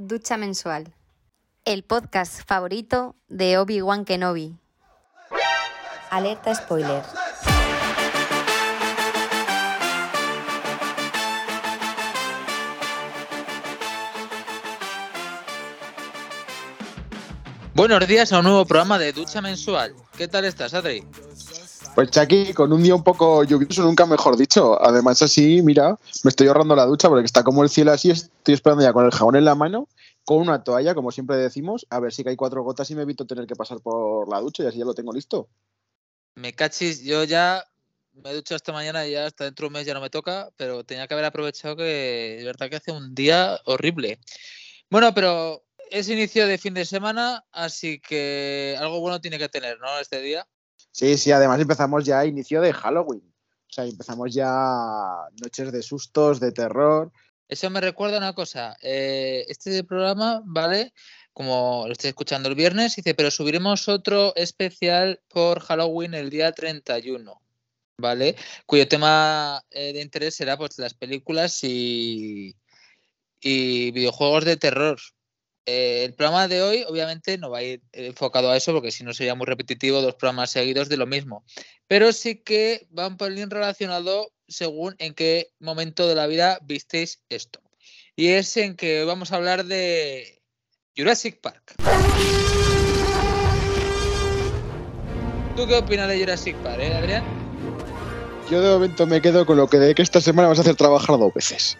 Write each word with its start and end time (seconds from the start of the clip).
Ducha 0.00 0.36
Mensual, 0.36 0.94
el 1.64 1.82
podcast 1.82 2.46
favorito 2.46 3.16
de 3.26 3.58
Obi-Wan 3.58 4.04
Kenobi. 4.04 4.56
Alerta 6.08 6.54
spoiler. 6.54 7.02
Buenos 17.74 18.06
días 18.06 18.32
a 18.32 18.38
un 18.38 18.44
nuevo 18.44 18.64
programa 18.66 19.00
de 19.00 19.12
Ducha 19.12 19.42
Mensual. 19.42 19.96
¿Qué 20.16 20.28
tal 20.28 20.44
estás, 20.44 20.74
Adri? 20.74 21.04
Pues 21.98 22.12
Chucky, 22.12 22.54
con 22.54 22.72
un 22.72 22.80
día 22.80 22.94
un 22.94 23.02
poco 23.02 23.42
lluvioso, 23.42 23.82
nunca 23.82 24.06
mejor 24.06 24.36
dicho. 24.36 24.80
Además, 24.80 25.20
así, 25.20 25.62
mira, 25.62 25.98
me 26.22 26.28
estoy 26.28 26.46
ahorrando 26.46 26.76
la 26.76 26.86
ducha 26.86 27.08
porque 27.08 27.26
está 27.26 27.42
como 27.42 27.64
el 27.64 27.70
cielo 27.70 27.90
así, 27.90 28.12
estoy 28.12 28.54
esperando 28.54 28.84
ya 28.84 28.92
con 28.92 29.04
el 29.04 29.10
jabón 29.10 29.34
en 29.34 29.44
la 29.44 29.56
mano, 29.56 29.88
con 30.24 30.36
una 30.38 30.62
toalla, 30.62 30.94
como 30.94 31.10
siempre 31.10 31.36
decimos, 31.38 31.88
a 31.90 31.98
ver 31.98 32.12
si 32.12 32.22
hay 32.24 32.36
cuatro 32.36 32.62
gotas 32.62 32.88
y 32.92 32.94
me 32.94 33.02
evito 33.02 33.26
tener 33.26 33.48
que 33.48 33.56
pasar 33.56 33.80
por 33.80 34.28
la 34.28 34.38
ducha 34.38 34.62
y 34.62 34.66
así 34.66 34.78
ya 34.78 34.84
lo 34.84 34.94
tengo 34.94 35.12
listo. 35.12 35.48
Me 36.36 36.52
cachis, 36.52 37.02
yo 37.02 37.24
ya 37.24 37.64
me 38.12 38.30
he 38.30 38.34
duchado 38.34 38.58
esta 38.58 38.72
mañana 38.72 39.04
y 39.04 39.10
ya 39.10 39.26
hasta 39.26 39.46
dentro 39.46 39.64
de 39.64 39.66
un 39.66 39.72
mes 39.72 39.84
ya 39.84 39.94
no 39.94 40.00
me 40.00 40.08
toca, 40.08 40.50
pero 40.56 40.84
tenía 40.84 41.08
que 41.08 41.14
haber 41.14 41.26
aprovechado 41.26 41.74
que 41.74 42.36
de 42.38 42.44
verdad 42.44 42.70
que 42.70 42.76
hace 42.76 42.92
un 42.92 43.12
día 43.16 43.60
horrible. 43.64 44.20
Bueno, 44.88 45.12
pero 45.14 45.64
es 45.90 46.08
inicio 46.08 46.46
de 46.46 46.58
fin 46.58 46.74
de 46.74 46.84
semana, 46.84 47.44
así 47.50 47.98
que 47.98 48.76
algo 48.78 49.00
bueno 49.00 49.20
tiene 49.20 49.36
que 49.36 49.48
tener, 49.48 49.80
¿no? 49.80 49.98
Este 49.98 50.20
día. 50.20 50.46
Sí, 50.90 51.16
sí, 51.16 51.30
además 51.32 51.60
empezamos 51.60 52.04
ya 52.04 52.20
a 52.20 52.26
inicio 52.26 52.60
de 52.60 52.72
Halloween. 52.72 53.22
O 53.68 53.72
sea, 53.72 53.84
empezamos 53.84 54.32
ya 54.32 54.48
noches 55.42 55.70
de 55.72 55.82
sustos, 55.82 56.40
de 56.40 56.52
terror. 56.52 57.12
Eso 57.48 57.70
me 57.70 57.80
recuerda 57.80 58.18
una 58.18 58.34
cosa. 58.34 58.76
eh, 58.82 59.44
este 59.48 59.84
programa, 59.84 60.42
¿vale? 60.44 60.92
Como 61.32 61.84
lo 61.86 61.92
estoy 61.92 62.08
escuchando 62.08 62.48
el 62.48 62.54
viernes, 62.54 62.96
dice, 62.96 63.14
pero 63.14 63.30
subiremos 63.30 63.88
otro 63.88 64.34
especial 64.36 65.20
por 65.28 65.60
Halloween 65.60 66.14
el 66.14 66.30
día 66.30 66.52
31, 66.52 67.40
¿vale? 67.98 68.36
Cuyo 68.66 68.88
tema 68.88 69.62
eh, 69.70 69.92
de 69.92 70.00
interés 70.02 70.34
será 70.34 70.56
pues 70.56 70.78
las 70.78 70.94
películas 70.94 71.62
y, 71.62 72.56
y 73.40 73.90
videojuegos 73.92 74.44
de 74.44 74.56
terror. 74.56 74.98
Eh, 75.70 76.04
el 76.06 76.14
programa 76.14 76.48
de 76.48 76.62
hoy, 76.62 76.84
obviamente, 76.88 77.36
no 77.36 77.50
va 77.50 77.58
a 77.58 77.62
ir 77.62 77.82
enfocado 77.92 78.50
a 78.50 78.56
eso, 78.56 78.72
porque 78.72 78.90
si 78.90 79.04
no 79.04 79.12
sería 79.12 79.34
muy 79.34 79.44
repetitivo 79.44 80.00
dos 80.00 80.14
programas 80.14 80.50
seguidos 80.50 80.88
de 80.88 80.96
lo 80.96 81.06
mismo. 81.06 81.44
Pero 81.86 82.10
sí 82.14 82.36
que 82.36 82.88
va 82.98 83.06
un 83.06 83.18
pelín 83.18 83.50
relacionado 83.50 84.32
según 84.46 84.96
en 84.98 85.12
qué 85.12 85.50
momento 85.60 86.08
de 86.08 86.14
la 86.14 86.26
vida 86.26 86.58
visteis 86.62 87.22
esto. 87.28 87.60
Y 88.16 88.28
es 88.28 88.56
en 88.56 88.76
que 88.76 89.04
vamos 89.04 89.30
a 89.30 89.36
hablar 89.36 89.66
de 89.66 90.40
Jurassic 90.96 91.38
Park. 91.42 91.74
¿Tú 95.54 95.66
qué 95.66 95.74
opinas 95.74 96.08
de 96.08 96.18
Jurassic 96.18 96.56
Park, 96.62 96.80
eh, 96.80 96.94
Adrián? 96.94 97.37
Yo 98.50 98.62
de 98.62 98.70
momento 98.70 99.06
me 99.06 99.20
quedo 99.20 99.44
con 99.44 99.58
lo 99.58 99.66
que 99.66 99.78
de 99.78 99.94
que 99.94 100.00
esta 100.00 100.22
semana 100.22 100.48
vas 100.48 100.56
a 100.56 100.62
hacer 100.62 100.74
trabajar 100.74 101.18
dos 101.18 101.34
veces. 101.34 101.76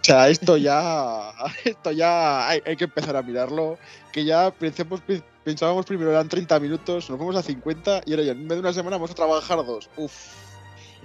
O 0.00 0.04
sea, 0.04 0.28
esto 0.28 0.56
ya, 0.56 1.32
esto 1.64 1.90
ya 1.90 2.48
hay, 2.48 2.62
hay 2.64 2.76
que 2.76 2.84
empezar 2.84 3.16
a 3.16 3.22
mirarlo. 3.22 3.76
Que 4.12 4.24
ya 4.24 4.52
pensemos, 4.52 5.02
pensábamos 5.42 5.84
primero 5.84 6.12
eran 6.12 6.28
30 6.28 6.60
minutos, 6.60 7.10
nos 7.10 7.18
fuimos 7.18 7.34
a 7.34 7.42
50 7.42 8.02
y 8.06 8.12
ahora 8.12 8.22
ya 8.22 8.32
en 8.32 8.46
vez 8.46 8.56
de 8.56 8.60
una 8.60 8.72
semana 8.72 8.96
vamos 8.98 9.10
a 9.10 9.14
trabajar 9.14 9.66
dos. 9.66 9.90
Uf. 9.96 10.12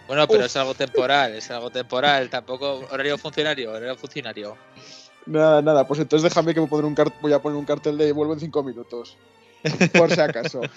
Bueno, 0.08 0.28
pero 0.28 0.42
Uf. 0.42 0.46
es 0.46 0.56
algo 0.56 0.76
temporal, 0.76 1.34
es 1.34 1.50
algo 1.50 1.72
temporal, 1.72 2.30
tampoco 2.30 2.86
horario 2.92 3.18
funcionario, 3.18 3.72
horario 3.72 3.96
funcionario. 3.96 4.56
Nada, 5.26 5.64
nada, 5.64 5.88
pues 5.88 6.00
entonces 6.00 6.30
déjame 6.30 6.54
que 6.54 6.62
me 6.62 6.68
pondré 6.68 6.88
un 6.88 6.96
cart 6.96 7.16
voy 7.22 7.34
a 7.34 7.42
poner 7.42 7.58
un 7.58 7.66
cartel 7.66 7.98
de 7.98 8.12
vuelvo 8.12 8.34
en 8.34 8.40
5 8.40 8.62
minutos. 8.62 9.18
Por 9.98 10.14
si 10.14 10.22
acaso. 10.22 10.62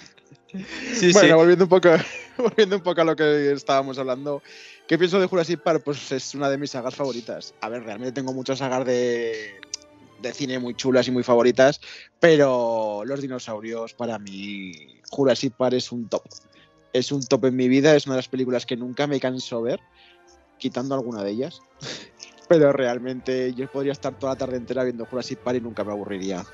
Sí, 0.95 1.13
bueno, 1.13 1.37
volviendo 1.37 1.65
un 1.65 1.69
poco, 1.69 1.91
volviendo 2.39 2.77
un 2.77 2.83
poco 2.83 3.01
a 3.01 3.05
lo 3.05 3.17
que 3.17 3.53
estábamos 3.53 3.99
hablando. 3.99 4.43
¿Qué 4.87 4.99
pienso 4.99 5.21
de 5.21 5.27
Jurassic 5.27 5.63
Park? 5.63 5.83
Pues 5.85 6.11
es 6.13 6.35
una 6.35 6.51
de 6.51 6.59
mis 6.59 6.73
sagas 6.73 6.95
favoritas. 6.95 7.55
A 7.61 7.69
ver, 7.69 7.85
realmente 7.85 8.13
tengo 8.13 8.33
muchas 8.33 8.59
sagas 8.59 8.85
de, 8.85 9.61
de 10.21 10.33
cine 10.33 10.59
muy 10.59 10.75
chulas 10.75 11.07
y 11.09 11.11
muy 11.11 11.23
favoritas, 11.23 11.81
pero 12.19 13.03
los 13.05 13.21
dinosaurios 13.21 13.95
para 13.95 14.19
mí 14.19 14.73
Jurassic 15.11 15.55
Park 15.55 15.75
es 15.75 15.93
un 15.93 16.09
top. 16.09 16.23
Es 16.93 17.13
un 17.13 17.25
top 17.25 17.47
en 17.47 17.57
mi 17.57 17.69
vida, 17.69 17.95
es 17.95 18.07
una 18.07 18.17
de 18.17 18.19
las 18.19 18.29
películas 18.29 18.67
que 18.67 18.77
nunca 18.77 19.07
me 19.07 19.21
canso 19.21 19.63
ver, 19.63 19.81
quitando 20.59 20.95
alguna 20.95 21.23
de 21.23 21.31
ellas. 21.31 21.61
Pero 22.49 22.73
realmente 22.73 23.55
yo 23.55 23.71
podría 23.71 23.93
estar 23.93 24.19
toda 24.19 24.33
la 24.33 24.39
tarde 24.39 24.57
entera 24.57 24.83
viendo 24.83 25.07
Jurassic 25.07 25.39
Park 25.39 25.59
y 25.59 25.61
nunca 25.61 25.85
me 25.85 25.93
aburriría. 25.93 26.45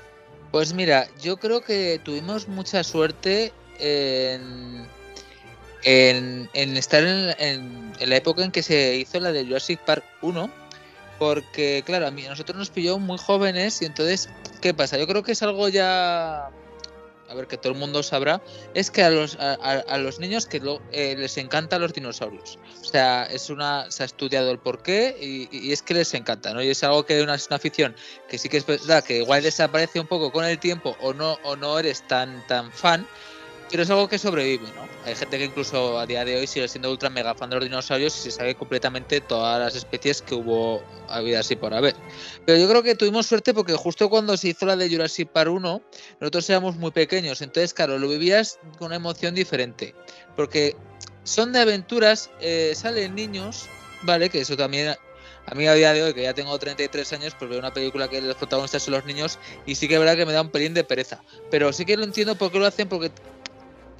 Pues 0.51 0.75
mira, 0.75 1.07
yo 1.19 1.37
creo 1.37 1.61
que 1.61 1.99
tuvimos 2.03 2.47
mucha 2.47 2.83
suerte 2.83 3.51
en, 5.83 6.49
estar 6.53 7.03
en, 7.03 7.93
la 7.99 8.15
época 8.15 8.43
en 8.43 8.51
que 8.51 8.63
se 8.63 8.95
hizo 8.95 9.19
la 9.19 9.31
de 9.31 9.45
Jurassic 9.45 9.79
Park 9.79 10.03
1, 10.21 10.49
porque 11.19 11.83
claro, 11.85 12.07
a, 12.07 12.11
mí, 12.11 12.25
a 12.25 12.29
nosotros 12.29 12.57
nos 12.57 12.69
pilló 12.69 12.99
muy 12.99 13.17
jóvenes 13.17 13.81
y 13.81 13.85
entonces, 13.85 14.29
¿qué 14.61 14.73
pasa? 14.73 14.97
Yo 14.97 15.07
creo 15.07 15.23
que 15.23 15.31
es 15.31 15.41
algo 15.41 15.69
ya, 15.69 16.47
a 17.29 17.33
ver, 17.33 17.47
que 17.47 17.57
todo 17.57 17.73
el 17.73 17.79
mundo 17.79 18.03
sabrá, 18.03 18.41
es 18.73 18.91
que 18.91 19.01
a 19.01 19.09
los, 19.09 19.37
a, 19.39 19.97
los 19.97 20.19
niños 20.19 20.45
que 20.45 20.61
eh, 20.91 21.15
les 21.17 21.37
encantan 21.37 21.81
los 21.81 21.93
dinosaurios. 21.93 22.59
O 22.81 22.85
sea, 22.85 23.23
es 23.25 23.49
una, 23.49 23.89
se 23.89 24.03
ha 24.03 24.05
estudiado 24.05 24.51
el 24.51 24.59
porqué 24.59 25.17
y, 25.19 25.49
y 25.51 25.71
es 25.71 25.81
que 25.81 25.93
les 25.93 26.13
encanta, 26.13 26.53
¿no? 26.53 26.61
Y 26.61 26.69
es 26.69 26.83
algo 26.83 27.05
que 27.05 27.17
es 27.17 27.23
una 27.23 27.35
afición 27.55 27.95
que 28.29 28.37
sí 28.37 28.49
que 28.49 28.57
es 28.57 28.65
verdad 28.65 29.03
que 29.03 29.17
igual 29.17 29.41
desaparece 29.41 29.99
un 29.99 30.07
poco 30.07 30.31
con 30.31 30.45
el 30.45 30.59
tiempo 30.59 30.95
o 30.99 31.13
no, 31.13 31.39
o 31.43 31.55
no 31.55 31.79
eres 31.79 32.07
tan, 32.07 32.45
tan 32.47 32.71
fan, 32.71 33.07
pero 33.69 33.83
es 33.83 33.89
algo 33.89 34.07
que 34.07 34.17
sobrevive, 34.17 34.67
¿no? 34.75 34.87
Hay 35.05 35.15
gente 35.15 35.37
que 35.37 35.45
incluso 35.45 35.99
a 35.99 36.05
día 36.05 36.25
de 36.25 36.37
hoy 36.37 36.47
sigue 36.47 36.67
siendo 36.67 36.91
ultra 36.91 37.09
mega 37.09 37.33
fan 37.33 37.49
de 37.49 37.55
los 37.55 37.65
dinosaurios 37.65 38.17
y 38.17 38.21
se 38.23 38.31
sabe 38.31 38.55
completamente 38.55 39.21
todas 39.21 39.59
las 39.59 39.75
especies 39.75 40.21
que 40.21 40.35
hubo 40.35 40.83
habido 41.07 41.39
así 41.39 41.55
por 41.55 41.73
haber. 41.73 41.95
Pero 42.45 42.59
yo 42.59 42.67
creo 42.67 42.83
que 42.83 42.95
tuvimos 42.95 43.25
suerte 43.25 43.53
porque 43.53 43.73
justo 43.73 44.09
cuando 44.09 44.35
se 44.35 44.49
hizo 44.49 44.65
la 44.65 44.75
de 44.75 44.89
Jurassic 44.89 45.29
Park 45.29 45.51
1, 45.51 45.81
nosotros 46.19 46.49
éramos 46.49 46.75
muy 46.75 46.91
pequeños, 46.91 47.41
entonces 47.41 47.73
claro, 47.73 47.97
lo 47.97 48.09
vivías 48.09 48.59
con 48.77 48.87
una 48.87 48.97
emoción 48.97 49.33
diferente, 49.35 49.95
porque 50.35 50.75
son 51.23 51.53
de 51.53 51.59
aventuras, 51.59 52.29
eh, 52.39 52.73
salen 52.75 53.15
niños, 53.15 53.67
¿vale? 54.03 54.29
Que 54.29 54.41
eso 54.41 54.57
también 54.57 54.95
a 55.49 55.55
mí 55.55 55.65
a 55.65 55.73
día 55.73 55.93
de 55.93 56.03
hoy, 56.03 56.13
que 56.13 56.23
ya 56.23 56.33
tengo 56.33 56.59
33 56.59 57.13
años, 57.13 57.33
pues 57.39 57.49
veo 57.49 57.59
una 57.59 57.71
película 57.71 58.09
que 58.09 58.21
los 58.21 58.35
protagonistas 58.35 58.83
son 58.83 58.95
los 58.95 59.05
niños 59.05 59.39
y 59.65 59.75
sí 59.75 59.87
que 59.87 59.93
es 59.93 59.99
verdad 59.99 60.17
que 60.17 60.25
me 60.25 60.33
da 60.33 60.41
un 60.41 60.49
pelín 60.49 60.73
de 60.73 60.83
pereza. 60.83 61.23
Pero 61.49 61.71
sí 61.71 61.85
que 61.85 61.95
lo 61.95 62.03
entiendo 62.03 62.35
por 62.35 62.51
qué 62.51 62.59
lo 62.59 62.65
hacen, 62.65 62.89
porque 62.89 63.11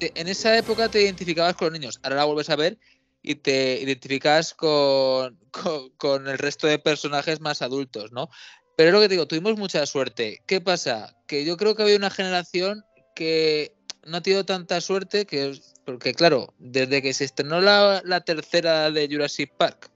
en 0.00 0.28
esa 0.28 0.56
época 0.56 0.88
te 0.88 1.02
identificabas 1.02 1.54
con 1.54 1.66
los 1.66 1.78
niños, 1.78 2.00
ahora 2.02 2.16
la 2.16 2.24
vuelves 2.24 2.50
a 2.50 2.56
ver 2.56 2.78
y 3.22 3.36
te 3.36 3.80
identificas 3.80 4.54
con, 4.54 5.38
con, 5.50 5.90
con 5.96 6.28
el 6.28 6.38
resto 6.38 6.66
de 6.66 6.78
personajes 6.78 7.40
más 7.40 7.62
adultos, 7.62 8.12
¿no? 8.12 8.28
Pero 8.76 8.90
es 8.90 8.94
lo 8.94 9.00
que 9.00 9.08
te 9.08 9.14
digo, 9.14 9.26
tuvimos 9.26 9.56
mucha 9.58 9.84
suerte. 9.86 10.40
¿Qué 10.46 10.60
pasa? 10.60 11.16
Que 11.26 11.44
yo 11.44 11.56
creo 11.56 11.74
que 11.74 11.82
había 11.82 11.96
una 11.96 12.10
generación 12.10 12.84
que 13.16 13.74
no 14.06 14.18
ha 14.18 14.22
tenido 14.22 14.44
tanta 14.44 14.80
suerte, 14.80 15.26
que 15.26 15.58
porque 15.84 16.14
claro, 16.14 16.54
desde 16.58 17.02
que 17.02 17.12
se 17.12 17.24
estrenó 17.24 17.60
la 17.60 18.20
tercera 18.24 18.90
de 18.92 19.08
Jurassic 19.10 19.52
Park 19.56 19.90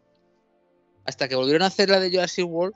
hasta 1.05 1.29
que 1.29 1.37
volvieron 1.37 1.63
a 1.63 1.67
hacer 1.67 1.91
la 1.91 2.01
de 2.01 2.11
Jurassic 2.11 2.47
World, 2.47 2.75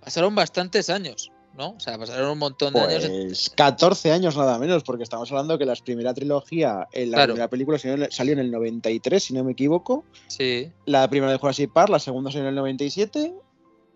pasaron 0.00 0.34
bastantes 0.34 0.90
años, 0.90 1.30
¿no? 1.56 1.70
O 1.70 1.80
sea, 1.80 1.98
pasaron 1.98 2.30
un 2.30 2.38
montón 2.38 2.72
de 2.74 2.80
años. 2.80 3.06
Pues 3.08 3.50
14 3.50 4.12
años 4.12 4.36
nada 4.36 4.58
menos, 4.58 4.82
porque 4.82 5.02
estamos 5.02 5.30
hablando 5.30 5.58
que 5.58 5.66
la 5.66 5.74
primera 5.74 6.14
trilogía, 6.14 6.88
en 6.92 7.10
la 7.10 7.16
Claro. 7.18 7.32
primera 7.34 7.48
película 7.48 7.78
salió 7.78 7.94
en, 7.96 8.02
el- 8.04 8.12
salió 8.12 8.32
en 8.32 8.38
el 8.38 8.50
93, 8.50 9.22
si 9.22 9.34
no 9.34 9.44
me 9.44 9.52
equivoco. 9.52 10.04
Sí, 10.28 10.70
La 10.86 11.08
primera 11.10 11.32
de 11.32 11.38
Jurassic 11.38 11.72
Park, 11.72 11.90
la 11.90 11.98
segunda 11.98 12.30
salió 12.30 12.44
en 12.44 12.48
el 12.50 12.54
97. 12.56 13.32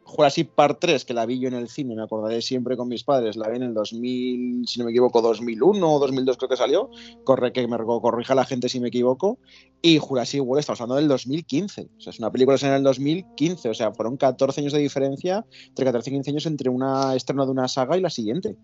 Jurassic 0.05 0.51
Park 0.51 0.79
3, 0.81 1.05
que 1.05 1.15
la 1.15 1.27
vi 1.27 1.41
yo 1.41 1.49
en 1.49 1.55
el 1.55 1.69
cine, 1.69 1.97
me 1.97 2.03
acordaré 2.03 2.43
siempre 2.43 2.77
con 2.77 2.89
mis 2.89 3.05
padres, 3.05 3.37
la 3.37 3.49
vi 3.49 3.57
en 3.57 3.63
el 3.63 3.75
2000, 3.75 4.69
si 4.69 4.79
no 4.79 4.85
me 4.85 4.91
equivoco, 4.91 5.23
2001 5.23 5.95
o 5.95 5.99
2002 5.99 6.37
creo 6.37 6.49
que 6.49 6.57
salió. 6.57 6.91
Corre 7.25 7.53
que 7.53 7.67
me 7.67 7.77
corrija 7.79 8.35
la 8.35 8.45
gente 8.45 8.69
si 8.69 8.81
me 8.81 8.89
equivoco. 8.89 9.39
Y 9.81 9.99
Jurassic 9.99 10.43
World, 10.43 10.61
estamos 10.61 10.81
hablando 10.81 11.01
del 11.01 11.09
2015. 11.09 11.89
O 11.97 12.01
sea, 12.01 12.11
es 12.11 12.19
una 12.19 12.31
película 12.31 12.59
en 12.61 12.73
el 12.73 12.83
2015. 12.83 13.69
O 13.71 13.75
sea, 13.75 13.93
fueron 13.93 14.17
14 14.17 14.61
años 14.61 14.73
de 14.73 14.81
diferencia, 14.81 15.45
entre 15.69 15.85
14 15.85 16.11
y 16.11 16.13
15 16.13 16.31
años 16.31 16.47
entre 16.47 16.71
una 16.71 17.15
estreno 17.17 17.47
de 17.47 17.53
una 17.53 17.69
saga 17.69 17.97
y 17.97 18.01
la 18.01 18.11
siguiente. 18.11 18.57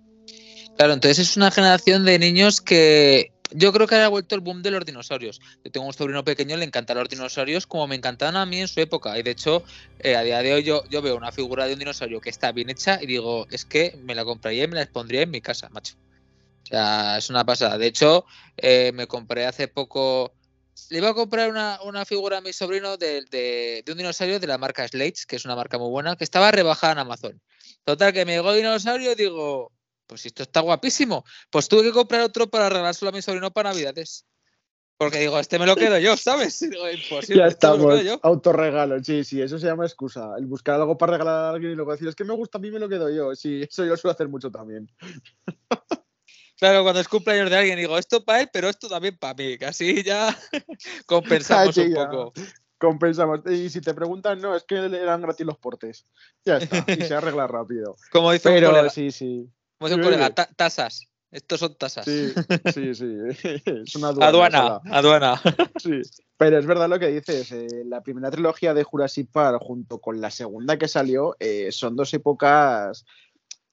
claro, 0.76 0.92
entonces 0.92 1.18
es 1.18 1.36
una 1.36 1.50
generación 1.50 2.04
de 2.04 2.18
niños 2.18 2.60
que 2.60 3.29
yo 3.52 3.72
creo 3.72 3.86
que 3.86 3.94
ahora 3.94 4.06
ha 4.06 4.08
vuelto 4.08 4.34
el 4.34 4.40
boom 4.40 4.62
de 4.62 4.70
los 4.70 4.84
dinosaurios. 4.84 5.40
Yo 5.64 5.70
tengo 5.70 5.86
un 5.86 5.92
sobrino 5.92 6.24
pequeño, 6.24 6.56
le 6.56 6.64
encantan 6.64 6.96
los 6.98 7.08
dinosaurios 7.08 7.66
como 7.66 7.86
me 7.86 7.96
encantaban 7.96 8.36
a 8.36 8.46
mí 8.46 8.60
en 8.60 8.68
su 8.68 8.80
época. 8.80 9.18
Y 9.18 9.22
de 9.22 9.32
hecho, 9.32 9.62
eh, 9.98 10.16
a 10.16 10.22
día 10.22 10.42
de 10.42 10.52
hoy 10.52 10.62
yo, 10.62 10.84
veo 10.90 11.16
una 11.16 11.32
figura 11.32 11.66
de 11.66 11.74
un 11.74 11.78
dinosaurio 11.78 12.20
que 12.20 12.30
está 12.30 12.52
bien 12.52 12.70
hecha 12.70 12.98
y 13.02 13.06
digo, 13.06 13.46
es 13.50 13.64
que 13.64 13.96
me 14.02 14.14
la 14.14 14.24
compraría 14.24 14.64
y 14.64 14.68
me 14.68 14.76
la 14.76 14.86
pondría 14.86 15.22
en 15.22 15.30
mi 15.30 15.40
casa, 15.40 15.68
macho. 15.70 15.96
O 16.64 16.66
sea, 16.66 17.18
es 17.18 17.30
una 17.30 17.44
pasada. 17.44 17.78
De 17.78 17.86
hecho, 17.86 18.24
eh, 18.56 18.92
me 18.94 19.06
compré 19.06 19.46
hace 19.46 19.68
poco. 19.68 20.32
Le 20.88 20.98
iba 20.98 21.10
a 21.10 21.14
comprar 21.14 21.50
una, 21.50 22.04
figura 22.04 22.38
a 22.38 22.40
mi 22.40 22.52
sobrino 22.52 22.96
de, 22.96 23.84
un 23.88 23.96
dinosaurio 23.98 24.38
de 24.40 24.46
la 24.46 24.58
marca 24.58 24.86
Slates, 24.86 25.26
que 25.26 25.36
es 25.36 25.44
una 25.44 25.56
marca 25.56 25.78
muy 25.78 25.90
buena, 25.90 26.16
que 26.16 26.24
estaba 26.24 26.50
rebajada 26.50 26.94
en 26.94 26.98
Amazon. 27.00 27.42
Total, 27.84 28.12
que 28.12 28.24
me 28.24 28.32
llegó 28.32 28.52
dinosaurio 28.52 29.12
y 29.12 29.14
digo, 29.14 29.72
pues 30.10 30.26
esto 30.26 30.42
está 30.42 30.58
guapísimo. 30.58 31.24
Pues 31.50 31.68
tuve 31.68 31.84
que 31.84 31.92
comprar 31.92 32.22
otro 32.22 32.50
para 32.50 32.68
regalárselo 32.68 33.10
a 33.10 33.12
mi 33.12 33.22
sobrino 33.22 33.52
para 33.52 33.70
Navidades. 33.70 34.26
Porque 34.96 35.20
digo, 35.20 35.38
este 35.38 35.56
me 35.56 35.66
lo 35.66 35.76
quedo 35.76 35.98
yo, 36.00 36.16
¿sabes? 36.16 36.58
Digo, 36.68 36.82
ya 37.28 37.46
estamos, 37.46 37.94
autorregalo, 38.20 39.02
sí, 39.02 39.22
sí, 39.22 39.40
eso 39.40 39.58
se 39.58 39.68
llama 39.68 39.86
excusa. 39.86 40.32
El 40.36 40.46
buscar 40.46 40.74
algo 40.74 40.98
para 40.98 41.12
regalar 41.12 41.44
a 41.44 41.50
alguien 41.50 41.72
y 41.72 41.74
luego 41.76 41.92
decir, 41.92 42.08
es 42.08 42.16
que 42.16 42.24
me 42.24 42.34
gusta, 42.34 42.58
a 42.58 42.60
mí 42.60 42.72
me 42.72 42.80
lo 42.80 42.88
quedo 42.88 43.08
yo. 43.08 43.34
Sí, 43.36 43.62
eso 43.62 43.84
yo 43.84 43.90
lo 43.90 43.96
suelo 43.96 44.12
hacer 44.12 44.28
mucho 44.28 44.50
también. 44.50 44.90
Claro, 46.58 46.82
cuando 46.82 47.00
es 47.00 47.08
cumpleaños 47.08 47.48
de 47.48 47.56
alguien 47.56 47.78
digo, 47.78 47.96
esto 47.96 48.22
para 48.22 48.42
él, 48.42 48.50
pero 48.52 48.68
esto 48.68 48.86
también 48.86 49.16
para 49.16 49.32
mí, 49.32 49.56
así 49.66 50.02
ya 50.02 50.36
compensamos 51.06 51.74
un 51.78 51.94
poco. 51.94 52.34
Compensamos. 52.76 53.40
Y 53.50 53.70
si 53.70 53.80
te 53.80 53.94
preguntan, 53.94 54.42
no, 54.42 54.54
es 54.54 54.64
que 54.64 54.74
eran 54.74 55.22
gratis 55.22 55.46
los 55.46 55.56
portes. 55.56 56.04
Ya 56.44 56.58
está, 56.58 56.84
y 56.86 57.00
se 57.00 57.14
arregla 57.14 57.46
rápido. 57.46 57.96
Como 58.12 58.30
dice 58.32 58.50
pero, 58.50 58.68
un 58.68 58.74
colega, 58.74 58.90
sí, 58.90 59.10
sí. 59.10 59.50
Como 59.80 60.02
colega, 60.02 60.30
tasas. 60.30 61.08
Estos 61.30 61.60
son 61.60 61.76
tasas. 61.76 62.04
Sí, 62.04 62.32
sí, 62.74 62.94
sí. 62.94 63.06
Es 63.64 63.94
una 63.94 64.08
aduana. 64.08 64.28
Aduana, 64.28 64.80
aduana. 64.90 65.42
Sí. 65.80 66.02
Pero 66.36 66.58
es 66.58 66.66
verdad 66.66 66.88
lo 66.88 66.98
que 66.98 67.06
dices. 67.06 67.50
Eh, 67.52 67.84
la 67.86 68.02
primera 68.02 68.30
trilogía 68.30 68.74
de 68.74 68.84
Jurassic 68.84 69.30
Park 69.30 69.62
junto 69.62 70.00
con 70.00 70.20
la 70.20 70.30
segunda 70.30 70.76
que 70.76 70.88
salió 70.88 71.36
eh, 71.40 71.72
son 71.72 71.96
dos 71.96 72.12
épocas 72.14 73.04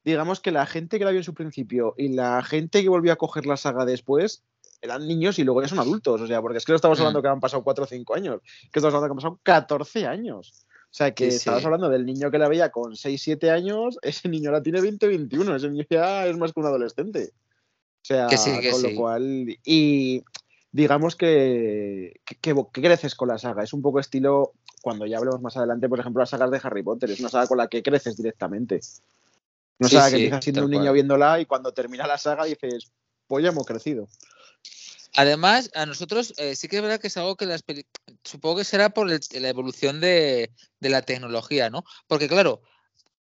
digamos 0.06 0.40
que 0.40 0.52
la 0.52 0.66
gente 0.66 0.98
que 0.98 1.04
la 1.04 1.12
vio 1.12 1.20
en 1.20 1.26
su 1.26 1.34
principio 1.34 1.94
y 1.98 2.14
la 2.14 2.42
gente 2.42 2.82
que 2.82 2.88
volvió 2.88 3.12
a 3.12 3.18
coger 3.18 3.46
la 3.46 3.58
saga 3.58 3.84
después 3.84 4.42
eran 4.82 5.06
niños 5.06 5.38
y 5.38 5.44
luego 5.44 5.62
ya 5.62 5.68
son 5.68 5.80
adultos. 5.80 6.22
O 6.22 6.28
sea, 6.28 6.42
porque 6.42 6.60
es 6.60 6.66
que 6.66 6.72
no 6.72 6.78
estamos 6.78 6.98
mm. 6.98 7.02
hablando 7.02 7.22
que 7.22 7.28
han 7.28 7.40
pasado 7.42 7.64
4 7.64 7.84
o 7.84 7.88
5 7.88 8.16
años, 8.16 8.42
que 8.72 8.80
estamos 8.80 8.94
hablando 8.94 9.08
que 9.08 9.12
han 9.12 9.18
pasado 9.18 9.40
14 9.44 10.08
años. 10.08 10.67
O 10.98 11.04
sea, 11.06 11.14
que 11.14 11.28
estamos 11.28 11.64
hablando 11.64 11.90
del 11.90 12.08
niño 12.08 12.32
que 12.32 12.40
la 12.40 12.48
veía 12.48 12.72
con 12.72 12.96
6, 12.96 13.22
7 13.22 13.52
años, 13.52 14.00
ese 14.02 14.30
niño 14.30 14.50
la 14.50 14.64
tiene 14.64 14.82
20, 14.82 15.08
21, 15.08 15.56
ese 15.56 15.70
niño 15.70 15.86
ya 15.88 16.26
es 16.26 16.36
más 16.36 16.54
que 16.54 16.60
un 16.60 16.66
adolescente. 16.66 17.34
O 18.02 18.06
sea, 18.08 18.28
con 18.72 18.82
lo 18.82 18.96
cual. 18.96 19.60
Y 19.64 20.24
digamos 20.72 21.16
que, 21.16 22.20
que, 22.42 22.56
creces 22.72 23.14
con 23.14 23.28
la 23.28 23.38
saga. 23.38 23.62
Es 23.62 23.74
un 23.74 23.84
poco 23.84 24.00
estilo, 24.00 24.54
cuando 24.82 25.06
ya 25.06 25.20
hablemos 25.20 25.40
más 25.40 25.56
adelante, 25.56 25.88
por 25.88 26.00
ejemplo, 26.00 26.22
las 26.22 26.32
sagas 26.32 26.50
de 26.50 26.62
Harry 26.64 26.82
Potter. 26.82 27.12
Es 27.12 27.20
una 27.20 27.30
saga 27.30 27.46
con 27.46 27.60
la 27.60 27.68
que 27.68 27.84
creces 27.84 28.18
directamente. 28.18 28.80
No 29.78 29.88
saga 29.90 30.10
que 30.10 30.16
empiezas 30.16 30.44
siendo 30.44 30.66
un 30.66 30.72
niño 30.72 30.92
viéndola 30.94 31.40
y 31.40 31.46
cuando 31.46 31.74
termina 31.74 32.08
la 32.08 32.18
saga 32.18 32.46
dices, 32.46 32.92
pues 33.28 33.44
ya 33.44 33.52
hemos 33.52 33.68
crecido. 33.68 34.08
Además, 35.18 35.72
a 35.74 35.88
nosotros 35.88 36.36
eh, 36.38 36.56
sí 36.56 36.68
que 36.68 36.76
es 36.76 36.82
verdad 36.84 37.00
que 37.00 37.08
es 37.08 37.18
algo 37.18 37.36
que 37.36 37.48
las 37.48 37.64
supongo 38.24 38.58
que 38.58 38.64
será 38.64 38.92
por 38.92 39.10
la 39.10 39.50
evolución 39.50 40.00
de, 40.00 40.52
la 40.80 41.02
tecnología, 41.02 41.72
¿no? 41.72 41.84
Porque 42.06 42.28
claro, 42.28 42.62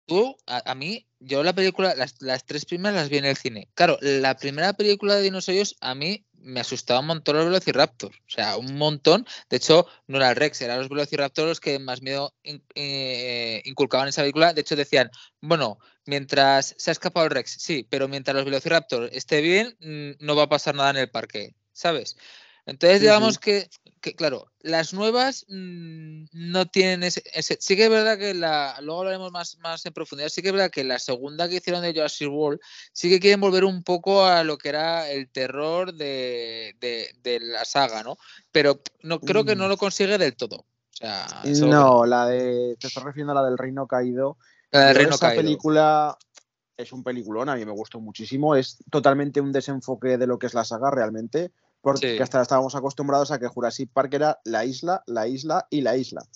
tú, 0.04 0.36
a, 0.46 0.74
mí, 0.74 1.06
yo 1.20 1.42
la 1.42 1.54
película, 1.54 1.94
las, 1.96 2.44
tres 2.44 2.66
primeras 2.66 2.96
las 2.96 3.08
vi 3.08 3.16
en 3.16 3.24
el 3.24 3.38
cine. 3.38 3.70
Claro, 3.72 3.96
la 4.02 4.36
primera 4.36 4.74
película 4.74 5.14
de 5.14 5.22
dinosaurios 5.22 5.74
a 5.80 5.94
mí 5.94 6.26
me 6.34 6.60
asustaba 6.60 7.00
un 7.00 7.06
montón 7.06 7.36
los 7.36 7.46
Velociraptors. 7.46 8.14
O 8.14 8.30
sea, 8.30 8.58
un 8.58 8.76
montón. 8.76 9.26
De 9.48 9.56
hecho, 9.56 9.86
no 10.06 10.18
era 10.18 10.28
el 10.28 10.36
Rex, 10.36 10.60
eran 10.60 10.78
los 10.78 10.90
Velociraptors 10.90 11.48
los 11.48 11.60
que 11.60 11.78
más 11.78 12.02
miedo 12.02 12.34
eh, 12.44 13.62
inculcaban 13.64 14.06
en 14.06 14.10
esa 14.10 14.20
película. 14.20 14.52
De 14.52 14.60
hecho, 14.60 14.76
decían, 14.76 15.10
bueno, 15.40 15.78
mientras 16.04 16.74
se 16.76 16.90
ha 16.90 16.92
escapado 16.92 17.24
el 17.24 17.32
Rex, 17.32 17.56
sí, 17.58 17.86
pero 17.88 18.06
mientras 18.06 18.34
los 18.36 18.44
Velociraptors 18.44 19.10
esté 19.14 19.40
bien, 19.40 19.74
mm, 19.80 20.24
no 20.24 20.36
va 20.36 20.42
a 20.42 20.48
pasar 20.50 20.74
nada 20.74 20.90
en 20.90 20.98
el 20.98 21.10
parque, 21.10 21.54
¿sabes? 21.76 22.16
Entonces, 22.64 23.00
digamos 23.00 23.38
que, 23.38 23.68
claro, 24.16 24.48
las 24.60 24.92
nuevas 24.92 25.46
mm, 25.48 26.24
no 26.32 26.66
tienen 26.66 27.04
ese, 27.04 27.22
Sí 27.60 27.76
que 27.76 27.84
es 27.84 27.90
verdad 27.90 28.18
que 28.18 28.34
la. 28.34 28.76
Luego 28.80 29.00
hablaremos 29.00 29.30
más, 29.30 29.56
más 29.60 29.86
en 29.86 29.92
profundidad. 29.92 30.30
Sí 30.30 30.42
que 30.42 30.48
es 30.48 30.54
verdad 30.54 30.72
que 30.72 30.82
la 30.82 30.98
segunda 30.98 31.48
que 31.48 31.56
hicieron 31.56 31.82
de 31.82 31.92
Jurassic 31.92 32.28
World 32.28 32.58
sí 32.92 33.08
que 33.08 33.20
quieren 33.20 33.40
volver 33.40 33.64
un 33.64 33.84
poco 33.84 34.24
a 34.24 34.42
lo 34.42 34.58
que 34.58 34.70
era 34.70 35.08
el 35.08 35.30
terror 35.30 35.94
de, 35.94 36.74
la 37.40 37.64
saga, 37.64 38.02
¿no? 38.02 38.16
Pero 38.50 38.80
no 39.02 39.20
creo 39.20 39.44
que 39.44 39.54
no 39.54 39.66
mm. 39.66 39.68
lo 39.68 39.76
consigue 39.76 40.18
del 40.18 40.34
todo. 40.34 40.56
O 40.56 40.66
sea, 40.90 41.26
no, 41.44 42.04
la 42.04 42.26
de. 42.26 42.76
Te 42.80 42.88
estás 42.88 43.04
refiriendo 43.04 43.30
a 43.30 43.42
la 43.42 43.44
del 43.44 43.58
Reino 43.58 43.86
Caído. 43.86 44.38
La 44.72 44.86
del 44.86 44.96
Reino 44.96 45.14
esa 45.14 45.34
película 45.34 46.18
es 46.76 46.92
un 46.92 47.04
peliculón, 47.04 47.48
a 47.48 47.54
mí 47.54 47.64
me 47.64 47.70
gustó 47.70 48.00
muchísimo. 48.00 48.56
Es 48.56 48.78
totalmente 48.90 49.40
un 49.40 49.52
desenfoque 49.52 50.18
de 50.18 50.26
lo 50.26 50.40
que 50.40 50.48
es 50.48 50.54
la 50.54 50.64
saga 50.64 50.90
realmente 50.90 51.52
porque 51.86 52.20
hasta 52.20 52.42
estábamos 52.42 52.74
acostumbrados 52.74 53.30
a 53.30 53.38
que 53.38 53.46
Jurassic 53.46 53.92
Park 53.92 54.12
era 54.12 54.40
la 54.42 54.64
isla, 54.64 55.04
la 55.06 55.28
isla 55.28 55.68
y 55.70 55.82
la 55.82 55.96
isla. 55.96 56.26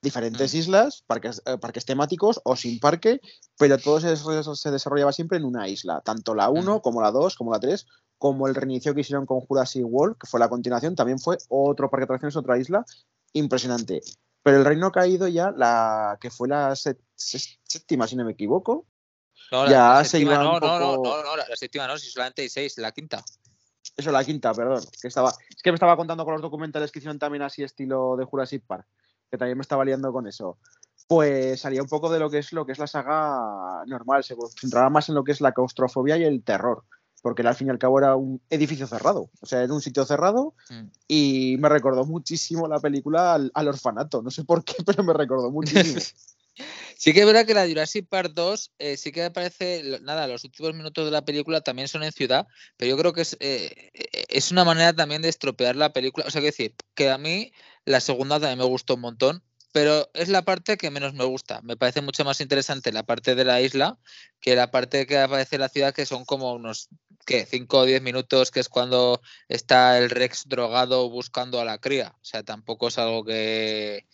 Diferentes 0.00 0.54
mm. 0.54 0.56
islas, 0.56 1.02
parques, 1.04 1.42
eh, 1.46 1.58
parques, 1.58 1.84
temáticos 1.84 2.40
o 2.44 2.54
sin 2.54 2.78
parque, 2.78 3.20
pero 3.58 3.76
todo 3.76 4.00
se, 4.00 4.14
se, 4.16 4.70
desarrollaba 4.70 5.10
siempre 5.10 5.38
en 5.38 5.44
una 5.44 5.66
isla, 5.66 6.00
tanto 6.04 6.32
la 6.36 6.48
1 6.48 6.76
mm. 6.76 6.80
como 6.80 7.02
la 7.02 7.10
2, 7.10 7.34
como 7.34 7.50
la 7.50 7.58
3, 7.58 7.88
como 8.18 8.46
el 8.46 8.54
reinicio 8.54 8.94
que 8.94 9.00
hicieron 9.00 9.26
con 9.26 9.40
Jurassic 9.40 9.82
World, 9.84 10.16
que 10.16 10.28
fue 10.28 10.38
la 10.38 10.48
continuación, 10.48 10.94
también 10.94 11.18
fue 11.18 11.38
otro 11.48 11.90
parque 11.90 12.02
de 12.02 12.04
atracciones, 12.04 12.36
otra 12.36 12.56
isla, 12.56 12.84
impresionante. 13.32 14.02
Pero 14.44 14.58
el 14.58 14.64
reino 14.64 14.86
ha 14.86 14.92
caído 14.92 15.26
ya, 15.26 15.50
la 15.50 16.18
que 16.20 16.30
fue 16.30 16.46
la 16.46 16.76
séptima, 16.76 18.06
si 18.06 18.14
no 18.14 18.24
me 18.24 18.30
equivoco. 18.30 18.86
No, 19.50 19.68
ya 19.68 20.04
se 20.04 20.20
iba 20.20 20.36
no, 20.36 20.60
no, 20.60 20.78
no, 20.78 21.02
no, 21.02 21.36
la 21.36 21.56
séptima 21.56 21.88
no, 21.88 21.98
si 21.98 22.08
solamente 22.08 22.42
hay 22.42 22.48
seis, 22.48 22.78
la 22.78 22.92
quinta. 22.92 23.24
Eso, 24.00 24.10
la 24.10 24.24
quinta, 24.24 24.54
perdón. 24.54 24.82
Que 25.00 25.08
estaba, 25.08 25.28
es 25.28 25.62
que 25.62 25.70
me 25.70 25.74
estaba 25.74 25.94
contando 25.94 26.24
con 26.24 26.32
los 26.32 26.40
documentales 26.40 26.90
que 26.90 27.00
hicieron 27.00 27.18
también 27.18 27.42
así 27.42 27.62
estilo 27.62 28.16
de 28.16 28.24
Jurassic 28.24 28.64
Park, 28.66 28.86
que 29.30 29.36
también 29.36 29.58
me 29.58 29.62
estaba 29.62 29.84
liando 29.84 30.10
con 30.10 30.26
eso. 30.26 30.56
Pues 31.06 31.60
salía 31.60 31.82
un 31.82 31.88
poco 31.88 32.08
de 32.08 32.18
lo 32.18 32.30
que 32.30 32.38
es 32.38 32.52
lo 32.54 32.64
que 32.64 32.72
es 32.72 32.78
la 32.78 32.86
saga 32.86 33.84
normal, 33.86 34.24
se 34.24 34.36
concentraba 34.36 34.88
más 34.88 35.10
en 35.10 35.16
lo 35.16 35.24
que 35.24 35.32
es 35.32 35.42
la 35.42 35.52
claustrofobia 35.52 36.16
y 36.16 36.24
el 36.24 36.42
terror, 36.42 36.84
porque 37.20 37.42
al 37.42 37.54
fin 37.54 37.66
y 37.66 37.70
al 37.70 37.78
cabo 37.78 37.98
era 37.98 38.16
un 38.16 38.40
edificio 38.48 38.86
cerrado, 38.86 39.28
o 39.40 39.46
sea, 39.46 39.62
era 39.62 39.74
un 39.74 39.82
sitio 39.82 40.06
cerrado 40.06 40.54
mm. 40.70 40.84
y 41.08 41.56
me 41.58 41.68
recordó 41.68 42.06
muchísimo 42.06 42.68
la 42.68 42.78
película 42.78 43.34
al, 43.34 43.50
al, 43.52 43.68
orfanato, 43.68 44.22
no 44.22 44.30
sé 44.30 44.44
por 44.44 44.64
qué, 44.64 44.76
pero 44.86 45.02
me 45.02 45.12
recordó 45.12 45.50
muchísimo. 45.50 46.00
Sí 46.96 47.12
que 47.12 47.20
es 47.20 47.26
verdad 47.26 47.46
que 47.46 47.54
la 47.54 47.66
Jurassic 47.66 48.06
Park 48.08 48.32
2 48.34 48.72
eh, 48.78 48.96
sí 48.96 49.12
que 49.12 49.24
aparece, 49.24 50.00
nada, 50.02 50.26
los 50.26 50.44
últimos 50.44 50.74
minutos 50.74 51.04
de 51.04 51.10
la 51.10 51.24
película 51.24 51.60
también 51.62 51.88
son 51.88 52.02
en 52.02 52.12
ciudad, 52.12 52.46
pero 52.76 52.90
yo 52.90 52.98
creo 52.98 53.12
que 53.12 53.22
es, 53.22 53.36
eh, 53.40 53.90
es 54.28 54.50
una 54.50 54.64
manera 54.64 54.92
también 54.92 55.22
de 55.22 55.28
estropear 55.28 55.76
la 55.76 55.92
película. 55.92 56.26
O 56.26 56.30
sea, 56.30 56.40
que 56.40 56.48
decir, 56.48 56.74
que 56.94 57.10
a 57.10 57.18
mí 57.18 57.52
la 57.84 58.00
segunda 58.00 58.38
también 58.38 58.58
me 58.58 58.64
gustó 58.64 58.94
un 58.94 59.00
montón, 59.00 59.42
pero 59.72 60.10
es 60.14 60.28
la 60.28 60.42
parte 60.42 60.76
que 60.76 60.90
menos 60.90 61.14
me 61.14 61.24
gusta. 61.24 61.62
Me 61.62 61.76
parece 61.76 62.02
mucho 62.02 62.24
más 62.24 62.40
interesante 62.40 62.92
la 62.92 63.04
parte 63.04 63.34
de 63.34 63.44
la 63.44 63.60
isla 63.60 63.98
que 64.40 64.56
la 64.56 64.70
parte 64.70 65.06
que 65.06 65.18
aparece 65.18 65.56
en 65.56 65.62
la 65.62 65.68
ciudad, 65.68 65.94
que 65.94 66.06
son 66.06 66.24
como 66.24 66.52
unos 66.52 66.88
¿qué? 67.24 67.46
5 67.46 67.78
o 67.78 67.84
10 67.84 68.02
minutos, 68.02 68.50
que 68.50 68.60
es 68.60 68.68
cuando 68.68 69.20
está 69.48 69.98
el 69.98 70.10
Rex 70.10 70.44
drogado 70.48 71.08
buscando 71.08 71.60
a 71.60 71.64
la 71.64 71.78
cría. 71.78 72.14
O 72.16 72.24
sea, 72.24 72.42
tampoco 72.42 72.88
es 72.88 72.98
algo 72.98 73.24
que, 73.24 74.06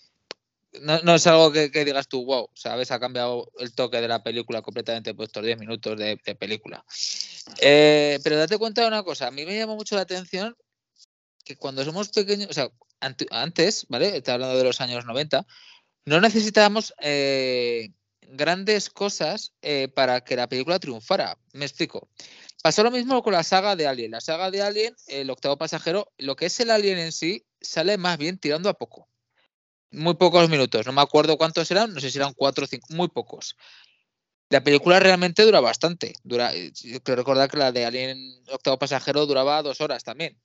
no, 0.80 1.14
es 1.14 1.26
algo 1.26 1.52
que, 1.52 1.68
digas 1.84 2.08
tú, 2.08 2.24
wow, 2.24 2.50
¿sabes? 2.54 2.90
Ha 2.90 3.00
cambiado 3.00 3.50
el 3.58 3.74
toque 3.74 4.00
de 4.00 4.08
la 4.08 4.22
película 4.22 4.62
completamente 4.62 5.14
por 5.14 5.26
estos 5.26 5.44
10 5.44 5.58
minutos 5.58 5.98
de, 5.98 6.16
película. 6.38 6.84
Eh, 7.60 8.18
pero 8.22 8.36
date 8.36 8.58
cuenta 8.58 8.82
de 8.82 8.88
una 8.88 9.02
cosa, 9.02 9.28
a 9.28 9.30
mí 9.30 9.44
me 9.44 9.56
llamó 9.56 9.76
mucho 9.76 9.94
la 9.94 10.02
atención 10.02 10.56
que 11.44 11.56
cuando 11.56 11.84
somos 11.84 12.08
pequeños, 12.08 12.50
o 12.50 12.52
sea, 12.52 12.70
antes, 13.00 13.86
¿vale? 13.88 14.16
Estoy 14.16 14.34
hablando 14.34 14.58
de 14.58 14.64
los 14.64 14.80
años 14.80 15.04
90, 15.04 15.46
no 16.06 16.20
necesitábamos 16.20 16.94
eh, 17.00 17.90
grandes 18.22 18.90
cosas 18.90 19.52
eh, 19.62 19.88
para 19.88 20.22
que 20.22 20.36
la 20.36 20.48
película 20.48 20.78
triunfara. 20.78 21.38
Me 21.52 21.64
explico. 21.64 22.08
Pasó 22.62 22.82
lo 22.82 22.90
mismo 22.90 23.22
con 23.22 23.32
la 23.32 23.44
saga 23.44 23.76
de 23.76 23.86
Alien. 23.86 24.10
La 24.10 24.20
saga 24.20 24.50
de 24.50 24.62
Alien, 24.62 24.94
el 25.06 25.30
octavo 25.30 25.56
pasajero, 25.56 26.12
lo 26.18 26.34
que 26.34 26.46
es 26.46 26.58
el 26.58 26.70
Alien 26.70 26.98
en 26.98 27.12
sí, 27.12 27.46
sale 27.60 27.96
más 27.96 28.18
bien 28.18 28.38
tirando 28.38 28.68
a 28.68 28.74
poco 28.74 29.08
muy 29.90 30.14
pocos 30.14 30.48
minutos, 30.48 30.86
no 30.86 30.92
me 30.92 31.00
acuerdo 31.00 31.36
cuántos 31.36 31.70
eran, 31.70 31.92
no 31.92 32.00
sé 32.00 32.10
si 32.10 32.18
eran 32.18 32.34
cuatro 32.34 32.64
o 32.64 32.68
cinco, 32.68 32.86
muy 32.90 33.08
pocos. 33.08 33.56
La 34.48 34.62
película 34.62 35.00
realmente 35.00 35.42
dura 35.42 35.60
bastante. 35.60 36.14
Dura, 36.22 36.52
creo 37.02 37.16
recordar 37.16 37.50
que 37.50 37.56
la 37.56 37.72
de 37.72 37.84
Alien 37.84 38.44
Octavo 38.48 38.78
Pasajero 38.78 39.26
duraba 39.26 39.62
dos 39.62 39.80
horas 39.80 40.04
también. 40.04 40.38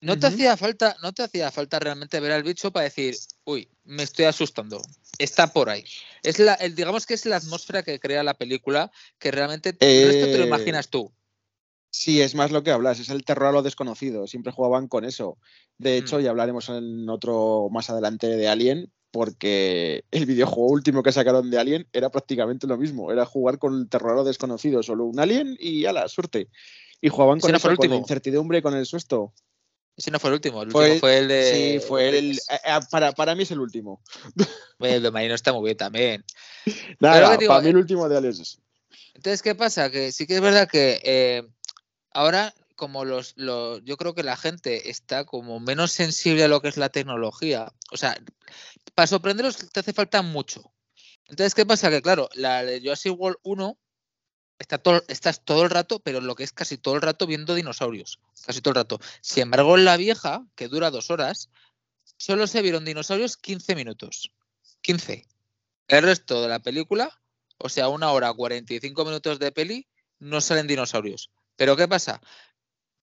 No 0.00 0.18
te 0.18 0.28
hacía 0.28 0.56
falta, 0.56 0.96
no 1.02 1.12
te 1.12 1.24
hacía 1.24 1.50
falta 1.50 1.80
realmente 1.80 2.20
ver 2.20 2.30
al 2.30 2.44
bicho 2.44 2.70
para 2.70 2.84
decir, 2.84 3.16
uy, 3.44 3.68
me 3.84 4.04
estoy 4.04 4.26
asustando. 4.26 4.80
Está 5.18 5.52
por 5.52 5.68
ahí. 5.68 5.84
Es 6.22 6.38
la, 6.38 6.54
el, 6.54 6.76
digamos 6.76 7.04
que 7.04 7.14
es 7.14 7.26
la 7.26 7.36
atmósfera 7.36 7.82
que 7.82 7.98
crea 7.98 8.22
la 8.22 8.34
película, 8.34 8.92
que 9.18 9.32
realmente 9.32 9.72
te 9.72 10.38
lo 10.38 10.44
eh, 10.44 10.46
imaginas 10.46 10.88
tú. 10.88 11.12
Sí, 11.98 12.22
es 12.22 12.36
más 12.36 12.52
lo 12.52 12.62
que 12.62 12.70
hablas, 12.70 13.00
es 13.00 13.08
el 13.08 13.24
terror 13.24 13.48
a 13.48 13.52
lo 13.52 13.62
desconocido. 13.62 14.28
Siempre 14.28 14.52
jugaban 14.52 14.86
con 14.86 15.04
eso. 15.04 15.36
De 15.78 15.96
hecho, 15.96 16.18
mm. 16.18 16.20
ya 16.20 16.30
hablaremos 16.30 16.68
en 16.68 17.08
otro 17.08 17.66
más 17.72 17.90
adelante 17.90 18.28
de 18.28 18.46
Alien, 18.46 18.92
porque 19.10 20.04
el 20.12 20.24
videojuego 20.24 20.70
último 20.70 21.02
que 21.02 21.10
sacaron 21.10 21.50
de 21.50 21.58
Alien 21.58 21.88
era 21.92 22.08
prácticamente 22.08 22.68
lo 22.68 22.78
mismo. 22.78 23.10
Era 23.10 23.26
jugar 23.26 23.58
con 23.58 23.74
el 23.76 23.88
terror 23.88 24.12
a 24.12 24.14
lo 24.14 24.22
desconocido, 24.22 24.80
solo 24.84 25.06
un 25.06 25.18
Alien 25.18 25.56
y 25.58 25.86
a 25.86 25.92
la 25.92 26.06
suerte. 26.06 26.46
Y 27.00 27.08
jugaban 27.08 27.40
con, 27.40 27.52
eso, 27.52 27.74
con 27.74 27.90
la 27.90 27.96
incertidumbre, 27.96 28.62
con 28.62 28.76
el 28.76 28.86
susto. 28.86 29.32
Ese 29.96 30.12
no 30.12 30.20
fue 30.20 30.30
el 30.30 30.34
último, 30.34 30.62
el 30.62 30.70
Fue- 30.70 30.84
último 30.84 31.00
fue 31.00 31.18
el 31.18 31.26
de. 31.26 31.80
Sí, 31.80 31.84
fue 31.84 32.16
el. 32.16 32.36
eh, 32.36 32.60
eh, 32.64 32.78
para, 32.92 33.10
para 33.10 33.34
mí 33.34 33.42
es 33.42 33.50
el 33.50 33.58
último. 33.58 34.00
El 34.78 35.02
de 35.02 35.10
Marino 35.10 35.34
está 35.34 35.52
muy 35.52 35.64
bien 35.64 35.76
también. 35.76 36.24
Nada, 37.00 37.36
digo, 37.36 37.50
para 37.50 37.62
mí 37.62 37.66
eh, 37.66 37.70
el 37.70 37.76
último 37.78 38.08
de 38.08 38.28
ese. 38.28 38.60
Entonces, 39.14 39.42
¿qué 39.42 39.56
pasa? 39.56 39.90
Que 39.90 40.12
sí 40.12 40.28
que 40.28 40.36
es 40.36 40.40
verdad 40.40 40.68
que 40.68 41.00
eh, 41.02 41.42
ahora, 42.18 42.52
como 42.74 43.04
los, 43.04 43.36
yo 43.36 43.96
creo 43.96 44.12
que 44.12 44.24
la 44.24 44.36
gente 44.36 44.90
está 44.90 45.24
como 45.24 45.60
menos 45.60 45.92
sensible 45.92 46.42
a 46.42 46.48
lo 46.48 46.60
que 46.60 46.66
es 46.68 46.76
la 46.76 46.88
tecnología. 46.88 47.72
O 47.92 47.96
sea, 47.96 48.18
para 48.96 49.06
sorprenderos 49.06 49.70
te 49.70 49.80
hace 49.80 49.92
falta 49.92 50.20
mucho. 50.22 50.72
Entonces, 51.28 51.54
¿qué 51.54 51.64
pasa? 51.64 51.90
Que 51.90 52.02
claro, 52.02 52.28
la 52.34 52.64
de 52.64 52.80
Jurassic 52.80 53.14
World 53.16 53.38
1 53.44 53.78
está 54.58 54.78
todo, 54.78 55.04
estás 55.06 55.44
todo 55.44 55.62
el 55.62 55.70
rato, 55.70 56.00
pero 56.00 56.20
lo 56.20 56.34
que 56.34 56.42
es 56.42 56.52
casi 56.52 56.76
todo 56.76 56.96
el 56.96 57.02
rato 57.02 57.24
viendo 57.28 57.54
dinosaurios. 57.54 58.18
Casi 58.44 58.60
todo 58.60 58.72
el 58.72 58.76
rato. 58.76 58.98
Sin 59.20 59.44
embargo, 59.44 59.78
en 59.78 59.84
la 59.84 59.96
vieja, 59.96 60.44
que 60.56 60.66
dura 60.66 60.90
dos 60.90 61.10
horas, 61.10 61.50
solo 62.16 62.48
se 62.48 62.62
vieron 62.62 62.84
dinosaurios 62.84 63.36
15 63.36 63.76
minutos. 63.76 64.32
15. 64.80 65.24
El 65.86 66.02
resto 66.02 66.42
de 66.42 66.48
la 66.48 66.58
película, 66.58 67.16
o 67.58 67.68
sea, 67.68 67.88
una 67.88 68.10
hora 68.10 68.32
45 68.32 69.04
minutos 69.04 69.38
de 69.38 69.52
peli, 69.52 69.86
no 70.18 70.40
salen 70.40 70.66
dinosaurios. 70.66 71.30
Pero 71.58 71.76
¿qué 71.76 71.88
pasa? 71.88 72.20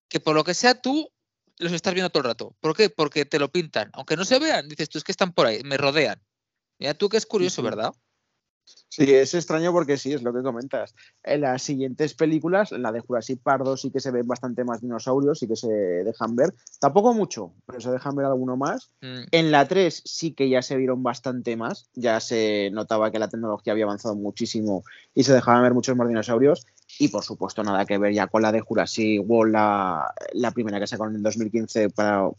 Que 0.07 0.19
por 0.19 0.33
lo 0.33 0.43
que 0.43 0.53
sea 0.53 0.81
tú 0.81 1.11
los 1.59 1.73
estás 1.73 1.93
viendo 1.93 2.09
todo 2.09 2.21
el 2.21 2.29
rato. 2.29 2.55
¿Por 2.61 2.75
qué? 2.75 2.89
Porque 2.89 3.25
te 3.25 3.37
lo 3.37 3.51
pintan. 3.51 3.89
Aunque 3.93 4.15
no 4.15 4.25
se 4.25 4.39
vean, 4.39 4.67
dices 4.67 4.89
tú 4.89 4.97
es 4.97 5.03
que 5.03 5.11
están 5.11 5.33
por 5.33 5.45
ahí, 5.45 5.61
me 5.63 5.77
rodean. 5.77 6.19
Mira 6.79 6.93
tú 6.93 7.09
que 7.09 7.17
es 7.17 7.25
curioso. 7.25 7.61
¿verdad? 7.61 7.93
Sí, 8.89 9.13
es 9.13 9.33
extraño 9.33 9.71
porque 9.71 9.97
sí, 9.97 10.13
es 10.13 10.23
lo 10.23 10.33
que 10.33 10.41
comentas. 10.41 10.95
En 11.21 11.41
las 11.41 11.61
siguientes 11.61 12.13
películas, 12.13 12.71
en 12.71 12.81
la 12.81 12.91
de 12.91 13.01
Jurassic 13.01 13.41
Park 13.41 13.63
2 13.63 13.81
sí 13.81 13.91
que 13.91 13.99
se 13.99 14.09
ven 14.09 14.25
bastante 14.25 14.63
más 14.63 14.81
dinosaurios, 14.81 15.39
sí 15.39 15.47
que 15.47 15.55
se 15.55 15.67
dejan 15.67 16.35
ver. 16.35 16.53
Tampoco 16.79 17.13
mucho, 17.13 17.53
pero 17.65 17.81
se 17.81 17.91
dejan 17.91 18.15
ver 18.15 18.25
alguno 18.25 18.57
más. 18.57 18.91
Mm, 19.01 19.23
En 19.31 19.51
la 19.51 19.67
3 19.67 20.01
sí 20.05 20.33
que 20.33 20.49
ya 20.49 20.61
se 20.61 20.77
vieron 20.77 21.03
bastante 21.03 21.57
más, 21.57 21.89
ya 21.93 22.19
se 22.19 22.69
notaba 22.71 23.11
que 23.11 23.19
la 23.19 23.27
tecnología 23.27 23.73
había 23.73 23.85
avanzado 23.85 24.15
muchísimo 24.15 24.83
y 25.13 25.23
se 25.23 25.33
dejaban 25.33 25.61
ver 25.61 25.73
muchos 25.73 25.95
más 25.95 26.07
dinosaurios. 26.07 26.65
Y 26.99 27.09
por 27.09 27.23
supuesto, 27.23 27.63
nada 27.63 27.85
que 27.85 27.97
ver 27.97 28.13
ya 28.13 28.27
con 28.27 28.41
la 28.41 28.51
de 28.51 28.61
Jurassic 28.61 29.21
World, 29.25 29.53
la, 29.53 30.13
la 30.33 30.51
primera 30.51 30.79
que 30.79 30.87
sacaron 30.87 31.15
en 31.15 31.23
2015 31.23 31.89
para 31.89 32.29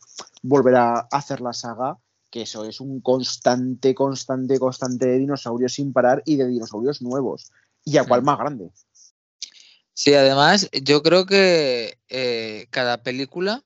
volver 0.43 0.77
a 0.77 1.01
hacer 1.11 1.41
la 1.41 1.53
saga, 1.53 1.99
que 2.31 2.43
eso 2.43 2.65
es 2.65 2.81
un 2.81 3.01
constante, 3.01 3.95
constante, 3.95 4.59
constante 4.59 5.07
de 5.07 5.19
dinosaurios 5.19 5.75
sin 5.75 5.93
parar 5.93 6.23
y 6.25 6.37
de 6.37 6.49
dinosaurios 6.49 7.03
nuevos. 7.03 7.53
¿Y 7.85 7.99
a 7.99 8.05
cuál 8.05 8.23
Mm. 8.23 8.25
más 8.25 8.39
grande? 8.39 8.71
Sí, 9.93 10.15
además, 10.15 10.69
yo 10.83 11.03
creo 11.03 11.27
que 11.27 11.99
eh, 12.09 12.67
cada 12.71 13.03
película, 13.03 13.65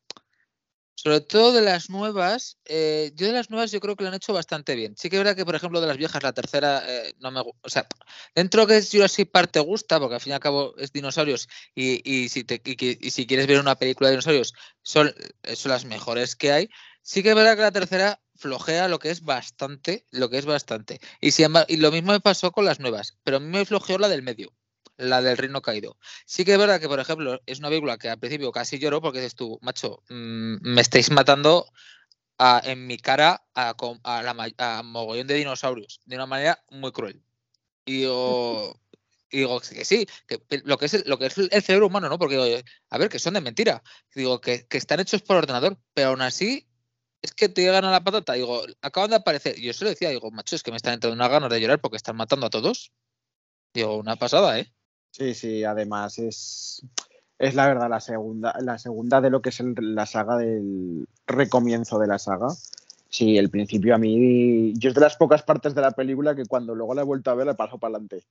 sobre 1.02 1.21
todo 1.23 1.52
de 1.52 1.62
las 1.62 1.88
nuevas, 1.90 2.59
eh, 2.66 3.12
yo 3.14 3.26
de 3.26 3.33
las 3.33 3.49
nuevas 3.50 3.71
yo 3.73 3.80
creo 3.80 3.97
que 3.97 4.04
lo 4.04 4.09
han 4.09 4.14
hecho 4.14 4.33
bastante 4.35 4.75
bien. 4.75 4.95
Sí 4.99 5.09
que 5.09 5.16
es 5.16 5.21
verdad 5.21 5.35
que, 5.37 5.45
por 5.47 5.54
ejemplo, 5.54 5.80
de 5.80 5.87
las 5.87 5.97
viejas, 5.97 6.23
la 6.23 6.33
tercera 6.35 6.83
eh, 6.87 7.14
no 7.21 7.30
me 7.30 7.40
gusta. 7.42 7.61
O 7.62 7.71
sea, 7.71 7.87
dentro 8.35 8.66
que 8.66 8.76
es 8.76 8.90
Jurassic 8.92 9.30
Park 9.30 9.50
te 9.52 9.61
gusta, 9.61 9.99
porque 9.99 10.16
al 10.16 10.21
fin 10.21 10.33
y 10.33 10.35
al 10.35 10.40
cabo 10.40 10.76
es 10.76 10.92
dinosaurios, 10.92 11.49
y, 11.75 12.00
y 12.11 12.28
si, 12.28 12.45
te, 12.45 12.61
y, 12.64 13.11
si 13.11 13.26
quieres 13.26 13.47
ver 13.47 13.61
una 13.61 13.76
película 13.76 14.09
de 14.09 14.16
dinosaurios, 14.16 14.52
son, 14.83 15.14
eh, 15.45 15.57
son 15.57 15.71
las 15.73 15.85
mejores 15.87 16.37
que 16.37 16.52
hay. 16.52 16.69
Sí 17.02 17.23
que 17.23 17.30
es 17.30 17.35
verdad 17.35 17.57
que 17.57 17.62
la 17.62 17.73
tercera 17.73 18.21
flojea 18.37 18.88
lo 18.88 18.99
que 18.99 19.11
es 19.11 19.23
bastante, 19.23 20.07
lo 20.11 20.28
que 20.30 20.38
es 20.38 20.45
bastante. 20.47 21.00
Y, 21.21 21.30
embargo- 21.42 21.66
y 21.73 21.76
lo 21.78 21.90
mismo 21.92 22.12
me 22.12 22.21
pasó 22.21 22.52
con 22.52 22.64
las 22.66 22.78
nuevas, 22.80 23.19
pero 23.25 23.38
a 23.38 23.40
mí 23.40 23.47
me 23.47 23.64
flojeó 23.64 23.99
la 23.99 24.09
del 24.09 24.23
medio, 24.23 24.52
la 25.00 25.23
del 25.23 25.37
reino 25.37 25.62
caído. 25.62 25.99
Sí 26.26 26.45
que 26.45 26.52
es 26.52 26.59
verdad 26.59 26.80
que, 26.80 26.88
por 26.88 27.00
ejemplo, 27.00 27.40
es 27.47 27.59
una 27.61 27.69
película 27.69 27.99
que 27.99 28.09
al 28.11 28.19
principio 28.19 28.52
casi 28.52 28.78
lloro 28.78 29.00
porque 29.00 29.19
dices 29.21 29.35
tú, 29.35 29.59
macho, 29.62 30.02
mm, 30.09 30.57
me 30.62 30.80
estáis 30.80 31.11
matando 31.11 31.66
a- 32.38 32.61
en 32.64 32.87
mi 32.87 32.99
cara 32.99 33.45
a, 33.54 33.75
a 34.04 34.23
la 34.23 34.52
a 34.59 34.83
mogollón 34.83 35.26
de 35.26 35.35
dinosaurios 35.35 36.00
de 36.04 36.16
una 36.16 36.26
manera 36.26 36.64
muy 36.71 36.92
cruel. 36.92 37.23
Y 37.85 38.00
digo, 38.00 38.76
y 39.30 39.38
digo 39.38 39.61
que 39.61 39.85
sí, 39.85 40.07
que 40.28 40.40
lo 40.64 40.78
que 40.78 40.87
es 40.87 40.95
el, 40.95 41.04
lo 41.07 41.19
que 41.19 41.26
es 41.26 41.38
el 41.38 41.62
cerebro 41.62 41.87
humano, 41.88 42.09
¿no? 42.09 42.19
Porque 42.19 42.37
digo, 42.37 42.61
a 42.90 42.99
ver, 42.99 43.09
que 43.09 43.19
son 43.19 43.35
de 43.35 43.40
mentira. 43.40 43.83
Digo, 44.14 44.40
que, 44.40 44.66
que 44.69 44.78
están 44.78 45.00
hechos 45.00 45.23
por 45.23 45.37
ordenador, 45.38 45.78
pero 45.95 46.11
aún 46.11 46.23
así 46.23 46.69
es 47.23 47.33
que 47.35 47.49
te 47.49 47.62
llegan 47.62 47.85
a 47.85 47.90
la 47.92 48.04
patata. 48.04 48.35
Digo, 48.35 48.64
acaban 48.83 49.11
de 49.11 49.16
aparecer. 49.16 49.57
Yo 49.61 49.73
se 49.73 49.85
lo 49.85 49.90
decía, 49.90 50.11
digo, 50.11 50.30
macho, 50.30 50.57
es 50.57 50.62
que 50.62 50.71
me 50.71 50.76
están 50.78 50.95
entrando 50.95 51.14
unas 51.16 51.30
ganas 51.30 51.50
de 51.50 51.61
llorar 51.61 51.80
porque 51.80 51.97
están 51.99 52.16
matando 52.16 52.47
a 52.47 52.50
todos. 52.50 52.92
Digo, 53.75 53.97
una 53.99 54.16
pasada, 54.16 54.59
¿eh? 54.61 54.73
Sí, 55.11 55.35
sí, 55.35 55.64
además 55.64 56.19
es, 56.19 56.83
es 57.38 57.55
la 57.55 57.67
verdad 57.67 57.90
la 57.90 58.00
segunda, 58.00 58.55
la 58.61 58.79
segunda 58.79 59.21
de 59.21 59.31
lo 59.31 59.43
que 59.43 59.49
es 59.50 59.61
el- 59.61 59.75
la 59.95 60.07
saga 60.07 60.37
del 60.37 61.07
recomienzo 61.26 61.99
de 61.99 62.07
la 62.07 62.19
saga. 62.19 62.49
Sí, 63.09 63.37
el 63.37 63.50
principio 63.50 63.95
a 63.95 63.99
mí, 63.99 64.73
yo 64.76 64.90
es 64.90 64.95
de 64.95 65.00
las 65.00 65.17
pocas 65.17 65.43
partes 65.43 65.75
de 65.75 65.81
la 65.81 65.90
película 65.90 66.35
que 66.37 66.45
cuando 66.47 66.75
luego 66.75 66.95
la 66.95 67.02
he 67.02 67.05
vuelto 67.05 67.31
a 67.31 67.35
ver 67.35 67.47
le 67.47 67.55
paso 67.55 67.79
para 67.79 67.95
adelante. 67.97 68.25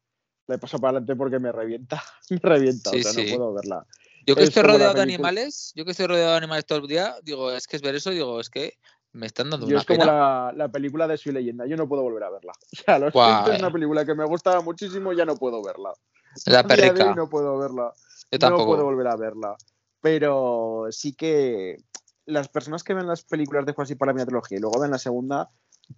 Le 0.48 0.58
paso 0.58 0.80
para 0.80 0.92
adelante 0.92 1.16
porque 1.16 1.38
me 1.38 1.52
revienta, 1.52 2.02
me 2.30 2.40
revienta, 2.42 2.92
Sí, 2.92 3.00
o 3.00 3.04
sea, 3.04 3.12
sí. 3.12 3.24
no 3.24 3.38
puedo 3.38 3.54
verla. 3.54 3.86
Yo 4.26 4.36
que 4.36 4.44
Es 4.44 4.50
estoy 4.50 4.64
la 4.64 4.74
rodeado 4.74 4.94
de 4.94 5.02
animales, 5.02 5.74
yo 5.76 5.86
que 5.86 5.92
estoy 5.92 6.08
rodeado 6.08 6.32
de 6.32 6.38
animales 6.38 6.66
todo 6.66 6.80
el 6.80 6.88
día, 6.88 7.16
digo, 7.24 7.52
es 7.52 7.68
que 7.68 7.76
es 7.76 7.82
ver 7.82 7.96
eso, 7.96 8.12
digo, 8.12 8.40
es 8.40 8.50
que 8.50 8.74
me 9.12 9.26
están 9.26 9.50
dando 9.50 9.66
Yo 9.66 9.72
una 9.72 9.80
es 9.82 9.86
como 9.86 10.02
pena. 10.02 10.12
la, 10.14 10.54
la 10.56 10.68
película 10.70 11.08
de 11.08 11.18
Soy 11.18 11.34
Leyenda, 11.34 11.66
yo 11.66 11.76
no 11.76 11.88
puedo 11.90 12.04
volver 12.04 12.24
a 12.24 12.30
verla. 12.30 12.54
O 12.72 12.76
sea, 12.84 13.00
lo 13.00 13.12
siento, 13.12 13.52
es 13.52 13.60
una 13.60 13.72
película 13.72 14.06
que 14.06 14.16
me 14.16 14.26
gustaba 14.26 14.62
muchísimo, 14.62 15.12
ya 15.14 15.26
no 15.26 15.36
puedo 15.36 15.62
verla. 15.62 15.92
La 16.46 16.64
perrica, 16.64 17.14
no 17.16 17.30
puedo 17.30 17.58
verla. 17.58 17.94
yo 18.32 18.38
No 18.50 18.56
puedo 18.56 18.58
tampoco. 18.58 18.84
volver 18.84 19.08
a 19.08 19.16
verla. 19.16 19.56
Pero 20.02 20.86
sí 20.92 21.14
que 21.14 21.78
las 22.26 22.48
personas 22.48 22.84
que 22.84 22.94
ven 22.94 23.08
las 23.08 23.24
películas 23.24 23.66
de 23.66 23.74
Jurassic 23.74 23.98
Park 23.98 24.16
la 24.18 24.26
trilogía 24.26 24.58
y 24.58 24.62
luego 24.62 24.80
ven 24.80 24.92
la 24.92 24.98
segunda 25.00 25.50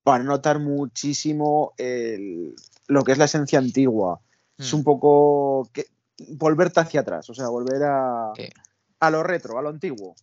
van 0.05 0.21
a 0.21 0.25
notar 0.25 0.59
muchísimo 0.59 1.73
el- 1.77 2.55
lo 2.87 3.03
que 3.03 3.11
es 3.11 3.17
la 3.17 3.25
esencia 3.25 3.59
antigua. 3.59 4.19
Es 4.57 4.73
Mm. 4.73 4.77
un 4.77 4.83
poco 4.83 5.69
que, 5.73 5.85
volverte 6.29 6.79
hacia 6.79 7.01
atrás, 7.01 7.29
o 7.29 7.33
sea, 7.33 7.49
volver 7.49 7.83
a, 7.83 8.31
a 8.99 9.09
lo 9.11 9.23
retro, 9.23 9.57
a 9.57 9.61
lo 9.61 9.69
antiguo. 9.69 10.15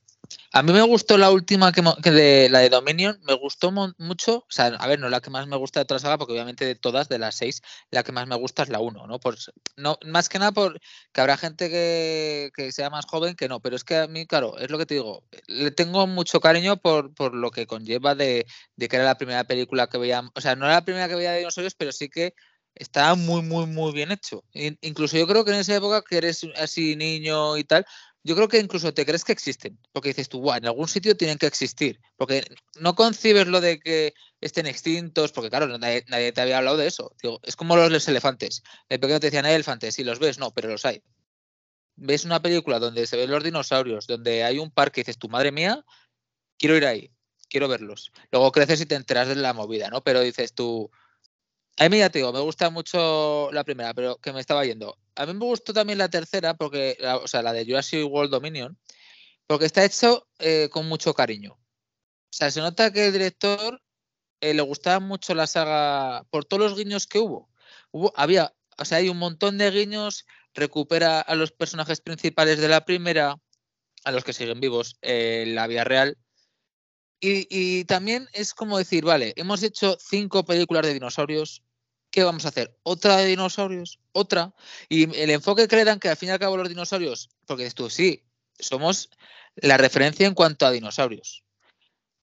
A 0.52 0.62
mí 0.62 0.72
me 0.72 0.80
gustó 0.82 1.18
la 1.18 1.30
última 1.30 1.72
que, 1.72 1.82
que 2.02 2.10
de 2.10 2.48
la 2.48 2.60
de 2.60 2.70
Dominion, 2.70 3.18
me 3.24 3.34
gustó 3.34 3.70
mucho. 3.98 4.38
O 4.38 4.46
sea, 4.48 4.66
a 4.68 4.86
ver, 4.86 4.98
no 4.98 5.10
la 5.10 5.20
que 5.20 5.28
más 5.28 5.46
me 5.46 5.56
gusta 5.56 5.80
de 5.80 5.84
toda 5.86 5.96
la 5.96 6.00
saga, 6.02 6.16
porque 6.18 6.32
obviamente 6.32 6.64
de 6.64 6.74
todas, 6.74 7.08
de 7.10 7.18
las 7.18 7.34
seis, 7.36 7.60
la 7.90 8.02
que 8.02 8.12
más 8.12 8.26
me 8.26 8.34
gusta 8.36 8.62
es 8.62 8.70
la 8.70 8.80
1, 8.80 9.06
¿no? 9.06 9.20
Por, 9.20 9.36
no 9.76 9.98
más 10.06 10.28
que 10.30 10.38
nada 10.38 10.52
por 10.52 10.80
que 11.12 11.20
habrá 11.20 11.36
gente 11.36 11.68
que, 11.68 12.50
que 12.54 12.72
sea 12.72 12.88
más 12.88 13.04
joven 13.06 13.36
que 13.36 13.46
no, 13.48 13.60
pero 13.60 13.76
es 13.76 13.84
que 13.84 13.96
a 13.96 14.06
mí, 14.08 14.26
claro, 14.26 14.56
es 14.58 14.70
lo 14.70 14.78
que 14.78 14.86
te 14.86 14.94
digo, 14.94 15.22
le 15.48 15.70
tengo 15.70 16.06
mucho 16.06 16.40
cariño 16.40 16.78
por, 16.78 17.12
por 17.14 17.34
lo 17.34 17.50
que 17.50 17.66
conlleva 17.66 18.14
de, 18.14 18.46
de 18.76 18.88
que 18.88 18.96
era 18.96 19.04
la 19.04 19.16
primera 19.18 19.44
película 19.44 19.86
que 19.88 19.98
veía, 19.98 20.22
o 20.34 20.40
sea, 20.40 20.56
no 20.56 20.64
era 20.64 20.76
la 20.76 20.84
primera 20.84 21.08
que 21.08 21.14
veía 21.14 21.32
de 21.32 21.38
dinosaurios, 21.40 21.74
pero 21.74 21.92
sí 21.92 22.08
que 22.08 22.32
estaba 22.74 23.14
muy, 23.16 23.42
muy, 23.42 23.66
muy 23.66 23.92
bien 23.92 24.12
hecho. 24.12 24.44
In- 24.52 24.78
incluso 24.82 25.16
yo 25.18 25.26
creo 25.26 25.44
que 25.44 25.50
en 25.52 25.58
esa 25.58 25.74
época 25.76 26.02
que 26.08 26.16
eres 26.18 26.46
así 26.56 26.96
niño 26.96 27.56
y 27.58 27.64
tal, 27.64 27.84
yo 28.28 28.36
creo 28.36 28.48
que 28.48 28.58
incluso 28.58 28.92
te 28.92 29.06
crees 29.06 29.24
que 29.24 29.32
existen, 29.32 29.78
porque 29.90 30.10
dices 30.10 30.28
tú, 30.28 30.40
"Buah, 30.40 30.58
en 30.58 30.66
algún 30.66 30.86
sitio 30.86 31.16
tienen 31.16 31.38
que 31.38 31.46
existir, 31.46 31.98
porque 32.16 32.44
no 32.78 32.94
concibes 32.94 33.46
lo 33.46 33.62
de 33.62 33.80
que 33.80 34.12
estén 34.42 34.66
extintos, 34.66 35.32
porque 35.32 35.48
claro, 35.48 35.66
nadie, 35.78 36.04
nadie 36.08 36.32
te 36.32 36.42
había 36.42 36.58
hablado 36.58 36.76
de 36.76 36.86
eso. 36.86 37.14
Es 37.42 37.56
como 37.56 37.74
los, 37.74 37.90
los 37.90 38.06
elefantes. 38.06 38.62
De 38.90 38.98
pequeño 38.98 39.18
te 39.18 39.28
decían, 39.28 39.46
elefantes, 39.46 39.94
sí 39.94 40.04
los 40.04 40.18
ves, 40.18 40.38
no, 40.38 40.50
pero 40.52 40.68
los 40.68 40.84
hay. 40.84 41.02
Ves 41.96 42.26
una 42.26 42.42
película 42.42 42.78
donde 42.78 43.06
se 43.06 43.16
ven 43.16 43.30
los 43.30 43.42
dinosaurios, 43.42 44.06
donde 44.06 44.44
hay 44.44 44.58
un 44.58 44.70
parque 44.70 45.00
y 45.00 45.04
dices, 45.04 45.18
tu 45.18 45.30
madre 45.30 45.50
mía, 45.50 45.82
quiero 46.58 46.76
ir 46.76 46.84
ahí, 46.84 47.10
quiero 47.48 47.66
verlos. 47.66 48.12
Luego 48.30 48.52
creces 48.52 48.82
y 48.82 48.86
te 48.86 48.94
enteras 48.94 49.28
de 49.28 49.36
la 49.36 49.54
movida, 49.54 49.88
¿no? 49.88 50.02
Pero 50.04 50.20
dices 50.20 50.52
tú, 50.52 50.90
a 51.78 51.88
mí 51.88 51.98
ya 51.98 52.10
te 52.10 52.18
digo, 52.18 52.32
me 52.32 52.40
gusta 52.40 52.70
mucho 52.70 53.50
la 53.52 53.64
primera, 53.64 53.94
pero 53.94 54.16
que 54.18 54.32
me 54.32 54.40
estaba 54.40 54.64
yendo. 54.64 54.98
A 55.14 55.26
mí 55.26 55.34
me 55.34 55.44
gustó 55.44 55.72
también 55.72 55.98
la 55.98 56.08
tercera, 56.08 56.54
porque, 56.54 56.96
la- 57.00 57.16
o 57.18 57.28
sea, 57.28 57.42
la 57.42 57.52
de 57.52 57.64
Jurassic 57.64 58.04
World 58.10 58.30
Dominion, 58.32 58.78
porque 59.46 59.66
está 59.66 59.84
hecho 59.84 60.28
eh, 60.38 60.68
con 60.70 60.88
mucho 60.88 61.14
cariño. 61.14 61.52
O 61.54 61.60
sea, 62.30 62.50
se 62.50 62.60
nota 62.60 62.92
que 62.92 63.06
el 63.06 63.12
director 63.12 63.80
eh, 64.40 64.54
le 64.54 64.62
gustaba 64.62 65.00
mucho 65.00 65.34
la 65.34 65.46
saga 65.46 66.24
por 66.30 66.44
todos 66.44 66.62
los 66.62 66.78
guiños 66.78 67.06
que 67.06 67.18
hubo. 67.20 67.50
hubo. 67.92 68.12
Había, 68.16 68.54
o 68.78 68.84
sea, 68.84 68.98
hay 68.98 69.08
un 69.08 69.18
montón 69.18 69.58
de 69.58 69.70
guiños, 69.70 70.26
recupera 70.54 71.20
a 71.20 71.34
los 71.36 71.52
personajes 71.52 72.00
principales 72.00 72.58
de 72.60 72.68
la 72.68 72.84
primera, 72.84 73.36
a 74.04 74.12
los 74.12 74.24
que 74.24 74.32
siguen 74.32 74.60
vivos 74.60 74.98
eh, 75.02 75.44
en 75.46 75.54
la 75.54 75.66
vida 75.66 75.84
real. 75.84 76.18
Y 77.20 77.84
también 77.86 78.28
es 78.32 78.54
como 78.54 78.78
decir, 78.78 79.04
vale, 79.04 79.32
hemos 79.36 79.62
hecho 79.64 79.96
cinco 80.00 80.44
películas 80.44 80.86
de 80.86 80.94
dinosaurios, 80.94 81.64
¿qué 82.10 82.24
vamos 82.24 82.44
a 82.44 82.48
hacer? 82.48 82.76
¿Otra 82.82 83.16
de 83.16 83.26
dinosaurios? 83.26 83.98
¿Otra? 84.12 84.54
Y 84.88 85.14
el 85.16 85.30
enfoque 85.30 85.68
que 85.68 85.98
que 86.00 86.08
al 86.08 86.16
fin 86.16 86.28
y 86.28 86.32
al 86.32 86.38
cabo 86.38 86.56
los 86.56 86.68
dinosaurios, 86.68 87.30
porque 87.46 87.64
dices 87.64 87.74
tú, 87.74 87.90
sí, 87.90 88.24
somos 88.58 89.10
la 89.56 89.76
referencia 89.76 90.26
en 90.26 90.34
cuanto 90.34 90.66
a 90.66 90.70
dinosaurios. 90.70 91.44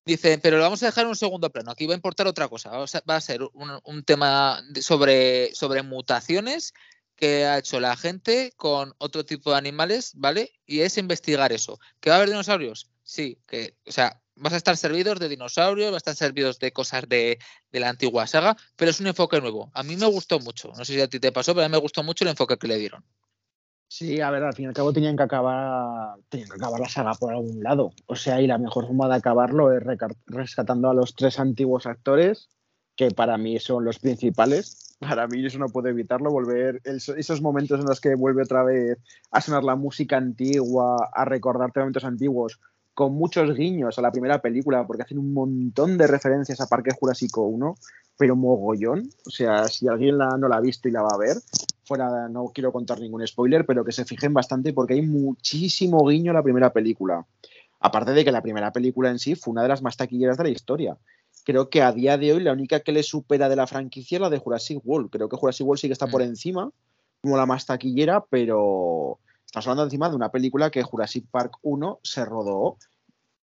Dicen, 0.05 0.39
pero 0.41 0.57
lo 0.57 0.63
vamos 0.63 0.83
a 0.83 0.87
dejar 0.87 1.03
en 1.03 1.09
un 1.09 1.15
segundo 1.15 1.49
plano. 1.51 1.71
Aquí 1.71 1.87
va 1.87 1.93
a 1.93 1.95
importar 1.95 2.27
otra 2.27 2.47
cosa. 2.47 2.69
Va 2.69 3.15
a 3.15 3.21
ser- 3.21 3.41
un, 3.53 4.03
tema 4.03 4.63
sobre, 4.79 5.53
sobre 5.55 5.81
mutaciones 5.81 6.73
que 7.15 7.45
ha 7.45 7.57
hecho 7.57 7.79
la 7.79 7.95
gente 7.97 8.53
con 8.55 8.93
otro 8.99 9.25
tipo 9.25 9.51
de 9.51 9.57
animales, 9.57 10.11
¿vale? 10.15 10.53
Y 10.65 10.81
es 10.81 10.97
investigar 10.97 11.51
eso. 11.51 11.79
¿Que 11.99 12.09
va 12.09 12.17
a 12.17 12.19
haber 12.19 12.29
dinosaurios? 12.29 12.91
sí, 13.05 13.39
que, 13.47 13.77
o 13.85 13.91
sea, 13.91 14.21
vas 14.35 14.53
a 14.53 14.57
estar 14.57 14.77
servidos 14.77 15.19
de 15.19 15.29
dinosaurios, 15.29 15.91
vas 15.91 15.95
a 16.07 16.11
estar 16.11 16.15
servidos 16.15 16.59
de 16.59 16.71
cosas 16.71 17.07
de, 17.07 17.39
de, 17.71 17.79
la 17.79 17.89
antigua 17.89 18.27
saga, 18.27 18.55
pero 18.75 18.91
es 18.91 18.99
un 18.99 19.07
enfoque 19.07 19.39
nuevo. 19.41 19.71
A 19.73 19.83
mí 19.83 19.95
me 19.95 20.05
gustó 20.05 20.39
mucho. 20.39 20.71
No 20.77 20.85
sé 20.85 20.93
si 20.93 21.01
a 21.01 21.07
ti 21.07 21.19
te 21.19 21.31
pasó, 21.31 21.53
pero 21.53 21.65
a 21.65 21.69
mí 21.69 21.71
me 21.71 21.79
gustó 21.79 22.03
mucho 22.03 22.23
el 22.23 22.31
enfoque 22.31 22.57
que 22.57 22.67
le 22.67 22.77
dieron. 22.77 23.03
Sí, 23.87 24.19
a 24.19 24.31
ver, 24.31 24.43
al 24.43 24.53
fin 24.53 24.65
y 24.65 24.67
al 24.67 24.73
cabo 24.73 24.91
tenían 24.91 25.15
que 25.15 25.23
acabar, 25.23 26.17
tenían 26.29 26.49
que 26.49 26.55
acabar 26.55 26.79
la 26.79 26.89
saga 26.89 27.13
por 27.13 27.33
algún 27.33 27.61
lado. 27.63 27.91
O 28.07 28.15
sea, 28.15 28.41
y 28.41 28.47
la 28.47 28.57
mejor 28.57 28.87
forma 28.87 29.07
de 29.07 29.15
acabarlo 29.15 29.71
es 29.71 29.83
rescatando 30.25 30.89
a 30.89 30.93
los 30.93 31.15
tres 31.15 31.39
antiguos 31.39 31.85
actores, 31.85 32.49
que 32.95 33.11
para 33.11 33.37
mí 33.37 33.59
son 33.59 33.85
los 33.85 33.99
principales. 33.99 34.97
Para 34.99 35.27
mí 35.27 35.45
eso 35.45 35.59
no 35.59 35.69
puedo 35.69 35.89
evitarlo, 35.89 36.31
volver 36.31 36.81
esos 36.83 37.41
momentos 37.41 37.79
en 37.79 37.85
los 37.85 37.99
que 37.99 38.15
vuelve 38.15 38.43
otra 38.43 38.63
vez 38.63 38.97
a 39.29 39.41
sonar 39.41 39.63
la 39.63 39.75
música 39.75 40.17
antigua, 40.17 41.09
a 41.13 41.25
recordarte 41.25 41.81
momentos 41.81 42.05
antiguos, 42.05 42.59
con 42.95 43.13
muchos 43.13 43.53
guiños 43.55 43.99
a 43.99 44.01
la 44.01 44.11
primera 44.11 44.41
película, 44.41 44.87
porque 44.87 45.03
hacen 45.03 45.19
un 45.19 45.33
montón 45.33 45.97
de 45.97 46.07
referencias 46.07 46.61
a 46.61 46.67
Parque 46.67 46.91
Jurásico 46.97 47.41
1, 47.41 47.75
pero 48.17 48.37
mogollón. 48.37 49.09
O 49.27 49.29
sea, 49.29 49.67
si 49.67 49.87
alguien 49.89 50.17
la, 50.17 50.37
no 50.37 50.47
la 50.47 50.55
ha 50.55 50.61
visto 50.61 50.87
y 50.87 50.91
la 50.91 51.01
va 51.01 51.09
a 51.13 51.17
ver, 51.17 51.37
fuera, 51.83 52.29
no 52.29 52.45
quiero 52.53 52.71
contar 52.71 53.01
ningún 53.01 53.27
spoiler, 53.27 53.65
pero 53.65 53.83
que 53.83 53.91
se 53.91 54.05
fijen 54.05 54.33
bastante 54.33 54.71
porque 54.71 54.93
hay 54.93 55.01
muchísimo 55.01 56.07
guiño 56.07 56.31
a 56.31 56.35
la 56.35 56.43
primera 56.43 56.71
película. 56.71 57.25
Aparte 57.81 58.13
de 58.13 58.23
que 58.23 58.31
la 58.31 58.41
primera 58.41 58.71
película 58.71 59.09
en 59.09 59.19
sí 59.19 59.35
fue 59.35 59.51
una 59.51 59.63
de 59.63 59.67
las 59.67 59.81
más 59.81 59.97
taquilleras 59.97 60.37
de 60.37 60.45
la 60.45 60.49
historia. 60.49 60.97
Creo 61.43 61.69
que 61.69 61.81
a 61.81 61.91
día 61.91 62.17
de 62.17 62.31
hoy 62.31 62.39
la 62.41 62.53
única 62.53 62.79
que 62.79 62.93
le 62.93 63.03
supera 63.03 63.49
de 63.49 63.57
la 63.57 63.67
franquicia 63.67 64.15
es 64.15 64.21
la 64.21 64.29
de 64.29 64.39
Jurassic 64.39 64.79
World. 64.85 65.09
Creo 65.09 65.27
que 65.27 65.35
Jurassic 65.35 65.67
World 65.67 65.81
sí 65.81 65.87
que 65.87 65.93
está 65.93 66.07
por 66.07 66.21
mm. 66.21 66.27
encima, 66.27 66.71
como 67.21 67.35
la 67.35 67.45
más 67.45 67.65
taquillera, 67.65 68.23
pero 68.29 69.19
Estamos 69.55 69.67
hablando 69.67 69.83
encima 69.85 70.09
de 70.09 70.17
una 70.17 70.31
película 70.31 70.69
que 70.69 70.83
Jurassic 70.83 71.27
Park 71.31 71.59
1 71.61 72.01
se 72.03 72.25
rodó 72.25 72.75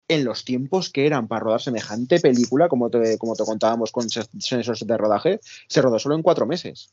en 0.07 0.25
los 0.25 0.43
tiempos 0.43 0.89
que 0.89 1.05
eran 1.05 1.27
para 1.27 1.41
rodar 1.41 1.61
semejante 1.61 2.19
película, 2.19 2.67
como 2.67 2.89
te, 2.89 3.19
como 3.19 3.35
te 3.35 3.43
contábamos 3.43 3.91
con 3.91 4.07
esos 4.07 4.87
de 4.87 4.97
rodaje, 4.97 5.39
se 5.67 5.83
rodó 5.83 5.99
solo 5.99 6.15
en 6.15 6.23
cuatro 6.23 6.47
meses. 6.47 6.89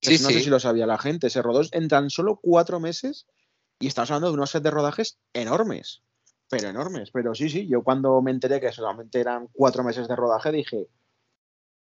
no 0.00 0.30
sé 0.30 0.40
si 0.42 0.48
lo 0.48 0.60
sabía 0.60 0.86
la 0.86 0.96
gente, 0.96 1.28
se 1.28 1.42
rodó 1.42 1.62
en 1.72 1.88
tan 1.88 2.08
solo 2.08 2.38
cuatro 2.40 2.78
meses 2.78 3.26
y 3.80 3.88
estamos 3.88 4.12
hablando 4.12 4.28
de 4.28 4.34
unos 4.34 4.50
sets 4.50 4.62
de 4.62 4.70
rodajes 4.70 5.18
enormes, 5.32 6.02
pero 6.48 6.68
enormes. 6.68 7.10
Pero 7.10 7.34
sí, 7.34 7.48
sí, 7.48 7.66
yo 7.66 7.82
cuando 7.82 8.22
me 8.22 8.30
enteré 8.30 8.60
que 8.60 8.70
solamente 8.70 9.18
eran 9.18 9.48
cuatro 9.54 9.82
meses 9.82 10.06
de 10.06 10.14
rodaje 10.14 10.52
dije, 10.52 10.86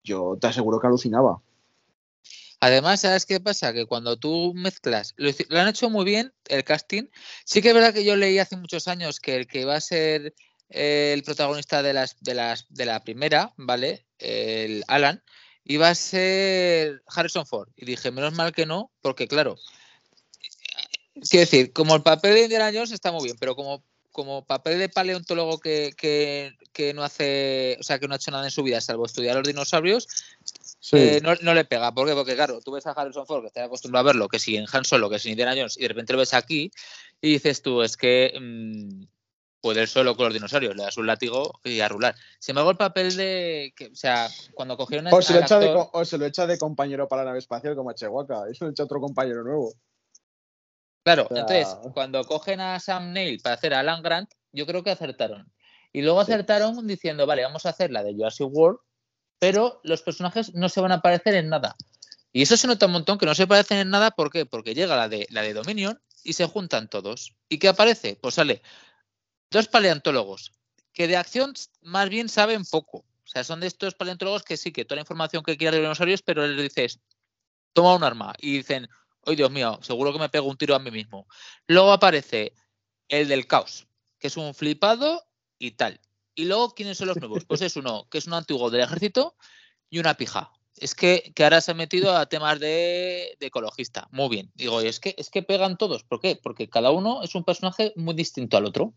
yo 0.02 0.36
te 0.40 0.48
aseguro 0.48 0.80
que 0.80 0.88
alucinaba. 0.88 1.40
Además, 2.60 3.00
¿sabes 3.00 3.24
qué 3.24 3.40
pasa? 3.40 3.72
Que 3.72 3.86
cuando 3.86 4.18
tú 4.18 4.52
mezclas, 4.54 5.14
lo, 5.16 5.30
han 5.60 5.68
hecho 5.68 5.90
muy 5.90 6.04
bien 6.04 6.32
el 6.48 6.64
casting. 6.64 7.04
Sí 7.44 7.62
que 7.62 7.68
es 7.68 7.74
verdad 7.74 7.94
que 7.94 8.04
yo 8.04 8.16
leí 8.16 8.38
hace 8.38 8.56
muchos 8.56 8.88
años 8.88 9.20
que 9.20 9.36
el 9.36 9.46
que 9.46 9.64
va 9.64 9.76
a 9.76 9.80
ser 9.80 10.34
eh, 10.70 11.12
el 11.14 11.22
protagonista 11.22 11.82
de 11.82 11.92
las, 11.92 12.16
de 12.20 12.34
las 12.34 12.66
de 12.68 12.84
la 12.84 13.04
primera, 13.04 13.52
¿vale? 13.56 14.06
El 14.18 14.84
Alan, 14.88 15.22
iba 15.64 15.88
a 15.88 15.94
ser 15.94 17.02
Harrison 17.06 17.46
Ford. 17.46 17.68
Y 17.76 17.84
dije, 17.86 18.10
menos 18.10 18.34
mal 18.34 18.52
que 18.52 18.66
no, 18.66 18.90
porque 19.02 19.28
claro, 19.28 19.56
quiero 21.30 21.40
decir, 21.42 21.72
como 21.72 21.94
el 21.94 22.02
papel 22.02 22.34
de 22.34 22.42
Indiana 22.42 22.70
Jones 22.72 22.92
está 22.92 23.12
muy 23.12 23.24
bien, 23.24 23.36
pero 23.38 23.54
como, 23.54 23.84
como 24.10 24.44
papel 24.46 24.78
de 24.78 24.88
paleontólogo 24.88 25.60
que, 25.60 25.92
que, 25.96 26.56
que 26.72 26.94
no 26.94 27.04
hace, 27.04 27.76
o 27.80 27.82
sea, 27.82 27.98
que 27.98 28.08
no 28.08 28.14
ha 28.14 28.16
hecho 28.16 28.30
nada 28.30 28.44
en 28.44 28.50
su 28.50 28.62
vida 28.62 28.80
salvo 28.80 29.06
estudiar 29.06 29.36
los 29.36 29.46
dinosaurios, 29.46 30.08
eh, 30.92 31.20
no, 31.22 31.54
le 31.54 31.64
pega. 31.64 31.92
¿Por 31.92 32.06
qué? 32.06 32.14
Porque, 32.14 32.34
claro, 32.34 32.60
tú 32.60 32.72
ves 32.72 32.86
a 32.86 32.92
Harrison 32.92 33.26
Ford, 33.26 33.42
que 33.42 33.48
está 33.48 33.64
acostumbrado 33.64 34.08
a 34.08 34.12
verlo, 34.12 34.28
que 34.28 34.38
si 34.38 34.56
en 34.56 34.66
Han 34.72 34.84
Solo, 34.84 35.10
que 35.10 35.18
si 35.18 35.28
en 35.28 35.32
Indiana 35.32 35.54
Jones, 35.56 35.76
y 35.76 35.82
de 35.82 35.88
repente 35.88 36.12
lo 36.12 36.18
ves 36.18 36.34
aquí, 36.34 36.70
y 37.20 37.32
dices 37.32 37.62
tú, 37.62 37.82
es 37.82 37.96
que 37.96 38.32
mm, 38.40 39.04
puede 39.60 39.82
ir 39.82 39.88
solo 39.88 40.16
con 40.16 40.26
los 40.26 40.34
dinosaurios, 40.34 40.76
le 40.76 40.84
das 40.84 40.96
un 40.96 41.06
látigo 41.06 41.60
y 41.64 41.80
a 41.80 41.88
rular. 41.88 42.14
Sin 42.38 42.52
embargo, 42.52 42.70
el 42.70 42.76
papel 42.76 43.16
de. 43.16 43.72
Que, 43.76 43.86
o 43.86 43.94
sea, 43.94 44.28
cuando 44.54 44.76
cogieron. 44.76 45.06
O 45.12 45.22
se, 45.22 45.34
lo 45.34 45.40
echa 45.40 45.58
de, 45.58 45.74
o 45.92 46.04
se 46.04 46.18
lo 46.18 46.26
echa 46.26 46.46
de 46.46 46.58
compañero 46.58 47.08
para 47.08 47.22
la 47.22 47.30
nave 47.30 47.38
espacial 47.38 47.74
como 47.74 47.90
a 47.90 47.94
Chihuahua, 47.94 48.46
eso 48.50 48.64
lo 48.64 48.70
echa 48.70 48.84
otro 48.84 49.00
compañero 49.00 49.42
nuevo. 49.42 49.74
Claro, 51.04 51.26
entonces, 51.30 51.68
cuando 51.94 52.22
cogen 52.24 52.60
a 52.60 52.78
Sam 52.80 53.12
Neill 53.12 53.40
para 53.40 53.54
hacer 53.54 53.72
a 53.72 53.80
Alan 53.80 54.02
Grant, 54.02 54.30
yo 54.52 54.66
creo 54.66 54.82
que 54.82 54.90
acertaron. 54.90 55.50
Y 55.90 56.02
luego 56.02 56.20
acertaron 56.20 56.86
diciendo, 56.86 57.26
vale, 57.26 57.44
vamos 57.44 57.64
a 57.64 57.70
hacer 57.70 57.90
la 57.90 58.02
de 58.02 58.12
Jurassic 58.12 58.48
World, 58.50 58.78
pero 59.38 59.80
los 59.84 60.02
personajes 60.02 60.54
no 60.54 60.68
se 60.68 60.80
van 60.80 60.92
a 60.92 61.02
parecer 61.02 61.34
en 61.34 61.48
nada. 61.48 61.76
Y 62.32 62.42
eso 62.42 62.56
se 62.56 62.66
nota 62.66 62.86
un 62.86 62.92
montón 62.92 63.18
que 63.18 63.26
no 63.26 63.34
se 63.34 63.46
parecen 63.46 63.78
en 63.78 63.90
nada, 63.90 64.10
¿por 64.10 64.30
qué? 64.30 64.46
Porque 64.46 64.74
llega 64.74 64.96
la 64.96 65.08
de, 65.08 65.26
la 65.30 65.42
de 65.42 65.54
Dominion 65.54 66.00
y 66.24 66.34
se 66.34 66.46
juntan 66.46 66.88
todos. 66.88 67.34
¿Y 67.48 67.58
qué 67.58 67.68
aparece? 67.68 68.18
Pues 68.20 68.34
sale 68.34 68.62
dos 69.50 69.68
paleontólogos 69.68 70.52
que 70.92 71.06
de 71.06 71.16
acción 71.16 71.54
más 71.80 72.08
bien 72.08 72.28
saben 72.28 72.64
poco. 72.64 72.98
O 72.98 73.30
sea, 73.30 73.44
son 73.44 73.60
de 73.60 73.66
estos 73.66 73.94
paleontólogos 73.94 74.42
que 74.42 74.56
sí, 74.56 74.72
que 74.72 74.84
toda 74.84 74.96
la 74.96 75.02
información 75.02 75.42
que 75.42 75.56
quieras 75.56 75.74
de 75.76 75.82
dinosaurios, 75.82 76.22
pero 76.22 76.46
les 76.46 76.62
dices, 76.62 77.00
toma 77.72 77.94
un 77.94 78.02
arma. 78.02 78.34
Y 78.38 78.58
dicen, 78.58 78.88
¡ay 79.24 79.36
Dios 79.36 79.50
mío! 79.50 79.78
Seguro 79.82 80.12
que 80.12 80.18
me 80.18 80.28
pego 80.28 80.48
un 80.48 80.56
tiro 80.56 80.74
a 80.74 80.78
mí 80.78 80.90
mismo. 80.90 81.26
Luego 81.66 81.92
aparece 81.92 82.54
el 83.08 83.28
del 83.28 83.46
caos, 83.46 83.86
que 84.18 84.26
es 84.26 84.36
un 84.36 84.54
flipado 84.54 85.26
y 85.58 85.72
tal. 85.72 86.00
Y 86.38 86.44
luego, 86.44 86.72
¿quiénes 86.72 86.96
son 86.96 87.08
los 87.08 87.16
nuevos? 87.16 87.44
Pues 87.44 87.62
es 87.62 87.74
uno 87.74 88.06
que 88.08 88.18
es 88.18 88.28
un 88.28 88.34
antiguo 88.34 88.70
del 88.70 88.82
ejército 88.82 89.34
y 89.90 89.98
una 89.98 90.14
pija. 90.14 90.52
Es 90.76 90.94
que, 90.94 91.32
que 91.34 91.42
ahora 91.42 91.60
se 91.60 91.72
ha 91.72 91.74
metido 91.74 92.16
a 92.16 92.26
temas 92.26 92.60
de, 92.60 93.36
ecologista. 93.40 94.06
Muy 94.12 94.28
bien. 94.28 94.52
Digo, 94.54 94.80
es 94.80 95.00
que, 95.00 95.16
es 95.18 95.30
que 95.30 95.42
pegan 95.42 95.76
todos. 95.76 96.04
¿Por 96.04 96.20
qué? 96.20 96.38
Porque 96.40 96.68
cada 96.68 96.92
uno 96.92 97.24
es 97.24 97.34
un 97.34 97.42
personaje 97.42 97.92
muy 97.96 98.14
distinto 98.14 98.56
al 98.56 98.66
otro. 98.66 98.94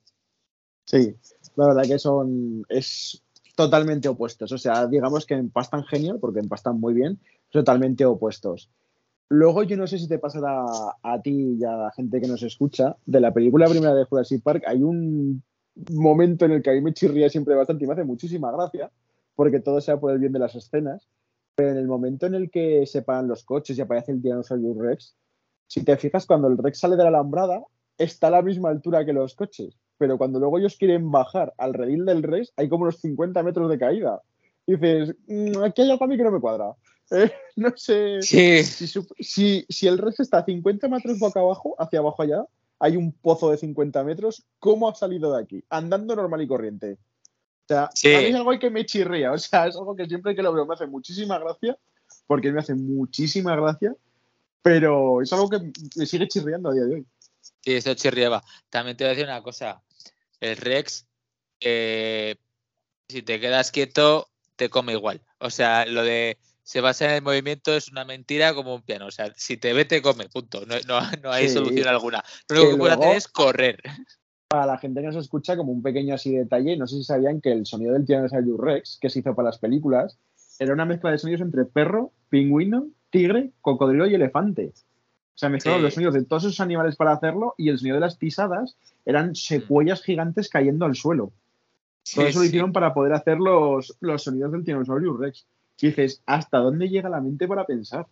Sí, 0.86 1.15
la 1.56 1.69
verdad 1.69 1.88
que 1.88 1.97
son. 1.97 2.63
es 2.69 3.23
totalmente 3.56 4.08
opuestos. 4.08 4.51
O 4.51 4.60
sea, 4.60 4.86
digamos 4.86 5.25
que 5.25 5.34
empastan 5.34 5.84
genial, 5.86 6.19
porque 6.21 6.41
empastan 6.41 6.80
muy 6.80 6.93
bien, 6.93 7.19
totalmente 7.49 8.06
opuestos. 8.06 8.69
Luego, 9.30 9.63
yo 9.63 9.77
no 9.77 9.88
sé 9.88 9.97
si 9.97 10.08
te 10.08 10.19
pasará 10.19 10.63
a 11.01 11.21
ti 11.23 11.58
y 11.60 11.63
a 11.63 11.71
la 11.71 11.91
gente 11.91 12.21
que 12.21 12.27
nos 12.27 12.43
escucha, 12.43 12.97
de 13.08 13.19
la 13.19 13.34
película 13.34 13.67
primera 13.67 13.95
de 13.95 14.06
Jurassic 14.06 14.43
Park, 14.43 14.65
hay 14.67 14.84
un 14.84 15.41
momento 15.91 16.45
en 16.45 16.51
el 16.51 16.62
que 16.62 16.69
a 16.69 16.73
mí 16.73 16.81
me 16.81 16.93
chirría 16.93 17.29
siempre 17.29 17.55
bastante 17.55 17.84
y 17.84 17.88
me 17.88 17.93
hace 17.93 18.03
muchísima 18.03 18.51
gracia, 18.51 18.91
porque 19.36 19.60
todo 19.60 19.81
sea 19.81 19.99
por 19.99 20.12
el 20.12 20.19
bien 20.19 20.34
de 20.34 20.39
las 20.39 20.55
escenas, 20.55 21.07
pero 21.55 21.71
en 21.71 21.77
el 21.77 21.88
momento 21.88 22.25
en 22.25 22.36
el 22.36 22.49
que 22.49 22.86
se 22.86 23.01
paran 23.01 23.27
los 23.27 23.43
coches 23.43 23.77
y 23.77 23.81
aparece 23.81 24.12
el 24.12 24.21
Tyrannosaurus 24.21 24.77
Rex, 24.77 25.15
si 25.67 25.84
te 25.84 25.95
fijas, 25.97 26.25
cuando 26.25 26.47
el 26.47 26.57
Rex 26.57 26.79
sale 26.79 26.97
de 26.97 27.03
la 27.03 27.10
alambrada, 27.10 27.63
está 27.97 28.27
a 28.27 28.31
la 28.31 28.41
misma 28.41 28.69
altura 28.69 29.05
que 29.05 29.13
los 29.13 29.36
coches, 29.36 29.77
pero 29.97 30.17
cuando 30.17 30.39
luego 30.39 30.57
ellos 30.57 30.75
quieren 30.77 31.12
bajar 31.12 31.53
al 31.57 31.73
redil 31.73 32.05
del 32.05 32.23
Rex, 32.23 32.51
hay 32.57 32.67
como 32.67 32.84
unos 32.84 32.99
50 32.99 33.41
metros 33.43 33.69
de 33.69 33.79
caída. 33.79 34.21
Y 34.65 34.75
dices, 34.75 35.15
mm, 35.27 35.63
aquí 35.63 35.81
hay 35.81 35.91
algo 35.91 36.03
a 36.03 36.07
mí 36.07 36.17
que 36.17 36.23
no 36.23 36.31
me 36.31 36.39
cuadra. 36.39 36.73
Eh, 37.13 37.29
no 37.57 37.73
sé 37.75 38.21
si, 38.21 38.63
si, 38.63 39.65
si, 39.67 39.88
el 39.88 39.97
Rex 39.97 40.21
está 40.21 40.38
a 40.38 40.45
50 40.45 40.88
metros 40.88 41.19
boca 41.19 41.41
abajo, 41.41 41.75
hacia 41.77 41.99
abajo 41.99 42.21
allá, 42.21 42.45
hay 42.81 42.97
un 42.97 43.11
pozo 43.11 43.51
de 43.51 43.57
50 43.57 44.03
metros, 44.03 44.43
¿cómo 44.57 44.89
ha 44.89 44.95
salido 44.95 45.35
de 45.35 45.43
aquí? 45.43 45.63
Andando 45.69 46.15
normal 46.15 46.41
y 46.41 46.47
corriente. 46.47 46.93
O 46.93 47.67
sea, 47.67 47.83
a 47.83 48.19
mí 48.19 48.25
es 48.25 48.35
algo 48.35 48.57
que 48.57 48.71
me 48.71 48.87
chirría, 48.87 49.31
o 49.31 49.37
sea, 49.37 49.67
es 49.67 49.75
algo 49.75 49.95
que 49.95 50.07
siempre 50.07 50.35
que 50.35 50.41
lo 50.41 50.51
veo 50.51 50.65
me 50.65 50.73
hace 50.73 50.87
muchísima 50.87 51.37
gracia, 51.37 51.77
porque 52.25 52.51
me 52.51 52.59
hace 52.59 52.73
muchísima 52.73 53.55
gracia, 53.55 53.95
pero 54.63 55.21
es 55.21 55.31
algo 55.31 55.47
que 55.47 55.71
me 55.95 56.05
sigue 56.07 56.27
chirriando 56.27 56.69
a 56.69 56.73
día 56.73 56.85
de 56.85 56.95
hoy. 56.95 57.05
Sí, 57.61 57.73
eso 57.75 57.93
chirriaba. 57.93 58.43
También 58.71 58.97
te 58.97 59.03
voy 59.03 59.09
a 59.09 59.13
decir 59.13 59.27
una 59.27 59.43
cosa, 59.43 59.83
el 60.39 60.57
Rex, 60.57 61.05
eh, 61.59 62.35
si 63.07 63.21
te 63.21 63.39
quedas 63.39 63.69
quieto, 63.69 64.27
te 64.55 64.69
come 64.69 64.93
igual. 64.93 65.21
O 65.37 65.51
sea, 65.51 65.85
lo 65.85 66.01
de 66.01 66.39
se 66.63 66.82
basa 66.82 67.06
en 67.06 67.12
el 67.12 67.21
movimiento 67.21 67.76
es 67.76 67.91
una 67.91 68.06
mentira 68.06 68.54
como 68.54 68.76
un 68.76 68.82
piano. 68.82 69.08
O 69.08 69.12
sea, 69.12 69.32
si 69.36 69.58
te 69.58 69.74
ve, 69.74 69.86
te 69.86 70.02
come, 70.02 70.30
punto. 70.30 70.62
No, 70.88 71.32
hay 71.32 71.50
solución 71.50 71.88
alguna. 71.88 72.24
Lo 72.50 72.62
único 72.62 72.71
que, 72.74 72.80
puedes 72.80 72.97
hacer 72.97 73.15
es 73.15 73.28
correr. 73.28 73.82
Para 74.47 74.65
la 74.65 74.78
gente 74.78 75.02
que 75.02 75.08
nos 75.08 75.15
escucha, 75.15 75.56
como 75.56 75.71
un 75.71 75.82
pequeño 75.82 76.13
así 76.13 76.36
detalle, 76.36 76.78
no 76.78 76.88
sé 76.88 76.97
si 76.97 77.04
sabían 77.04 77.41
que 77.41 77.52
el 77.52 77.65
sonido 77.65 77.93
del 77.93 78.06
Tyrannosaurus 78.06 78.60
Rex, 78.60 78.97
que 79.02 79.10
se 79.10 79.19
hizo 79.19 79.34
para 79.34 79.47
las 79.47 79.60
películas, 79.60 80.17
era 80.60 80.74
una 80.74 80.86
mezcla 80.86 81.12
de 81.12 81.17
sonidos 81.17 81.41
entre 81.41 81.65
perro, 81.65 82.12
pingüino, 82.30 82.89
tigre, 83.10 83.52
cocodrilo 83.62 84.06
y 84.08 84.15
elefante. 84.15 84.74
O 85.34 85.38
sea, 85.41 85.50
mezclaron 85.50 85.82
los 85.82 85.93
sonidos 85.93 86.13
de 86.13 86.26
todos 86.26 86.43
esos 86.43 86.60
animales 86.60 86.95
para 86.95 87.13
hacerlo 87.13 87.56
y 87.58 87.69
el 87.69 87.80
sonido 87.80 87.95
de 87.95 88.02
las 88.02 88.17
pisadas 88.17 88.78
eran 89.06 89.36
secuellas 89.36 90.04
gigantes 90.04 90.50
cayendo 90.50 90.86
al 90.86 90.95
suelo. 90.95 91.32
Todo 92.13 92.26
eso 92.26 92.39
lo 92.39 92.45
hicieron 92.45 92.74
para 92.74 92.93
poder 92.93 93.13
hacer 93.13 93.39
los, 93.39 93.97
los 94.02 94.24
sonidos 94.24 94.52
del 94.52 94.63
Tyrannosaurus 94.63 95.19
Rex. 95.19 95.47
Y 95.81 95.87
dices, 95.87 96.21
¿hasta 96.25 96.59
dónde 96.59 96.89
llega 96.89 97.09
la 97.09 97.21
mente 97.21 97.47
para 97.47 97.65
pensar? 97.65 98.07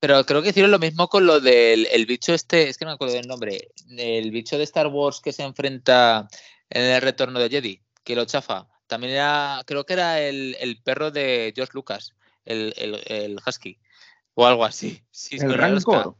Pero 0.00 0.24
creo 0.24 0.42
que 0.42 0.50
hicieron 0.50 0.70
lo 0.70 0.78
mismo 0.78 1.08
con 1.08 1.26
lo 1.26 1.40
del 1.40 2.06
bicho 2.06 2.32
este, 2.32 2.68
es 2.68 2.78
que 2.78 2.84
no 2.84 2.92
me 2.92 2.94
acuerdo 2.94 3.14
del 3.14 3.26
nombre, 3.26 3.70
el 3.96 4.30
bicho 4.30 4.56
de 4.56 4.64
Star 4.64 4.86
Wars 4.86 5.20
que 5.20 5.32
se 5.32 5.42
enfrenta 5.42 6.28
en 6.70 6.82
el 6.84 7.02
retorno 7.02 7.40
de 7.40 7.48
Jedi, 7.48 7.82
que 8.04 8.14
lo 8.14 8.24
chafa. 8.24 8.68
También 8.86 9.14
era, 9.14 9.62
creo 9.66 9.84
que 9.84 9.94
era 9.94 10.20
el, 10.20 10.80
perro 10.84 11.10
de 11.10 11.52
George 11.54 11.72
Lucas, 11.74 12.14
el, 12.44 13.40
Husky, 13.44 13.78
o 14.34 14.46
algo 14.46 14.64
así. 14.64 15.02
Sí, 15.10 15.36
el 15.38 15.54
Rancor. 15.54 16.16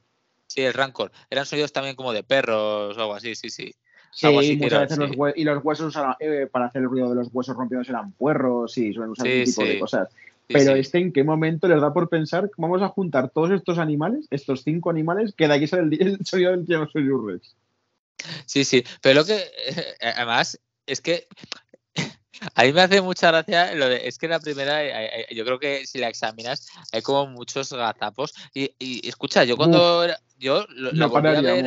Sí, 0.47 0.63
el 0.63 0.75
Rancor. 0.75 1.13
Eran 1.31 1.47
sonidos 1.47 1.73
también 1.73 1.95
como 1.95 2.13
de 2.13 2.25
perros 2.25 2.97
o 2.97 3.01
algo 3.01 3.15
así, 3.15 3.35
sí, 3.35 3.51
sí. 3.51 3.75
Sí, 4.11 4.27
así 4.27 4.57
muchas 4.57 4.81
veces 4.81 4.99
los 4.99 5.11
sí. 5.11 5.17
hue- 5.17 5.33
y 5.37 5.45
los 5.45 5.63
huesos 5.63 5.95
eh, 6.19 6.49
para 6.51 6.67
hacer 6.67 6.83
el 6.83 6.89
ruido 6.89 7.11
de 7.11 7.15
los 7.15 7.29
huesos 7.33 7.55
rompidos 7.55 7.89
eran 7.89 8.13
puerros 8.13 8.77
y 8.79 8.93
suelen 8.93 9.11
usar 9.11 9.27
Sí, 9.27 9.33
ese 9.33 9.45
tipo 9.53 9.63
sí. 9.63 9.69
de 9.69 9.79
cosas. 9.79 10.09
Pero 10.49 10.73
sí. 10.75 10.81
este 10.81 10.99
en 10.99 11.13
qué 11.13 11.23
momento 11.25 11.69
les 11.69 11.81
da 11.81 11.93
por 11.93 12.09
pensar 12.09 12.51
vamos 12.57 12.81
a 12.83 12.89
juntar 12.89 13.31
todos 13.31 13.51
estos 13.51 13.79
animales, 13.79 14.27
estos 14.31 14.63
cinco 14.63 14.89
animales, 14.91 15.35
que 15.37 15.47
de 15.47 15.55
aquí 15.55 15.67
sale 15.67 15.83
el, 15.97 16.03
el 16.21 16.27
sonido 16.27 16.53
del 16.53 16.65
Tyrannosaurus 16.65 17.27
Rex. 17.33 17.57
Sí, 18.47 18.65
sí, 18.65 18.83
pero 19.03 19.21
lo 19.21 19.25
que 19.27 19.45
además 20.01 20.59
es 20.87 21.01
que 21.01 21.27
a 22.55 22.65
mí 22.65 22.73
me 22.73 22.81
hace 22.81 23.01
mucha 23.03 23.29
gracia 23.31 23.75
lo 23.75 23.89
de, 23.89 24.09
es 24.09 24.19
que 24.19 24.29
la 24.29 24.41
primera, 24.41 24.83
eh, 24.85 25.27
eh, 25.29 25.35
yo 25.35 25.45
creo 25.45 25.59
que 25.59 25.87
si 25.87 25.99
la 25.99 26.09
examinas 26.09 26.69
hay 26.93 27.03
como 27.03 27.27
muchos 27.27 27.73
gazapos 27.73 28.33
y, 28.55 28.73
y 28.79 29.07
escucha, 29.09 29.45
yo 29.45 29.57
cuando 29.57 30.07
yo 30.39 30.65
lo- 30.71 30.93
No 30.93 31.09
volví 31.09 31.29
a 31.29 31.41
ver, 31.43 31.67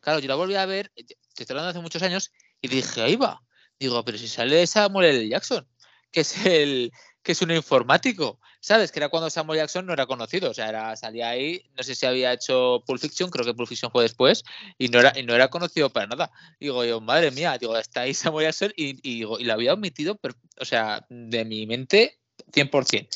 claro, 0.00 0.18
yo 0.20 0.28
la 0.28 0.34
volví 0.36 0.54
a 0.54 0.66
ver, 0.66 0.90
te 0.94 1.04
estoy 1.38 1.54
hablando 1.54 1.70
hace 1.70 1.80
muchos 1.80 2.02
años 2.02 2.32
y 2.60 2.68
dije, 2.68 3.02
ahí 3.02 3.16
va, 3.16 3.42
digo, 3.78 4.02
pero 4.04 4.16
si 4.18 4.28
sale 4.28 4.66
Samuel 4.66 5.10
L. 5.16 5.28
Jackson, 5.28 5.66
que 6.10 6.20
es 6.20 6.46
el 6.46 6.92
que 7.22 7.32
es 7.32 7.42
un 7.42 7.52
informático, 7.52 8.40
¿sabes? 8.60 8.90
Que 8.90 8.98
era 8.98 9.08
cuando 9.08 9.30
Samuel 9.30 9.60
Jackson 9.60 9.86
no 9.86 9.92
era 9.92 10.06
conocido, 10.06 10.50
o 10.50 10.54
sea, 10.54 10.68
era, 10.68 10.96
salía 10.96 11.30
ahí, 11.30 11.62
no 11.76 11.82
sé 11.82 11.94
si 11.94 12.04
había 12.04 12.32
hecho 12.32 12.82
Pulp 12.86 13.00
Fiction, 13.00 13.30
creo 13.30 13.46
que 13.46 13.54
Pulp 13.54 13.68
Fiction 13.68 13.92
fue 13.92 14.02
después, 14.02 14.42
y 14.76 14.88
no 14.88 14.98
era, 14.98 15.12
y 15.16 15.22
no 15.22 15.34
era 15.34 15.48
conocido 15.48 15.90
para 15.90 16.08
nada. 16.08 16.32
Digo 16.58 16.84
yo, 16.84 17.00
madre 17.00 17.30
mía, 17.30 17.56
digo, 17.58 17.76
está 17.76 18.02
ahí 18.02 18.14
Samuel 18.14 18.46
Jackson 18.46 18.72
y, 18.76 18.98
y, 19.08 19.50
había 19.50 19.74
omitido, 19.74 20.16
pero, 20.16 20.34
o 20.60 20.64
sea, 20.64 21.06
de 21.08 21.44
mi 21.44 21.66
mente, 21.66 22.18
100%. 22.52 23.08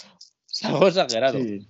Es 0.51 0.64
algo 0.64 0.87
exagerado. 0.87 1.38
Sí. 1.38 1.66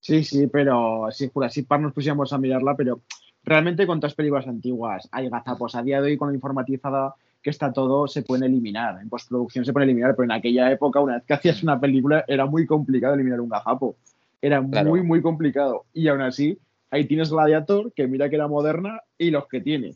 sí, 0.00 0.24
sí, 0.24 0.46
pero 0.46 1.08
si 1.10 1.28
Jurassic 1.28 1.66
Park 1.66 1.82
nos 1.82 1.92
pusiéramos 1.92 2.32
a 2.32 2.38
mirarla, 2.38 2.74
pero 2.74 3.02
realmente 3.42 3.86
con 3.86 4.00
todas 4.00 4.14
películas 4.14 4.46
antiguas 4.46 5.08
hay 5.12 5.28
gazapos. 5.28 5.74
A 5.74 5.82
día 5.82 6.00
de 6.00 6.08
hoy, 6.08 6.16
con 6.16 6.28
la 6.28 6.34
informatizada 6.34 7.14
que 7.44 7.50
está 7.50 7.72
todo, 7.72 8.08
se 8.08 8.22
pueden 8.22 8.44
eliminar. 8.44 8.98
En 9.00 9.08
postproducción 9.10 9.64
se 9.66 9.72
pueden 9.72 9.90
eliminar, 9.90 10.16
pero 10.16 10.24
en 10.24 10.32
aquella 10.32 10.72
época, 10.72 10.98
una 11.00 11.16
vez 11.16 11.24
que 11.24 11.34
hacías 11.34 11.62
una 11.62 11.78
película, 11.78 12.24
era 12.26 12.46
muy 12.46 12.66
complicado 12.66 13.14
eliminar 13.14 13.40
un 13.40 13.50
gazapo. 13.50 13.96
Era 14.40 14.64
Claro. 14.68 14.88
muy, 14.90 15.02
muy 15.02 15.20
complicado. 15.22 15.84
Y 15.92 16.08
aún 16.08 16.22
así, 16.22 16.58
ahí 16.90 17.04
tienes 17.06 17.30
Gladiator, 17.30 17.92
que 17.92 18.06
mira 18.08 18.28
que 18.30 18.36
era 18.36 18.48
moderna, 18.48 19.02
y 19.18 19.30
los 19.30 19.46
que 19.46 19.60
tiene. 19.60 19.94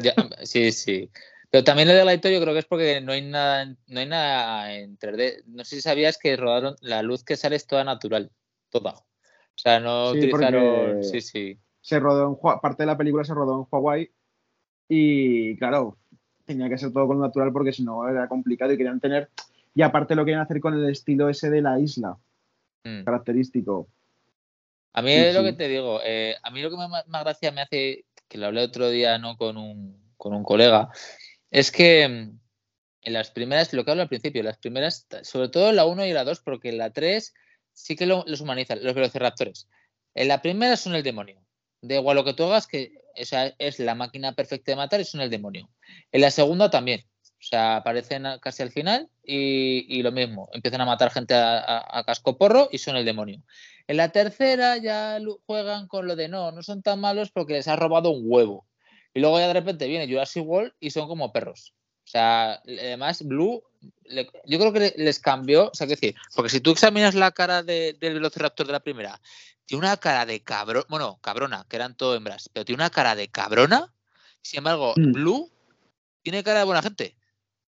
Ya, 0.00 0.14
sí, 0.42 0.72
sí. 0.72 1.08
Pero 1.50 1.62
también 1.62 1.86
lo 1.86 1.94
de 1.94 2.02
Gladiator 2.02 2.32
yo 2.32 2.40
creo 2.40 2.52
que 2.52 2.58
es 2.58 2.64
porque 2.66 3.00
no 3.00 3.12
hay 3.12 3.22
nada, 3.22 3.66
no 3.86 4.00
hay 4.00 4.06
nada 4.06 4.74
en 4.74 4.98
3D. 4.98 5.44
No 5.46 5.64
sé 5.64 5.76
si 5.76 5.82
sabías 5.82 6.18
que 6.18 6.36
rodaron, 6.36 6.74
la 6.80 7.02
luz 7.02 7.22
que 7.22 7.36
sale 7.36 7.54
es 7.56 7.66
toda 7.68 7.84
natural, 7.84 8.30
toda. 8.70 8.94
O 8.94 9.56
sea, 9.56 9.78
no 9.78 10.10
Sí, 10.12 10.18
utilizaron. 10.18 11.04
Sí, 11.04 11.20
sí. 11.20 11.56
se 11.80 12.00
rodó 12.00 12.28
en 12.42 12.60
parte 12.60 12.82
de 12.82 12.86
la 12.88 12.96
película 12.96 13.22
se 13.24 13.34
rodó 13.34 13.58
en 13.60 13.64
Hawái 13.66 14.10
y 14.88 15.56
claro, 15.58 15.96
tenía 16.44 16.68
que 16.68 16.78
ser 16.78 16.92
todo 16.92 17.06
con 17.06 17.18
lo 17.18 17.26
natural 17.26 17.52
porque 17.52 17.72
si 17.72 17.82
no 17.84 18.08
era 18.08 18.28
complicado 18.28 18.72
y 18.72 18.76
querían 18.76 19.00
tener 19.00 19.30
y 19.74 19.82
aparte 19.82 20.14
lo 20.14 20.24
querían 20.24 20.42
hacer 20.42 20.60
con 20.60 20.74
el 20.74 20.88
estilo 20.90 21.28
ese 21.28 21.50
de 21.50 21.62
la 21.62 21.78
isla, 21.80 22.16
Mm. 22.84 23.02
característico. 23.04 23.88
A 24.92 25.00
mí 25.02 25.10
Sí, 25.10 25.16
es 25.16 25.34
lo 25.34 25.40
sí. 25.40 25.46
que 25.46 25.52
te 25.54 25.68
digo, 25.68 26.00
eh, 26.04 26.36
a 26.42 26.50
mí 26.50 26.60
lo 26.62 26.70
que 26.70 26.76
más, 26.76 27.06
más 27.08 27.24
gracia 27.24 27.50
me 27.50 27.62
hace, 27.62 28.04
que 28.28 28.38
lo 28.38 28.46
hablé 28.46 28.62
otro 28.62 28.90
día 28.90 29.18
no 29.18 29.36
con 29.36 29.56
un, 29.56 29.98
con 30.16 30.34
un 30.34 30.44
colega, 30.44 30.90
es 31.50 31.70
que 31.72 32.06
mm, 32.08 32.38
en 33.02 33.12
las 33.12 33.30
primeras, 33.30 33.72
lo 33.72 33.84
que 33.84 33.90
hablo 33.90 34.02
al 34.02 34.08
principio, 34.08 34.42
las 34.42 34.58
primeras, 34.58 35.06
sobre 35.22 35.48
todo 35.48 35.72
la 35.72 35.86
1 35.86 36.04
y 36.06 36.12
la 36.12 36.24
2, 36.24 36.40
porque 36.40 36.72
la 36.72 36.90
3 36.90 37.32
sí 37.72 37.96
que 37.96 38.06
lo- 38.06 38.24
los 38.26 38.40
humanizan, 38.40 38.84
los 38.84 38.94
velociraptores. 38.94 39.66
En 40.14 40.28
la 40.28 40.40
primera 40.42 40.76
son 40.76 40.94
el 40.94 41.02
demonio. 41.02 41.40
Da 41.80 41.96
igual 41.96 42.16
lo 42.16 42.24
que 42.24 42.34
tú 42.34 42.44
hagas, 42.44 42.66
que 42.66 42.92
o 43.20 43.24
sea, 43.24 43.54
es 43.58 43.78
la 43.78 43.94
máquina 43.94 44.34
perfecta 44.34 44.72
de 44.72 44.76
matar 44.76 45.00
y 45.00 45.04
son 45.04 45.20
el 45.20 45.30
demonio. 45.30 45.68
En 46.12 46.20
la 46.20 46.30
segunda 46.30 46.70
también. 46.70 47.04
O 47.22 47.46
sea, 47.46 47.76
aparecen 47.76 48.24
casi 48.40 48.62
al 48.62 48.70
final 48.70 49.10
y, 49.22 49.84
y 49.98 50.02
lo 50.02 50.12
mismo. 50.12 50.48
Empiezan 50.52 50.80
a 50.80 50.86
matar 50.86 51.10
gente 51.10 51.34
a, 51.34 52.02
casco 52.06 52.38
porro 52.38 52.68
y 52.72 52.78
son 52.78 52.96
el 52.96 53.04
demonio. 53.04 53.42
En 53.86 53.98
la 53.98 54.08
tercera 54.08 54.78
ya 54.78 55.18
juegan 55.44 55.86
con 55.86 56.06
lo 56.06 56.16
de 56.16 56.28
no, 56.28 56.52
no 56.52 56.62
son 56.62 56.82
tan 56.82 57.00
malos 57.00 57.30
porque 57.30 57.52
les 57.52 57.68
has 57.68 57.78
robado 57.78 58.10
un 58.10 58.22
huevo. 58.24 58.66
Y 59.12 59.20
luego 59.20 59.38
ya 59.38 59.48
de 59.48 59.52
repente 59.52 59.86
viene 59.86 60.08
Jurassic 60.08 60.42
World 60.42 60.72
y 60.80 60.90
son 60.90 61.06
como 61.06 61.32
perros. 61.32 61.74
O 62.04 62.06
sea, 62.06 62.62
además 62.66 63.22
Blue, 63.22 63.62
yo 64.46 64.58
creo 64.58 64.72
que 64.72 64.80
le- 64.80 64.94
les 64.96 65.18
cambió, 65.18 65.70
o 65.70 65.74
sea, 65.74 65.86
que 65.86 65.96
decir, 65.96 66.14
porque 66.34 66.50
si 66.50 66.60
tú 66.60 66.70
examinas 66.70 67.14
la 67.14 67.30
cara 67.32 67.62
de- 67.62 67.94
del 68.00 68.14
Velociraptor 68.14 68.66
de 68.66 68.72
la 68.72 68.80
primera, 68.80 69.20
tiene 69.66 69.86
una 69.86 69.96
cara 69.96 70.26
de 70.26 70.42
cabrón, 70.42 70.84
bueno, 70.88 71.18
cabrona, 71.22 71.64
que 71.68 71.76
eran 71.76 71.96
todo 71.96 72.14
hembras, 72.14 72.50
pero 72.52 72.64
tiene 72.64 72.82
una 72.82 72.90
cara 72.90 73.14
de 73.14 73.28
cabrona. 73.28 73.92
Sin 74.42 74.58
embargo, 74.58 74.94
Mm. 74.96 75.12
Blue 75.12 75.50
tiene 76.22 76.44
cara 76.44 76.60
de 76.60 76.64
buena 76.66 76.82
gente. 76.82 77.16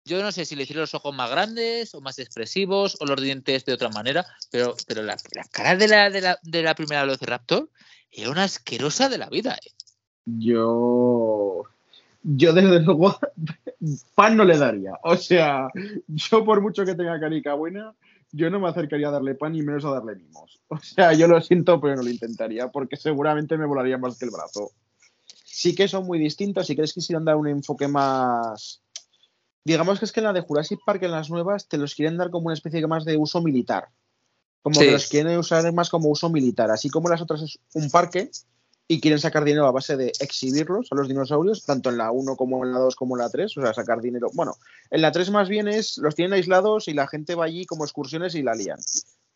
Yo 0.03 0.21
no 0.23 0.31
sé 0.31 0.45
si 0.45 0.55
le 0.55 0.63
hicieron 0.63 0.81
los 0.81 0.95
ojos 0.95 1.13
más 1.15 1.29
grandes 1.29 1.93
o 1.93 2.01
más 2.01 2.17
expresivos 2.17 2.97
o 2.99 3.05
los 3.05 3.21
dientes 3.21 3.65
de 3.65 3.73
otra 3.73 3.89
manera, 3.89 4.25
pero, 4.51 4.75
pero 4.87 5.03
la, 5.03 5.15
la 5.33 5.43
cara 5.51 5.75
de 5.75 5.87
la, 5.87 6.09
de, 6.09 6.21
la, 6.21 6.39
de 6.41 6.63
la 6.63 6.73
primera 6.73 7.03
Velociraptor 7.03 7.69
era 8.11 8.31
una 8.31 8.43
asquerosa 8.43 9.09
de 9.09 9.17
la 9.19 9.29
vida. 9.29 9.59
¿eh? 9.63 9.71
Yo 10.25 11.65
yo 12.23 12.53
desde 12.53 12.79
luego 12.81 13.17
pan 14.15 14.37
no 14.37 14.45
le 14.45 14.57
daría. 14.57 14.93
O 15.03 15.15
sea, 15.17 15.69
yo 16.07 16.45
por 16.45 16.61
mucho 16.61 16.85
que 16.85 16.95
tenga 16.95 17.19
carica 17.19 17.53
buena, 17.53 17.93
yo 18.31 18.49
no 18.49 18.59
me 18.59 18.69
acercaría 18.69 19.09
a 19.09 19.11
darle 19.11 19.35
pan 19.35 19.53
ni 19.53 19.61
menos 19.61 19.85
a 19.85 19.89
darle 19.91 20.15
mimos. 20.15 20.59
O 20.69 20.77
sea, 20.79 21.13
yo 21.13 21.27
lo 21.27 21.41
siento, 21.41 21.79
pero 21.81 21.95
no 21.95 22.03
lo 22.03 22.09
intentaría 22.09 22.69
porque 22.69 22.95
seguramente 22.95 23.57
me 23.57 23.65
volaría 23.65 23.97
más 23.97 24.17
que 24.17 24.25
el 24.25 24.31
brazo. 24.31 24.71
Sí 25.45 25.75
que 25.75 25.87
son 25.87 26.05
muy 26.05 26.17
distintos. 26.19 26.67
Si 26.67 26.75
quieres 26.75 26.93
quisieran 26.93 27.25
dar 27.25 27.35
un 27.35 27.47
enfoque 27.47 27.87
más. 27.87 28.81
Digamos 29.63 29.99
que 29.99 30.05
es 30.05 30.11
que 30.11 30.21
en 30.21 30.25
la 30.25 30.33
de 30.33 30.41
Jurassic 30.41 30.79
Park, 30.85 31.03
en 31.03 31.11
las 31.11 31.29
nuevas, 31.29 31.67
te 31.67 31.77
los 31.77 31.93
quieren 31.93 32.17
dar 32.17 32.31
como 32.31 32.45
una 32.47 32.53
especie 32.55 32.85
más 32.87 33.05
de 33.05 33.17
uso 33.17 33.41
militar. 33.41 33.89
Como 34.63 34.75
Sí. 34.79 34.85
que 34.85 34.91
los 34.91 35.07
quieren 35.07 35.37
usar 35.37 35.71
más 35.73 35.89
como 35.89 36.09
uso 36.09 36.29
militar. 36.29 36.71
Así 36.71 36.89
como 36.89 37.09
las 37.09 37.21
otras 37.21 37.41
es 37.41 37.59
un 37.73 37.89
parque 37.91 38.31
y 38.91 38.99
quieren 38.99 39.19
sacar 39.19 39.45
dinero 39.45 39.67
a 39.67 39.71
base 39.71 39.95
de 39.95 40.11
exhibirlos 40.19 40.89
a 40.91 40.95
los 40.95 41.07
dinosaurios, 41.07 41.63
tanto 41.63 41.91
en 41.91 41.97
la 41.97 42.11
1 42.11 42.35
como 42.35 42.65
en 42.65 42.73
la 42.73 42.79
2 42.79 42.97
como 42.97 43.15
en 43.15 43.21
la 43.21 43.29
3, 43.29 43.57
o 43.57 43.61
sea, 43.61 43.73
sacar 43.73 44.01
dinero. 44.01 44.29
Bueno, 44.33 44.57
en 44.89 45.01
la 45.01 45.13
3 45.13 45.31
más 45.31 45.47
bien 45.47 45.69
es, 45.69 45.97
los 45.97 46.13
tienen 46.13 46.33
aislados 46.33 46.89
y 46.89 46.93
la 46.93 47.07
gente 47.07 47.33
va 47.33 47.45
allí 47.45 47.65
como 47.65 47.85
excursiones 47.85 48.35
y 48.35 48.43
la 48.43 48.53
lían. 48.53 48.79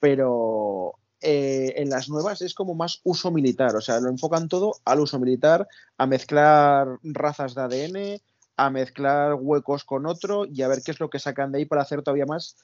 Pero 0.02 0.96
eh, 1.22 1.72
en 1.78 1.90
las 1.90 2.10
nuevas 2.10 2.42
es 2.42 2.54
como 2.54 2.76
más 2.76 3.00
uso 3.06 3.32
militar, 3.32 3.74
o 3.78 3.82
sea, 3.82 4.02
lo 4.02 4.10
enfocan 4.10 4.50
todo 4.50 4.74
al 4.84 5.00
uso 5.00 5.20
militar, 5.20 5.70
a 5.98 6.06
mezclar 6.06 7.00
razas 7.02 7.56
de 7.56 7.62
ADN, 7.62 8.22
a 8.58 8.70
mezclar 8.70 9.36
huecos 9.36 9.86
con 9.86 10.06
otro 10.06 10.46
y 10.46 10.64
a 10.64 10.68
ver 10.68 10.82
qué 10.84 10.92
es 10.92 11.00
lo 11.00 11.10
que 11.10 11.20
sacan 11.20 11.54
de 11.54 11.60
ahí 11.60 11.66
para 11.66 11.82
hacer 11.82 12.02
todavía 12.02 12.26
más 12.26 12.58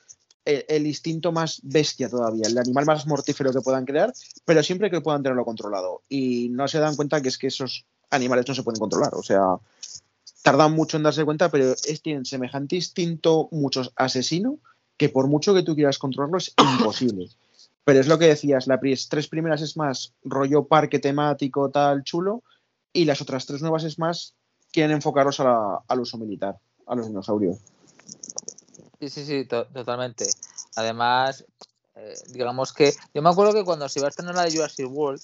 el, 0.45 0.87
instinto 0.87 1.31
más 1.31 1.59
bestia 1.63 2.09
todavía, 2.09 2.47
el 2.47 2.57
animal 2.57 2.85
más 2.85 3.07
mortífero 3.07 3.51
que 3.51 3.61
puedan 3.61 3.85
crear, 3.85 4.13
pero 4.45 4.63
siempre 4.63 4.89
que 4.89 5.01
puedan 5.01 5.23
tenerlo 5.23 5.45
controlado. 5.45 6.01
Y 6.09 6.49
no 6.49 6.67
se 6.67 6.79
dan 6.79 6.95
cuenta 6.95 7.21
que 7.21 7.29
es 7.29 7.37
que 7.37 7.47
esos 7.47 7.85
animales 8.09 8.47
no 8.47 8.55
se 8.55 8.63
pueden 8.63 8.79
controlar. 8.79 9.13
O 9.15 9.23
sea, 9.23 9.57
tardan 10.43 10.73
mucho 10.73 10.97
en 10.97 11.03
darse 11.03 11.25
cuenta, 11.25 11.49
pero 11.49 11.73
es, 11.73 12.01
tienen 12.01 12.25
semejante 12.25 12.75
instinto, 12.75 13.49
muchos 13.51 13.93
asesino, 13.95 14.57
que 14.97 15.09
por 15.09 15.27
mucho 15.27 15.53
que 15.53 15.63
tú 15.63 15.75
quieras 15.75 15.99
controlarlo 15.99 16.37
es 16.37 16.53
imposible. 16.57 17.29
Pero 17.83 17.99
es 17.99 18.07
lo 18.07 18.19
que 18.19 18.27
decías, 18.27 18.67
las 18.67 19.09
tres 19.09 19.27
primeras 19.27 19.61
es 19.61 19.75
más 19.75 20.13
rollo 20.23 20.65
parque 20.65 20.99
temático, 20.99 21.69
tal, 21.71 22.03
chulo, 22.03 22.43
y 22.93 23.05
las 23.05 23.21
otras 23.21 23.45
tres 23.45 23.61
nuevas 23.61 23.83
es 23.83 23.97
más, 23.97 24.35
quieren 24.71 24.91
enfocarlos 24.91 25.39
a 25.39 25.43
la- 25.45 25.79
al 25.87 25.99
uso 25.99 26.17
militar, 26.17 26.57
a 26.85 26.95
los 26.95 27.07
dinosaurios. 27.07 27.57
Sí, 29.01 29.09
sí, 29.09 29.25
sí, 29.25 29.45
to- 29.45 29.65
totalmente. 29.65 30.27
Además, 30.75 31.43
eh, 31.95 32.13
digamos 32.29 32.71
que 32.71 32.93
yo 33.15 33.23
me 33.23 33.29
acuerdo 33.29 33.51
que 33.51 33.65
cuando 33.65 33.89
se 33.89 33.99
iba 33.99 34.07
a 34.07 34.09
estrenar 34.09 34.35
la 34.35 34.43
de 34.43 34.51
Jurassic 34.51 34.87
World, 34.87 35.19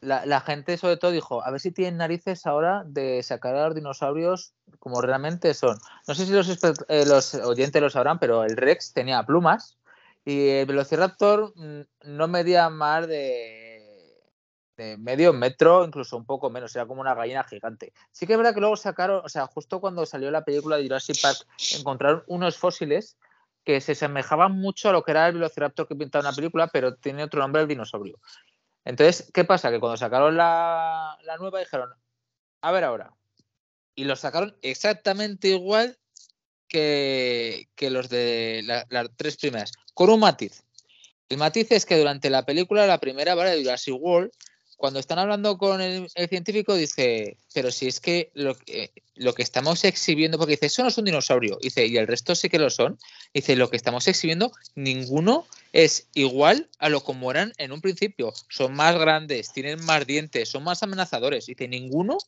la, 0.00 0.40
gente 0.40 0.76
sobre 0.76 0.96
todo 0.96 1.10
dijo, 1.10 1.44
a 1.44 1.50
ver 1.50 1.60
si 1.60 1.72
tienen 1.72 1.96
narices 1.96 2.46
ahora 2.46 2.84
de 2.86 3.20
sacar 3.24 3.56
a 3.56 3.66
los 3.66 3.74
dinosaurios 3.74 4.54
como 4.78 5.00
realmente 5.00 5.54
son. 5.54 5.76
No 6.06 6.14
sé 6.14 6.26
si 6.26 6.32
los, 6.32 6.48
eh, 6.88 7.04
los 7.04 7.34
oyentes 7.34 7.82
lo 7.82 7.90
sabrán, 7.90 8.20
pero 8.20 8.44
el 8.44 8.56
Rex 8.56 8.92
tenía 8.92 9.24
plumas 9.24 9.76
y 10.24 10.48
el 10.48 10.66
Velociraptor 10.66 11.52
mm, 11.56 11.80
no 12.04 12.28
medía 12.28 12.68
más 12.70 13.08
de, 13.08 13.63
de 14.76 14.96
medio 14.96 15.32
metro, 15.32 15.84
incluso 15.84 16.16
un 16.16 16.24
poco 16.24 16.50
menos, 16.50 16.74
era 16.74 16.86
como 16.86 17.00
una 17.00 17.14
gallina 17.14 17.44
gigante. 17.44 17.92
Sí 18.12 18.26
que 18.26 18.32
es 18.32 18.38
verdad 18.38 18.54
que 18.54 18.60
luego 18.60 18.76
sacaron, 18.76 19.22
o 19.24 19.28
sea, 19.28 19.46
justo 19.46 19.80
cuando 19.80 20.04
salió 20.06 20.30
la 20.30 20.44
película 20.44 20.76
de 20.76 20.84
Jurassic 20.84 21.20
Park, 21.20 21.46
encontraron 21.78 22.24
unos 22.26 22.56
fósiles 22.56 23.16
que 23.64 23.80
se 23.80 23.92
asemejaban 23.92 24.52
mucho 24.52 24.88
a 24.88 24.92
lo 24.92 25.02
que 25.02 25.12
era 25.12 25.26
el 25.28 25.34
Velociraptor 25.34 25.88
que 25.88 25.96
pintaba 25.96 26.20
en 26.22 26.30
la 26.30 26.36
película, 26.36 26.66
pero 26.68 26.96
tiene 26.96 27.22
otro 27.24 27.40
nombre 27.40 27.62
el 27.62 27.68
dinosaurio. 27.68 28.18
Entonces, 28.84 29.30
¿qué 29.32 29.44
pasa? 29.44 29.70
Que 29.70 29.80
cuando 29.80 29.96
sacaron 29.96 30.36
la, 30.36 31.16
la 31.22 31.36
nueva 31.38 31.60
dijeron, 31.60 31.90
a 32.60 32.72
ver 32.72 32.84
ahora. 32.84 33.14
Y 33.94 34.04
los 34.04 34.20
sacaron 34.20 34.56
exactamente 34.60 35.48
igual 35.48 35.96
que, 36.68 37.68
que 37.74 37.90
los 37.90 38.08
de 38.08 38.62
la- 38.64 38.84
las 38.90 39.08
tres 39.16 39.36
primeras, 39.36 39.72
con 39.94 40.10
un 40.10 40.20
matiz. 40.20 40.64
El 41.28 41.38
matiz 41.38 41.70
es 41.70 41.86
que 41.86 41.96
durante 41.96 42.28
la 42.28 42.44
película, 42.44 42.86
la 42.86 42.98
primera, 42.98 43.34
¿vale? 43.34 43.52
de 43.52 43.62
Jurassic 43.62 43.94
World, 43.98 44.30
cuando 44.76 44.98
están 44.98 45.18
hablando 45.18 45.56
con 45.58 45.80
el, 45.80 46.08
científico, 46.28 46.74
dice, 46.74 47.36
pero 47.52 47.70
si 47.70 47.86
es 47.86 48.00
que 48.00 48.30
lo, 48.34 48.56
que 48.56 48.92
lo, 49.14 49.34
que 49.34 49.42
estamos 49.42 49.84
exhibiendo, 49.84 50.38
porque 50.38 50.52
dice, 50.52 50.66
eso 50.66 50.82
no 50.82 50.88
es 50.88 50.98
un 50.98 51.04
dinosaurio, 51.04 51.58
dice, 51.62 51.86
y 51.86 51.96
el 51.96 52.06
resto 52.06 52.34
sí 52.34 52.48
que 52.48 52.58
lo 52.58 52.70
son, 52.70 52.98
dice, 53.32 53.56
lo 53.56 53.70
que 53.70 53.76
estamos 53.76 54.06
exhibiendo, 54.08 54.52
ninguno 54.74 55.46
es 55.72 56.08
igual 56.14 56.68
a 56.78 56.88
lo 56.88 57.02
como 57.02 57.30
eran 57.30 57.52
en 57.58 57.72
un 57.72 57.80
principio. 57.80 58.32
Son 58.48 58.74
más 58.74 58.96
grandes, 58.96 59.52
tienen 59.52 59.84
más 59.84 60.06
dientes, 60.06 60.48
son 60.48 60.64
más 60.64 60.82
amenazadores. 60.82 61.46
Dice, 61.46 61.66
ninguno, 61.68 62.18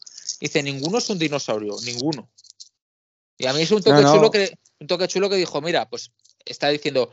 dice, 0.41 0.63
ninguno 0.63 0.99
es 0.99 1.11
un 1.11 1.19
dinosaurio, 1.19 1.77
ninguno. 1.85 2.29
Y 3.39 3.47
a 3.47 3.53
mí 3.53 3.63
es 3.63 3.71
un 3.71 3.83
toque, 3.83 4.03
Chulo, 4.03 4.31
que, 4.31 4.59
un 4.81 4.87
toque 4.87 5.09
chulo 5.09 5.29
que 5.29 5.37
dijo, 5.37 5.61
mira, 5.61 5.89
pues 5.89 6.11
está 6.45 6.69
diciendo, 6.69 7.11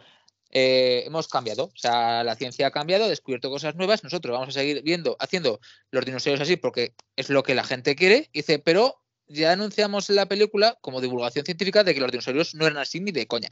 eh, 0.56 1.04
hemos 1.08 1.28
cambiado, 1.28 1.66
o 1.66 1.72
sea, 1.76 2.24
la 2.24 2.36
ciencia 2.36 2.68
ha 2.68 2.72
cambiado, 2.72 3.06
ha 3.06 3.08
descubierto 3.08 3.50
cosas 3.50 3.76
nuevas, 3.76 4.04
nosotros 4.04 4.34
vamos 4.34 4.50
a 4.56 4.60
seguir 4.60 4.84
viendo, 4.84 5.18
haciendo 5.20 5.60
los 5.90 6.06
dinosaurios 6.06 6.42
así 6.42 6.58
porque 6.58 6.94
es 7.16 7.30
lo 7.32 7.42
que 7.42 7.56
la 7.56 7.64
gente 7.64 7.96
quiere, 7.96 8.30
dice, 8.32 8.60
pero 8.60 9.02
ya 9.26 9.52
anunciamos 9.52 10.12
en 10.12 10.18
la 10.18 10.28
película 10.28 10.78
como 10.82 11.02
divulgación 11.02 11.44
científica 11.44 11.84
de 11.84 11.96
que 11.96 12.02
los 12.02 12.12
dinosaurios 12.12 12.54
no 12.54 12.68
eran 12.68 12.78
así 12.78 13.00
ni 13.00 13.12
de 13.12 13.26
coña. 13.26 13.50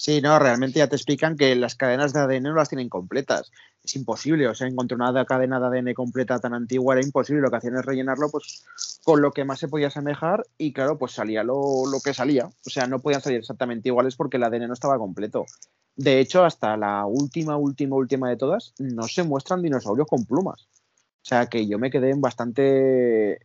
Sí, 0.00 0.20
no, 0.20 0.38
realmente 0.38 0.78
ya 0.78 0.86
te 0.86 0.94
explican 0.94 1.36
que 1.36 1.56
las 1.56 1.74
cadenas 1.74 2.12
de 2.12 2.20
ADN 2.20 2.44
no 2.44 2.54
las 2.54 2.68
tienen 2.68 2.88
completas. 2.88 3.50
Es 3.82 3.96
imposible, 3.96 4.46
o 4.46 4.54
sea, 4.54 4.68
encontrar 4.68 5.00
una 5.00 5.24
cadena 5.24 5.58
de 5.58 5.66
ADN 5.66 5.92
completa 5.92 6.38
tan 6.38 6.54
antigua 6.54 6.94
era 6.94 7.04
imposible. 7.04 7.42
Lo 7.42 7.50
que 7.50 7.56
hacían 7.56 7.76
es 7.76 7.84
rellenarlo 7.84 8.30
pues 8.30 8.64
con 9.02 9.20
lo 9.20 9.32
que 9.32 9.44
más 9.44 9.58
se 9.58 9.66
podía 9.66 9.88
asemejar 9.88 10.46
y 10.56 10.72
claro, 10.72 10.98
pues 10.98 11.12
salía 11.12 11.42
lo, 11.42 11.82
que 12.04 12.14
salía. 12.14 12.46
O 12.46 12.70
sea, 12.70 12.86
no 12.86 13.00
podían 13.00 13.22
salir 13.22 13.40
exactamente 13.40 13.88
iguales 13.88 14.14
porque 14.14 14.36
el 14.36 14.44
ADN 14.44 14.68
no 14.68 14.74
estaba 14.74 14.98
completo. 14.98 15.46
De 15.96 16.20
hecho, 16.20 16.44
hasta 16.44 16.76
la 16.76 17.04
última, 17.04 17.56
última, 17.56 17.96
última 17.96 18.30
de 18.30 18.36
todas, 18.36 18.74
no 18.78 19.02
se 19.02 19.24
muestran 19.24 19.62
dinosaurios 19.62 20.06
con 20.06 20.24
plumas. 20.24 20.68
O 21.22 21.26
sea, 21.28 21.46
que 21.46 21.66
yo 21.66 21.80
me 21.80 21.90
quedé 21.90 22.14
bastante, 22.16 23.40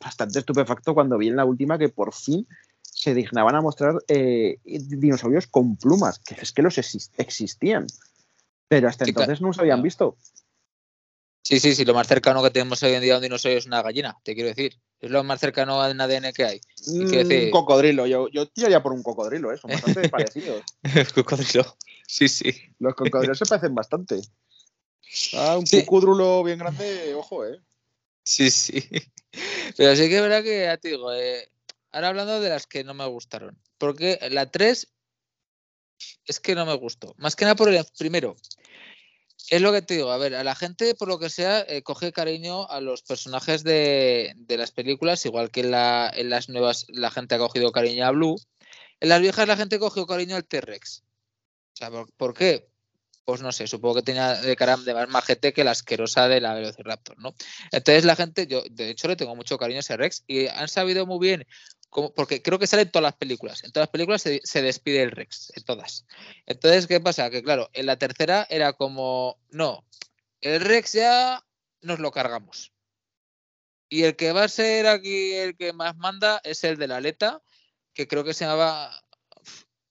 bastante 0.00 0.38
estupefacto 0.38 0.94
cuando 0.94 1.18
vi 1.18 1.28
en 1.28 1.36
la 1.36 1.44
última 1.44 1.78
que 1.78 1.88
por 1.88 2.14
fin 2.14 2.46
se 2.96 3.12
dignaban 3.12 3.54
a 3.54 3.60
mostrar 3.60 4.02
eh, 4.08 4.58
dinosaurios 4.64 5.46
con 5.46 5.76
plumas, 5.76 6.18
que 6.18 6.34
es 6.40 6.50
que 6.50 6.62
los 6.62 6.78
existían, 6.78 7.86
pero 8.68 8.88
hasta 8.88 9.04
entonces 9.04 9.42
no 9.42 9.48
los 9.48 9.58
habían 9.58 9.82
visto. 9.82 10.16
Sí, 11.42 11.60
sí, 11.60 11.74
sí, 11.74 11.84
lo 11.84 11.92
más 11.92 12.08
cercano 12.08 12.42
que 12.42 12.50
tenemos 12.50 12.82
hoy 12.82 12.94
en 12.94 13.02
día 13.02 13.14
a 13.14 13.16
un 13.18 13.22
dinosaurio 13.22 13.58
es 13.58 13.66
una 13.66 13.82
gallina, 13.82 14.16
te 14.24 14.34
quiero 14.34 14.48
decir. 14.48 14.80
Es 14.98 15.10
lo 15.10 15.22
más 15.24 15.38
cercano 15.38 15.80
al 15.80 16.00
ADN 16.00 16.32
que 16.32 16.44
hay. 16.44 16.60
Un 16.86 17.50
cocodrilo, 17.50 18.06
yo, 18.06 18.28
yo 18.30 18.48
tiraría 18.48 18.82
por 18.82 18.92
un 18.92 19.02
cocodrilo, 19.02 19.52
¿eh? 19.52 19.58
son 19.58 19.70
bastante 19.70 20.08
parecidos. 20.08 20.62
cocodrilo, 21.14 21.76
sí, 22.08 22.28
sí. 22.28 22.52
Los 22.78 22.94
cocodrilos 22.94 23.38
se 23.38 23.44
parecen 23.44 23.74
bastante. 23.74 24.22
Ah, 25.34 25.58
un 25.58 25.66
sí. 25.66 25.84
bien 26.44 26.58
grande, 26.58 27.14
ojo, 27.14 27.44
¿eh? 27.44 27.60
Sí, 28.22 28.50
sí. 28.50 28.82
Pero 29.76 29.94
sí 29.94 30.08
que 30.08 30.16
es 30.16 30.22
verdad 30.22 30.42
que, 30.42 30.64
ya 30.64 30.78
te 30.78 30.88
digo, 30.88 31.12
eh, 31.12 31.50
Ahora 31.96 32.08
hablando 32.08 32.40
de 32.40 32.50
las 32.50 32.66
que 32.66 32.84
no 32.84 32.92
me 32.92 33.06
gustaron. 33.06 33.58
Porque 33.78 34.18
la 34.30 34.50
3 34.50 34.86
es 36.26 36.40
que 36.40 36.54
no 36.54 36.66
me 36.66 36.74
gustó. 36.74 37.14
Más 37.16 37.36
que 37.36 37.46
nada 37.46 37.56
por 37.56 37.72
el 37.72 37.82
primero. 37.96 38.36
Es 39.48 39.62
lo 39.62 39.72
que 39.72 39.80
te 39.80 39.94
digo, 39.94 40.10
a 40.10 40.18
ver, 40.18 40.34
a 40.34 40.44
la 40.44 40.54
gente, 40.54 40.94
por 40.94 41.08
lo 41.08 41.18
que 41.18 41.30
sea, 41.30 41.60
eh, 41.60 41.82
coge 41.82 42.12
cariño 42.12 42.68
a 42.68 42.82
los 42.82 43.00
personajes 43.00 43.64
de, 43.64 44.36
las 44.46 44.72
películas, 44.72 45.24
igual 45.24 45.50
que 45.50 45.60
en, 45.60 45.70
las 45.70 46.50
nuevas 46.50 46.84
la 46.88 47.10
gente 47.10 47.36
ha 47.36 47.38
cogido 47.38 47.72
cariño 47.72 48.04
a 48.04 48.10
Blue. 48.10 48.36
En 49.00 49.08
las 49.08 49.22
viejas 49.22 49.48
la 49.48 49.56
gente 49.56 49.78
cogió 49.78 50.04
cariño 50.04 50.36
al 50.36 50.44
T-Rex. 50.44 51.02
O 51.72 51.76
sea, 51.76 51.90
¿por, 51.90 52.34
qué? 52.34 52.68
Pues 53.24 53.40
no 53.40 53.52
sé, 53.52 53.66
supongo 53.66 53.94
que 53.94 54.02
tenía 54.02 54.34
de 54.34 54.54
cara 54.54 54.76
de 54.76 54.92
más 54.92 55.08
majete 55.08 55.54
que 55.54 55.64
la 55.64 55.70
asquerosa 55.70 56.28
de 56.28 56.42
la 56.42 56.52
Velociraptor, 56.52 57.18
¿no? 57.18 57.34
Entonces 57.72 58.04
la 58.04 58.16
gente, 58.16 58.46
yo 58.46 58.62
de 58.70 58.90
hecho 58.90 59.08
le 59.08 59.16
tengo 59.16 59.34
mucho 59.34 59.58
cariño 59.58 59.78
a 59.78 59.80
ese 59.80 59.96
Rex 59.96 60.24
y 60.26 60.46
han 60.46 60.68
sabido 60.68 61.06
muy 61.06 61.18
bien 61.18 61.46
porque 62.14 62.42
creo 62.42 62.58
que 62.58 62.66
sale 62.66 62.82
en 62.82 62.90
todas 62.90 63.04
las 63.04 63.16
películas. 63.16 63.64
En 63.64 63.72
todas 63.72 63.86
las 63.86 63.92
películas 63.92 64.22
se, 64.22 64.62
despide 64.62 65.02
el 65.02 65.10
Rex, 65.10 65.52
en 65.56 65.64
todas. 65.64 66.06
Entonces, 66.44 66.86
¿qué 66.86 67.00
pasa? 67.00 67.30
Que 67.30 67.42
claro, 67.42 67.70
en 67.72 67.86
la 67.86 67.98
tercera 67.98 68.46
era 68.50 68.74
como, 68.74 69.38
no, 69.50 69.84
el 70.40 70.60
Rex 70.60 70.92
ya 70.92 71.42
nos 71.80 71.98
lo 71.98 72.10
cargamos. 72.12 72.72
Y 73.88 74.02
el 74.02 74.16
que 74.16 74.32
va 74.32 74.44
a 74.44 74.48
ser 74.48 74.86
aquí 74.86 75.32
el 75.32 75.56
que 75.56 75.72
más 75.72 75.96
manda 75.96 76.40
es 76.44 76.64
el 76.64 76.76
de 76.76 76.88
la 76.88 76.96
aleta, 76.96 77.40
que 77.94 78.06
creo 78.06 78.24
que 78.24 78.34
se 78.34 78.44
llamaba 78.44 78.90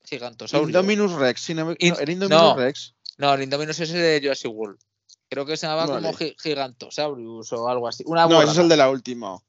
Gigantosaurio. 0.03 0.67
Indominus 0.67 1.13
Rex, 1.13 1.49
no, 1.55 1.71
el 1.71 2.09
Indominus 2.09 2.55
Rex. 2.55 2.95
No, 3.17 3.33
el 3.33 3.43
Indominus 3.43 3.79
es 3.79 3.89
el 3.91 4.01
de 4.01 4.19
Jurassic 4.21 4.51
World. 4.51 4.79
Creo 5.27 5.45
que 5.45 5.57
se 5.57 5.65
llamaba 5.65 5.87
como 5.87 6.13
Gigantosaurus 6.13 7.51
o 7.53 7.67
algo 7.67 7.87
así. 7.87 8.03
no, 8.05 8.41
ese 8.41 8.51
es 8.51 8.57
el 8.59 8.69
de 8.69 8.77
la 8.77 8.89
última. 8.89 9.39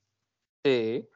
Sí. 0.64 1.06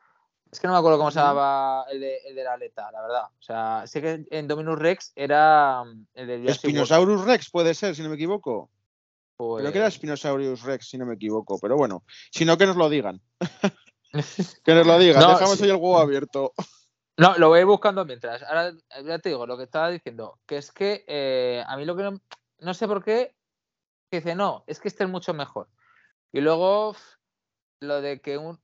Es 0.53 0.59
que 0.59 0.67
no 0.67 0.73
me 0.73 0.79
acuerdo 0.81 0.99
cómo 0.99 1.11
se 1.11 1.21
llamaba 1.21 1.87
el 1.91 2.01
de, 2.01 2.19
el 2.27 2.35
de 2.35 2.45
la 2.45 2.55
aleta, 2.55 2.91
la 2.91 3.03
verdad. 3.03 3.25
O 3.39 3.43
sea, 3.43 3.87
sé 3.87 4.03
que 4.03 4.27
en 4.31 4.49
Dominus 4.49 4.79
Rex 4.79 5.13
era 5.15 5.85
mm, 5.85 6.07
el 6.15 6.45
de 6.45 6.55
Spinosaurus 6.55 7.25
Rex 7.25 7.51
puede 7.51 7.73
ser, 7.75 7.95
si 7.95 8.03
no 8.03 8.09
me 8.09 8.17
equivoco. 8.17 8.71
Creo 9.37 9.73
que 9.73 9.79
era 9.79 9.87
pues 9.87 9.95
Spinosaurus 9.95 10.63
Rex, 10.63 10.89
si 10.89 10.99
no 10.99 11.07
me 11.07 11.15
equivoco. 11.15 11.59
Pero 11.61 11.77
bueno, 11.77 12.05
si 12.31 12.45
no, 12.45 12.59
que 12.59 12.67
nos 12.67 12.77
lo 12.77 12.89
digan. 12.89 13.21
que 14.65 14.75
nos 14.75 14.87
lo 14.87 14.99
digan. 14.99 15.21
Dejamos 15.21 15.63
ahí 15.63 15.71
el 15.71 15.77
huevo 15.77 15.99
abierto. 15.99 16.53
No, 17.17 17.37
lo 17.39 17.49
voy 17.49 17.63
buscando 17.65 18.05
mientras. 18.05 18.43
Ahora 18.43 18.73
ya 19.05 19.19
te 19.19 19.29
digo 19.29 19.47
lo 19.47 19.57
que 19.57 19.65
estaba 19.65 19.91
diciendo, 19.91 20.39
que 20.47 20.57
es 20.57 20.73
que 20.73 21.05
eh, 21.07 21.63
a 21.67 21.77
mí 21.77 21.85
lo 21.85 21.97
que 21.97 22.03
no, 22.03 22.21
no 22.59 22.75
sé 22.75 22.87
por 22.87 23.05
qué, 23.05 23.35
dice, 24.11 24.35
no, 24.35 24.65
es 24.67 24.81
que 24.81 24.89
este 24.89 25.05
es 25.05 25.11
mucho 25.11 25.33
mejor. 25.33 25.69
Y 26.33 26.41
luego 26.41 26.95
lo 27.81 28.01
de 28.03 28.21
que 28.21 28.39
un, 28.39 28.59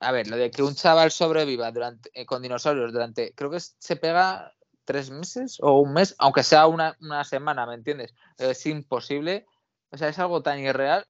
a 0.00 0.12
ver, 0.12 0.28
lo 0.28 0.36
de 0.36 0.50
que 0.50 0.62
un 0.62 0.74
chaval 0.74 1.10
sobreviva 1.10 1.70
durante 1.70 2.10
eh, 2.14 2.26
con 2.26 2.42
dinosaurios 2.42 2.92
durante, 2.92 3.34
creo 3.34 3.50
que 3.50 3.60
se 3.60 3.96
pega 3.96 4.52
tres 4.84 5.10
meses 5.10 5.58
o 5.60 5.80
un 5.80 5.92
mes, 5.92 6.14
aunque 6.18 6.42
sea 6.42 6.66
una, 6.66 6.96
semana, 7.24 7.66
¿me 7.66 7.74
entiendes? 7.74 8.14
Es 8.38 8.66
imposible, 8.66 9.46
o 9.90 9.98
sea, 9.98 10.08
es 10.08 10.18
algo 10.18 10.42
tan 10.42 10.58
irreal 10.58 11.06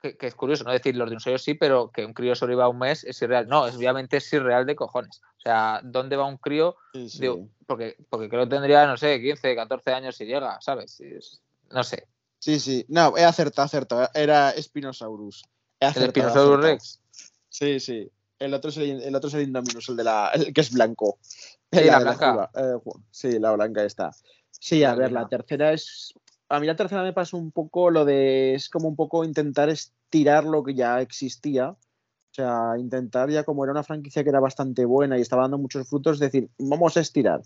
que, 0.00 0.16
es 0.20 0.34
curioso, 0.34 0.62
no 0.62 0.72
decir 0.72 0.94
los 0.94 1.08
dinosaurios 1.08 1.42
sí, 1.42 1.54
pero 1.54 1.90
que 1.90 2.04
un 2.04 2.12
crío 2.12 2.36
sobreviva 2.36 2.68
un 2.68 2.78
mes 2.78 3.02
es 3.02 3.20
irreal. 3.22 3.48
No, 3.48 3.62
obviamente 3.62 4.18
es 4.18 4.32
irreal 4.32 4.64
de 4.64 4.76
cojones. 4.76 5.20
O 5.38 5.40
sea, 5.40 5.80
¿dónde 5.82 6.14
va 6.14 6.26
un 6.26 6.36
crío? 6.36 6.76
porque, 7.66 7.96
porque 8.08 8.28
creo 8.28 8.44
que 8.44 8.50
tendría, 8.50 8.86
no 8.86 8.96
sé, 8.96 9.20
15, 9.20 9.56
14 9.56 9.92
años 9.92 10.16
si 10.16 10.26
llega, 10.26 10.60
¿sabes? 10.60 11.02
no 11.70 11.82
sé. 11.82 12.06
Sí, 12.38 12.60
sí, 12.60 12.84
no, 12.88 13.16
he 13.16 13.24
acertado, 13.24 13.66
acertado. 13.66 14.08
Era 14.14 14.54
Spinosaurus. 14.60 15.42
He 15.80 15.86
acertado, 15.86 16.04
¿El 16.04 16.10
Spinosaurus 16.10 16.64
Rex? 16.64 17.00
Sí, 17.58 17.80
sí. 17.80 18.12
El 18.38 18.52
otro 18.52 18.68
es 18.68 18.76
el, 18.76 19.14
otro 19.14 19.28
es 19.28 19.34
el 19.34 19.44
Indominus, 19.44 19.88
el 19.88 19.96
de 19.96 20.04
la. 20.04 20.30
El 20.34 20.52
que 20.52 20.60
es 20.60 20.70
blanco. 20.70 21.18
Sí, 21.72 21.84
la, 21.84 22.00
blanca. 22.00 22.50
Eh, 22.54 22.76
sí, 23.10 23.38
la 23.38 23.52
blanca 23.52 23.82
está. 23.82 24.10
Sí, 24.50 24.84
a 24.84 24.94
ver, 24.94 25.10
la 25.10 25.26
tercera 25.26 25.72
es. 25.72 26.12
A 26.50 26.60
mí 26.60 26.66
la 26.66 26.76
tercera 26.76 27.02
me 27.02 27.14
pasa 27.14 27.34
un 27.38 27.52
poco 27.52 27.90
lo 27.90 28.04
de. 28.04 28.54
Es 28.54 28.68
como 28.68 28.88
un 28.88 28.94
poco 28.94 29.24
intentar 29.24 29.70
estirar 29.70 30.44
lo 30.44 30.62
que 30.62 30.74
ya 30.74 31.00
existía. 31.00 31.70
O 31.70 31.78
sea, 32.30 32.74
intentar 32.78 33.30
ya 33.30 33.42
como 33.44 33.64
era 33.64 33.72
una 33.72 33.82
franquicia 33.82 34.22
que 34.22 34.28
era 34.28 34.40
bastante 34.40 34.84
buena 34.84 35.16
y 35.16 35.22
estaba 35.22 35.42
dando 35.42 35.56
muchos 35.56 35.88
frutos, 35.88 36.18
decir, 36.18 36.50
vamos 36.58 36.98
a 36.98 37.00
estirar. 37.00 37.40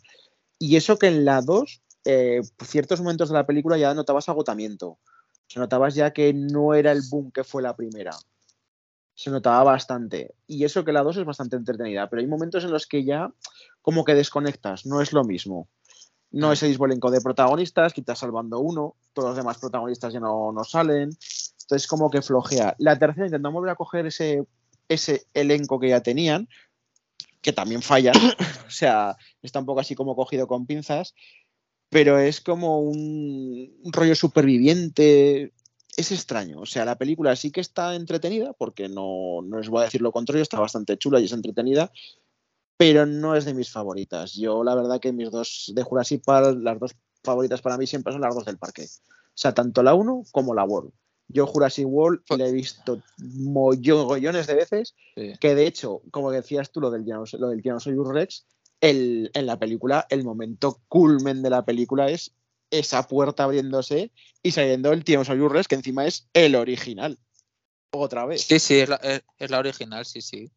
Y 0.58 0.74
eso 0.74 0.98
que 0.98 1.06
en 1.06 1.24
la 1.24 1.40
2, 1.40 1.82
eh, 2.06 2.40
ciertos 2.64 3.00
momentos 3.00 3.28
de 3.28 3.36
la 3.36 3.46
película 3.46 3.78
ya 3.78 3.94
notabas 3.94 4.28
agotamiento. 4.28 4.88
O 4.88 4.98
sea, 5.46 5.62
notabas 5.62 5.94
ya 5.94 6.12
que 6.12 6.32
no 6.34 6.74
era 6.74 6.90
el 6.90 7.02
boom 7.08 7.30
que 7.30 7.44
fue 7.44 7.62
la 7.62 7.76
primera 7.76 8.10
se 9.20 9.30
notaba 9.30 9.62
bastante. 9.64 10.34
Y 10.46 10.64
eso 10.64 10.82
que 10.82 10.92
la 10.92 11.02
2 11.02 11.18
es 11.18 11.24
bastante 11.26 11.54
entretenida, 11.54 12.08
pero 12.08 12.22
hay 12.22 12.26
momentos 12.26 12.64
en 12.64 12.70
los 12.70 12.86
que 12.86 13.04
ya 13.04 13.30
como 13.82 14.02
que 14.02 14.14
desconectas, 14.14 14.86
no 14.86 15.02
es 15.02 15.12
lo 15.12 15.24
mismo. 15.24 15.68
No 16.30 16.48
mm. 16.48 16.52
es 16.52 16.62
el 16.62 16.70
disbolenco 16.70 17.10
de 17.10 17.20
protagonistas, 17.20 17.92
quitas 17.92 18.18
salvando 18.18 18.60
uno, 18.60 18.96
todos 19.12 19.28
los 19.28 19.36
demás 19.36 19.58
protagonistas 19.58 20.14
ya 20.14 20.20
no, 20.20 20.52
no 20.52 20.64
salen. 20.64 21.10
Entonces 21.60 21.86
como 21.86 22.08
que 22.08 22.22
flojea. 22.22 22.74
La 22.78 22.98
tercera 22.98 23.26
intentamos 23.26 23.58
volver 23.58 23.72
a 23.72 23.76
coger 23.76 24.06
ese, 24.06 24.46
ese 24.88 25.26
elenco 25.34 25.78
que 25.78 25.90
ya 25.90 26.00
tenían, 26.00 26.48
que 27.42 27.52
también 27.52 27.82
fallan. 27.82 28.14
o 28.66 28.70
sea, 28.70 29.18
está 29.42 29.58
un 29.58 29.66
poco 29.66 29.80
así 29.80 29.94
como 29.94 30.16
cogido 30.16 30.46
con 30.46 30.64
pinzas 30.64 31.12
pero 31.90 32.20
es 32.20 32.40
como 32.40 32.78
un 32.80 33.80
rollo 33.92 34.14
superviviente 34.14 35.52
es 35.96 36.12
extraño. 36.12 36.60
O 36.60 36.66
sea, 36.66 36.84
la 36.84 36.96
película 36.96 37.34
sí 37.36 37.50
que 37.50 37.60
está 37.60 37.94
entretenida, 37.94 38.52
porque 38.52 38.88
no, 38.88 39.42
no 39.42 39.58
les 39.58 39.68
voy 39.68 39.82
a 39.82 39.84
decir 39.84 40.02
lo 40.02 40.12
contrario, 40.12 40.42
está 40.42 40.58
bastante 40.58 40.96
chula 40.96 41.20
y 41.20 41.24
es 41.24 41.32
entretenida, 41.32 41.90
pero 42.76 43.06
no 43.06 43.36
es 43.36 43.44
de 43.44 43.54
mis 43.54 43.70
favoritas. 43.70 44.34
Yo, 44.34 44.64
la 44.64 44.74
verdad, 44.74 45.00
que 45.00 45.12
mis 45.12 45.30
dos 45.30 45.72
de 45.74 45.82
Jurassic 45.82 46.24
Park, 46.24 46.58
las 46.60 46.78
dos 46.80 46.96
favoritas 47.22 47.60
para 47.60 47.76
mí 47.76 47.86
siempre 47.86 48.12
son 48.12 48.22
las 48.22 48.34
dos 48.34 48.44
del 48.44 48.58
parque. 48.58 48.84
O 48.84 49.32
sea, 49.34 49.52
tanto 49.52 49.82
la 49.82 49.94
1 49.94 50.24
como 50.32 50.54
la 50.54 50.64
World. 50.64 50.92
Yo 51.28 51.46
Jurassic 51.46 51.86
World 51.86 52.22
la 52.36 52.48
he 52.48 52.52
visto 52.52 53.02
millones 53.18 54.46
de 54.46 54.54
veces, 54.54 54.94
que 55.14 55.54
de 55.54 55.66
hecho, 55.66 56.02
como 56.10 56.32
decías 56.32 56.72
tú, 56.72 56.80
lo 56.80 56.90
del, 56.90 57.04
lo 57.04 57.48
del 57.48 57.62
Rex, 58.12 58.46
el, 58.80 59.30
en 59.34 59.46
la 59.46 59.58
película, 59.58 60.06
el 60.10 60.24
momento 60.24 60.80
culmen 60.88 61.42
de 61.42 61.50
la 61.50 61.64
película 61.64 62.08
es 62.08 62.34
esa 62.70 63.06
puerta 63.06 63.44
abriéndose 63.44 64.12
y 64.42 64.52
saliendo 64.52 64.92
el 64.92 65.04
Tyrannosaurus 65.04 65.52
Rex, 65.52 65.68
que 65.68 65.74
encima 65.74 66.06
es 66.06 66.28
el 66.32 66.54
original. 66.54 67.18
otra 67.92 68.26
vez. 68.26 68.42
Sí, 68.42 68.58
sí, 68.58 68.80
es 68.80 68.88
la, 68.88 68.96
es, 69.38 69.50
la 69.50 69.58
original, 69.58 70.04
sí, 70.06 70.20
sí. 70.20 70.50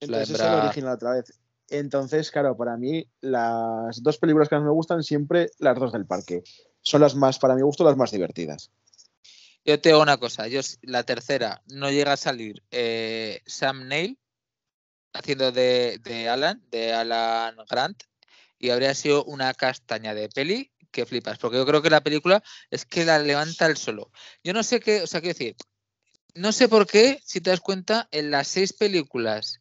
Entonces 0.00 0.30
es 0.30 0.38
la 0.38 0.64
original 0.64 0.94
otra 0.94 1.12
vez. 1.12 1.38
Entonces, 1.70 2.30
claro, 2.30 2.56
para 2.56 2.76
mí 2.76 3.06
las 3.20 4.02
dos 4.02 4.18
películas 4.18 4.48
que 4.48 4.56
más 4.56 4.64
me 4.64 4.70
gustan 4.70 5.02
siempre 5.02 5.50
las 5.58 5.78
dos 5.78 5.92
del 5.92 6.06
parque. 6.06 6.42
Son 6.80 7.00
las 7.00 7.14
más, 7.14 7.38
para 7.38 7.54
mi 7.54 7.62
gusto, 7.62 7.84
las 7.84 7.96
más 7.96 8.10
divertidas. 8.10 8.70
Yo 9.64 9.78
te 9.78 9.90
digo 9.90 10.00
una 10.00 10.16
cosa, 10.16 10.48
yo 10.48 10.60
la 10.82 11.02
tercera 11.02 11.62
no 11.66 11.90
llega 11.90 12.14
a 12.14 12.16
salir 12.16 12.62
eh, 12.70 13.42
Sam 13.44 13.86
Neill 13.86 14.18
haciendo 15.12 15.52
de, 15.52 16.00
de, 16.02 16.28
Alan, 16.28 16.62
de 16.70 16.94
Alan 16.94 17.56
Grant, 17.68 18.04
y 18.58 18.70
habría 18.70 18.94
sido 18.94 19.24
una 19.24 19.52
castaña 19.52 20.14
de 20.14 20.28
peli 20.28 20.70
que 20.90 21.06
flipas, 21.06 21.38
porque 21.38 21.58
yo 21.58 21.66
creo 21.66 21.82
que 21.82 21.90
la 21.90 22.02
película 22.02 22.42
es 22.70 22.84
que 22.84 23.04
la 23.04 23.18
levanta 23.18 23.66
el 23.66 23.76
solo. 23.76 24.10
Yo 24.42 24.52
no 24.52 24.62
sé 24.62 24.80
qué, 24.80 25.02
o 25.02 25.06
sea, 25.06 25.20
quiero 25.20 25.36
decir, 25.36 25.56
no 26.34 26.52
sé 26.52 26.68
por 26.68 26.86
qué, 26.86 27.20
si 27.24 27.40
te 27.40 27.50
das 27.50 27.60
cuenta, 27.60 28.08
en 28.10 28.30
las 28.30 28.48
seis 28.48 28.72
películas 28.72 29.60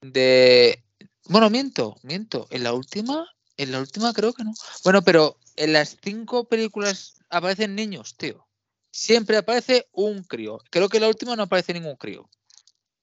de... 0.00 0.84
Bueno, 1.26 1.50
miento, 1.50 1.96
miento. 2.02 2.46
En 2.50 2.62
la 2.62 2.72
última, 2.72 3.26
en 3.56 3.72
la 3.72 3.80
última 3.80 4.12
creo 4.12 4.32
que 4.32 4.44
no. 4.44 4.52
Bueno, 4.84 5.02
pero 5.02 5.38
en 5.56 5.72
las 5.72 5.96
cinco 6.02 6.44
películas 6.44 7.14
aparecen 7.30 7.74
niños, 7.74 8.16
tío. 8.16 8.46
Siempre 8.90 9.38
aparece 9.38 9.88
un 9.92 10.22
crío. 10.22 10.60
Creo 10.70 10.88
que 10.88 10.98
en 10.98 11.02
la 11.02 11.08
última 11.08 11.34
no 11.34 11.44
aparece 11.44 11.72
ningún 11.72 11.96
crío. 11.96 12.28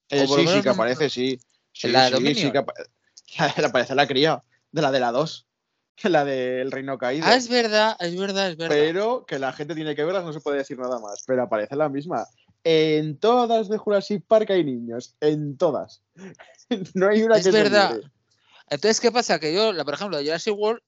Eh, 0.08 0.26
sí, 0.26 0.46
sí 0.46 0.62
que 0.62 0.68
aparece, 0.68 1.10
sí. 1.10 1.40
la 1.82 2.08
sí, 2.08 2.34
sí 2.34 2.52
que 2.52 2.58
aparece 3.64 3.94
la 3.94 4.06
cría 4.06 4.42
de 4.70 4.82
la 4.82 4.90
de 4.90 5.00
la 5.00 5.12
2 5.12 5.46
la 6.04 6.24
del 6.24 6.70
Reino 6.70 6.98
Caído. 6.98 7.26
Ah, 7.26 7.36
es 7.36 7.48
verdad, 7.48 7.96
es 8.00 8.16
verdad, 8.16 8.50
es 8.50 8.56
verdad. 8.56 8.74
Pero 8.74 9.24
que 9.26 9.38
la 9.38 9.52
gente 9.52 9.74
tiene 9.74 9.94
que 9.94 10.04
verlas, 10.04 10.24
no 10.24 10.32
se 10.32 10.40
puede 10.40 10.58
decir 10.58 10.78
nada 10.78 10.98
más. 10.98 11.22
Pero 11.26 11.42
aparece 11.42 11.76
la 11.76 11.88
misma. 11.88 12.26
En 12.64 13.18
todas 13.18 13.68
de 13.68 13.76
Jurassic 13.76 14.24
Park 14.26 14.50
hay 14.50 14.64
niños, 14.64 15.16
en 15.20 15.56
todas. 15.56 16.02
no 16.94 17.08
hay 17.08 17.22
una 17.22 17.36
es 17.36 17.50
verdad. 17.50 18.00
Entonces, 18.70 19.00
¿qué 19.00 19.12
pasa? 19.12 19.38
Que 19.38 19.52
yo, 19.54 19.72
por 19.84 19.94
ejemplo, 19.94 20.16
de 20.16 20.24
Jurassic 20.24 20.56
World, 20.56 20.80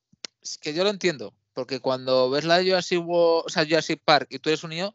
que 0.61 0.73
yo 0.73 0.85
lo 0.85 0.90
entiendo, 0.90 1.35
porque 1.53 1.81
cuando 1.81 2.31
ves 2.31 2.45
la 2.45 2.59
de 2.59 2.64
Jurassic, 2.64 3.01
World, 3.05 3.45
o 3.47 3.49
sea, 3.49 3.64
Jurassic 3.64 4.01
Park 4.05 4.29
y 4.31 4.38
tú 4.38 4.51
eres 4.51 4.64
un 4.64 4.71
niño, 4.71 4.95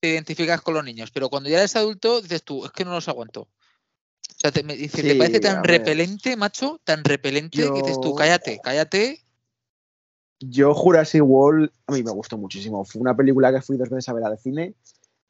te 0.00 0.08
identificas 0.10 0.60
con 0.62 0.74
los 0.74 0.84
niños, 0.84 1.10
pero 1.10 1.28
cuando 1.28 1.48
ya 1.48 1.58
eres 1.58 1.76
adulto, 1.76 2.20
dices 2.20 2.42
tú, 2.42 2.64
es 2.64 2.72
que 2.72 2.84
no 2.84 2.92
los 2.92 3.08
aguanto. 3.08 3.42
O 3.42 4.40
sea, 4.40 4.52
te, 4.52 4.62
me, 4.62 4.76
dice, 4.76 5.02
¿te 5.02 5.16
parece 5.16 5.40
tan 5.40 5.64
repelente, 5.64 6.36
macho? 6.36 6.80
Tan 6.84 7.02
repelente 7.02 7.58
que 7.58 7.82
dices 7.82 8.00
tú, 8.00 8.14
cállate, 8.14 8.60
cállate. 8.62 9.24
Yo 10.40 10.74
Jurassic 10.74 11.22
World, 11.22 11.70
a 11.86 11.92
mí 11.92 12.02
me 12.02 12.12
gustó 12.12 12.38
muchísimo. 12.38 12.84
Fue 12.84 13.00
una 13.00 13.16
película 13.16 13.52
que 13.52 13.62
fui 13.62 13.76
dos 13.76 13.88
veces 13.90 14.08
a 14.08 14.12
ver 14.12 14.24
al 14.24 14.38
cine 14.38 14.74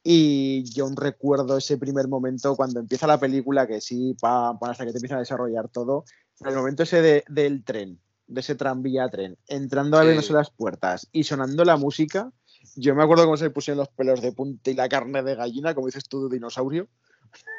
y 0.03 0.63
yo 0.71 0.89
recuerdo 0.95 1.57
ese 1.57 1.77
primer 1.77 2.07
momento 2.07 2.55
cuando 2.55 2.79
empieza 2.79 3.05
la 3.07 3.19
película, 3.19 3.67
que 3.67 3.81
sí, 3.81 4.15
pa, 4.19 4.57
hasta 4.61 4.85
que 4.85 4.91
te 4.91 4.97
empiezan 4.97 5.17
a 5.17 5.21
desarrollar 5.21 5.67
todo, 5.67 6.05
el 6.45 6.55
momento 6.55 6.83
ese 6.83 7.23
del 7.27 7.63
tren, 7.63 7.99
de 8.27 8.41
ese 8.41 8.55
tranvía 8.55 9.09
tren, 9.09 9.37
entrando 9.47 9.97
a 9.97 10.03
vernos 10.03 10.29
las 10.29 10.51
puertas 10.51 11.07
y 11.11 11.23
sonando 11.23 11.65
la 11.65 11.75
música, 11.77 12.31
yo 12.75 12.95
me 12.95 13.03
acuerdo 13.03 13.25
cómo 13.25 13.37
se 13.37 13.49
pusieron 13.49 13.79
los 13.79 13.89
pelos 13.89 14.21
de 14.21 14.31
punta 14.31 14.71
y 14.71 14.73
la 14.73 14.87
carne 14.87 15.21
de 15.21 15.35
gallina, 15.35 15.73
como 15.73 15.87
dices 15.87 16.07
tú, 16.07 16.29
dinosaurio. 16.29 16.87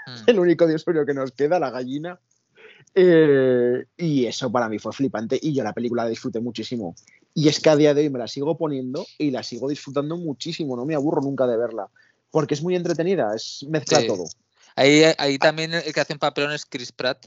Mm. 0.07 0.23
El 0.29 0.41
único 0.41 0.67
dinosaurio 0.67 1.05
que 1.05 1.15
nos 1.15 1.33
queda, 1.33 1.59
la 1.59 1.71
gallina. 1.71 2.19
Eh, 2.95 3.85
y 3.97 4.27
eso 4.27 4.51
para 4.51 4.69
mí 4.69 4.79
fue 4.79 4.93
flipante 4.93 5.39
y 5.41 5.53
yo 5.55 5.63
la 5.63 5.73
película 5.73 6.05
la 6.05 6.09
disfruté 6.09 6.41
muchísimo. 6.41 6.95
Y 7.35 7.49
es 7.49 7.61
que 7.61 7.71
a 7.71 7.77
día 7.77 7.95
de 7.95 8.03
hoy 8.03 8.11
me 8.11 8.19
la 8.19 8.29
sigo 8.29 8.57
poniendo 8.59 9.07
y 9.19 9.31
la 9.31 9.43
sigo 9.43 9.69
disfrutando 9.69 10.17
muchísimo, 10.17 10.77
no 10.77 10.85
me 10.85 10.95
aburro 10.95 11.23
nunca 11.23 11.47
de 11.47 11.57
verla 11.57 11.89
porque 12.31 12.55
es 12.55 12.63
muy 12.63 12.77
entretenida, 12.77 13.35
es 13.35 13.65
mezcla 13.69 14.07
todo. 14.07 14.25
Ahí, 14.77 15.03
ahí 15.19 15.39
también 15.39 15.75
el 15.75 15.93
que 15.93 16.01
hace 16.01 16.13
un 16.13 16.19
papelón 16.19 16.53
es 16.53 16.65
Chris 16.65 16.93
Pratt, 16.93 17.27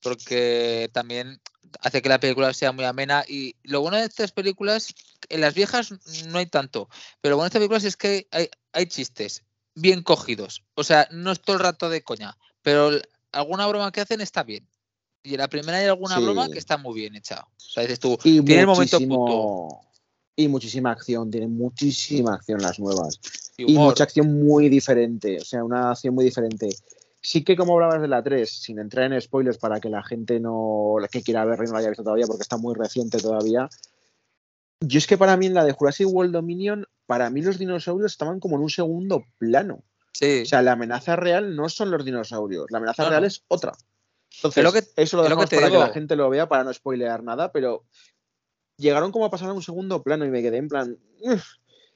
porque 0.00 0.88
también 0.92 1.40
hace 1.80 2.02
que 2.02 2.08
la 2.08 2.20
película 2.20 2.52
sea 2.54 2.72
muy 2.72 2.84
amena. 2.84 3.24
Y 3.26 3.56
lo 3.64 3.80
bueno 3.80 3.96
de 3.96 4.04
estas 4.04 4.32
películas, 4.32 4.94
en 5.28 5.40
las 5.40 5.54
viejas 5.54 5.92
no 6.26 6.38
hay 6.38 6.46
tanto, 6.46 6.88
pero 7.20 7.32
lo 7.32 7.36
bueno 7.36 7.44
de 7.44 7.48
estas 7.48 7.60
películas 7.60 7.84
es 7.84 7.96
que 7.96 8.28
hay, 8.30 8.48
hay 8.72 8.86
chistes 8.86 9.42
bien 9.74 10.02
cogidos. 10.02 10.62
O 10.74 10.84
sea, 10.84 11.08
no 11.10 11.32
es 11.32 11.40
todo 11.40 11.56
el 11.56 11.62
rato 11.62 11.88
de 11.88 12.02
coña, 12.02 12.36
pero 12.62 12.90
alguna 13.32 13.66
broma 13.66 13.90
que 13.92 14.00
hacen 14.00 14.20
está 14.20 14.44
bien. 14.44 14.68
Y 15.24 15.32
en 15.32 15.38
la 15.38 15.48
primera 15.48 15.78
hay 15.78 15.86
alguna 15.86 16.18
broma 16.18 16.50
que 16.50 16.58
está 16.58 16.76
muy 16.76 16.94
bien 16.94 17.16
hecha. 17.16 17.46
O 17.56 17.60
sea, 17.60 17.82
dices 17.82 17.98
tú, 17.98 18.16
tiene 18.18 18.60
el 18.60 18.66
momento 18.66 18.98
punto 18.98 19.80
y 20.36 20.48
muchísima 20.48 20.90
acción, 20.90 21.30
tienen 21.30 21.56
muchísima 21.56 22.34
acción 22.34 22.60
las 22.60 22.78
nuevas. 22.78 23.20
Y, 23.56 23.72
mucha 23.74 24.04
acción 24.04 24.44
muy 24.44 24.68
diferente, 24.68 25.38
o 25.40 25.44
sea, 25.44 25.64
una 25.64 25.92
acción 25.92 26.14
muy 26.14 26.24
diferente. 26.24 26.68
Sí 27.22 27.42
que 27.42 27.56
como 27.56 27.74
hablabas 27.74 28.02
de 28.02 28.08
la 28.08 28.22
3, 28.22 28.50
sin 28.50 28.78
entrar 28.78 29.10
en 29.10 29.18
spoilers 29.20 29.56
para 29.56 29.80
que 29.80 29.88
la 29.88 30.02
gente 30.02 30.40
no 30.40 30.96
que 31.10 31.22
quiera 31.22 31.44
ver 31.46 31.60
no 31.60 31.72
la 31.72 31.78
haya 31.78 31.88
visto 31.88 32.04
todavía 32.04 32.26
porque 32.26 32.42
está 32.42 32.58
muy 32.58 32.74
reciente 32.74 33.18
todavía. 33.18 33.70
Yo 34.80 34.98
es 34.98 35.06
que 35.06 35.16
para 35.16 35.36
mí 35.38 35.46
en 35.46 35.54
la 35.54 35.64
de 35.64 35.72
Jurassic 35.72 36.06
World 36.06 36.34
Dominion, 36.34 36.84
para 37.06 37.30
mí 37.30 37.40
los 37.40 37.58
dinosaurios 37.58 38.12
estaban 38.12 38.40
como 38.40 38.56
en 38.56 38.62
un 38.62 38.70
segundo 38.70 39.24
plano. 39.38 39.84
Sí. 40.12 40.42
O 40.42 40.46
sea, 40.46 40.60
la 40.60 40.72
amenaza 40.72 41.16
real 41.16 41.56
no 41.56 41.68
son 41.70 41.90
los 41.90 42.04
dinosaurios, 42.04 42.66
la 42.70 42.78
amenaza 42.78 43.08
real 43.08 43.24
es 43.24 43.42
otra. 43.48 43.72
Entonces, 44.36 44.72
que, 44.72 45.02
eso 45.02 45.16
lo 45.16 45.22
dejamos 45.22 45.50
para 45.50 45.70
que 45.70 45.78
la 45.78 45.88
gente 45.88 46.16
lo 46.16 46.28
vea, 46.30 46.48
para 46.48 46.64
no 46.64 46.72
spoilear 46.72 47.22
nada, 47.22 47.52
pero 47.52 47.84
llegaron 48.76 49.12
como 49.12 49.24
a 49.24 49.30
pasar 49.30 49.50
a 49.50 49.52
un 49.52 49.62
segundo 49.62 50.02
plano 50.02 50.24
y 50.24 50.30
me 50.30 50.42
quedé 50.42 50.58
en 50.58 50.68
plan, 50.68 50.98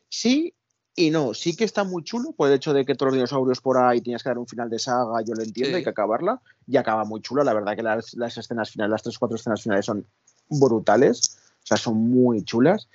sí 0.09 0.55
y 0.98 1.12
no, 1.12 1.33
sí 1.33 1.55
que 1.55 1.62
está 1.62 1.85
muy 1.85 2.03
chulo 2.03 2.33
por 2.33 2.48
el 2.48 2.55
hecho 2.55 2.72
de 2.72 2.85
que 2.85 2.96
todos 2.96 3.11
los 3.11 3.14
dinosaurios 3.14 3.61
por 3.61 3.79
ahí 3.79 4.01
tienes 4.01 4.20
que 4.20 4.31
dar 4.31 4.38
un 4.38 4.48
final 4.48 4.68
de 4.68 4.81
saga, 4.81 5.22
yo 5.22 5.33
lo 5.33 5.44
entiendo, 5.44 5.77
hay 5.77 5.85
que 5.85 5.90
acabarla, 5.90 6.40
y 6.66 6.77
acaba 6.77 7.05
muy 7.05 7.20
chulo, 7.20 7.44
la 7.44 7.55
verdad 7.55 7.77
que 7.77 7.85
las, 7.85 8.14
escenas 8.37 8.70
finales, 8.70 8.90
las 8.90 9.03
tres 9.05 9.14
o 9.14 9.20
cuatro 9.20 9.37
escenas 9.37 9.62
finales 9.62 9.87
son 9.87 10.05
brutales, 10.48 11.38
o 11.62 11.66
sea, 11.68 11.77
son 11.77 11.98
muy 11.98 12.42
chulas, 12.42 12.88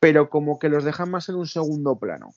pero 0.00 0.28
como 0.28 0.58
que 0.58 0.68
los 0.68 0.82
dejan 0.82 1.08
más 1.08 1.28
en 1.28 1.36
un 1.36 1.46
segundo 1.46 1.94
plano. 1.94 2.34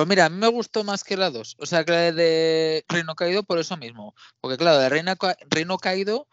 Pues 0.00 0.08
mira, 0.08 0.24
a 0.24 0.30
mí 0.30 0.38
me 0.38 0.48
gustó 0.48 0.82
más 0.82 1.04
que 1.04 1.18
la 1.18 1.28
2. 1.28 1.56
O 1.58 1.66
sea, 1.66 1.84
que 1.84 1.92
la 1.92 2.10
de 2.10 2.86
Reino 2.88 3.14
Caído 3.14 3.42
por 3.42 3.58
eso 3.58 3.76
mismo. 3.76 4.14
Porque 4.40 4.56
claro, 4.56 4.78
de 4.78 4.88
Reino, 4.88 5.12
Reino 5.50 5.76
Caído 5.76 6.26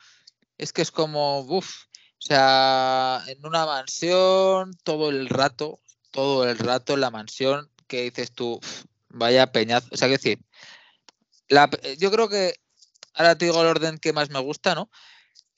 es 0.57 0.71
que 0.71 0.81
es 0.81 0.89
como, 0.89 1.41
uff, 1.41 1.83
o 2.13 2.21
sea, 2.21 3.21
en 3.27 3.45
una 3.45 3.65
mansión 3.65 4.71
todo 4.85 5.09
el 5.09 5.27
rato, 5.27 5.81
todo 6.11 6.49
el 6.49 6.57
rato 6.57 6.93
en 6.93 7.01
la 7.01 7.11
mansión, 7.11 7.69
que 7.87 8.03
dices 8.03 8.31
tú, 8.31 8.57
vaya 9.09 9.51
peñazo. 9.51 9.89
O 9.91 9.97
sea, 9.97 10.07
que 10.07 10.13
decir, 10.13 10.39
yo 11.97 12.09
creo 12.09 12.29
que, 12.29 12.53
ahora 13.15 13.37
te 13.37 13.47
digo 13.47 13.59
el 13.59 13.67
orden 13.67 13.97
que 13.97 14.13
más 14.13 14.29
me 14.29 14.39
gusta, 14.39 14.75
¿no? 14.75 14.89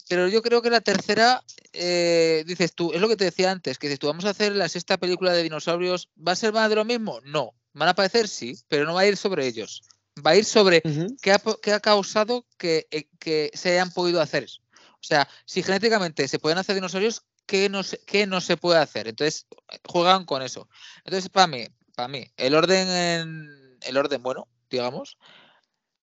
Pero 0.08 0.28
yo 0.28 0.42
creo 0.42 0.64
que 0.64 0.72
la 0.72 0.82
tercera, 0.82 1.44
eh, 1.74 2.44
dices 2.48 2.74
tú, 2.74 2.92
es 2.92 3.02
lo 3.02 3.08
que 3.08 3.18
te 3.18 3.26
decía 3.26 3.52
antes, 3.52 3.78
que 3.78 3.86
dices 3.86 4.00
tú, 4.00 4.08
vamos 4.08 4.26
a 4.26 4.32
hacer 4.32 4.56
la 4.56 4.68
sexta 4.68 4.98
película 4.98 5.32
de 5.32 5.44
dinosaurios, 5.44 6.10
¿va 6.16 6.32
a 6.32 6.36
ser 6.36 6.54
más 6.54 6.72
de 6.72 6.76
lo 6.76 6.86
mismo? 6.86 7.20
No, 7.24 7.54
van 7.74 7.88
a 7.88 7.92
aparecer, 7.92 8.28
sí, 8.28 8.58
pero 8.68 8.86
no 8.86 8.94
va 8.94 9.02
a 9.02 9.08
ir 9.08 9.18
sobre 9.18 9.46
ellos. 9.48 9.82
Va 10.26 10.32
a 10.32 10.36
ir 10.36 10.46
sobre 10.46 10.82
qué, 11.22 11.32
ha, 11.32 11.42
qué, 11.62 11.72
ha, 11.72 11.80
causado 11.80 12.46
que, 12.58 12.88
eh, 12.92 13.08
que 13.20 13.52
se 13.54 13.72
hayan 13.72 13.92
podido 13.92 14.22
hacer. 14.22 14.48
O 14.76 15.04
sea, 15.04 15.30
si 15.46 15.64
genéticamente 15.64 16.28
se 16.28 16.40
pueden 16.40 16.58
hacer 16.58 16.76
dinosaurios, 16.76 17.24
¿qué 17.46 17.70
no 17.70 17.84
se, 17.84 18.00
qué 18.06 18.28
no 18.28 18.42
se 18.42 18.58
puede 18.58 18.80
hacer? 18.80 19.08
Entonces, 19.08 19.48
juegan 19.88 20.26
con 20.26 20.42
eso. 20.42 20.68
Entonces, 21.06 21.30
para 21.30 21.48
mí, 21.48 21.68
para 21.96 22.08
mí, 22.08 22.26
el 22.38 22.54
orden, 22.54 23.50
el 23.82 23.98
orden 23.98 24.22
bueno, 24.22 24.48
digamos, 24.70 25.18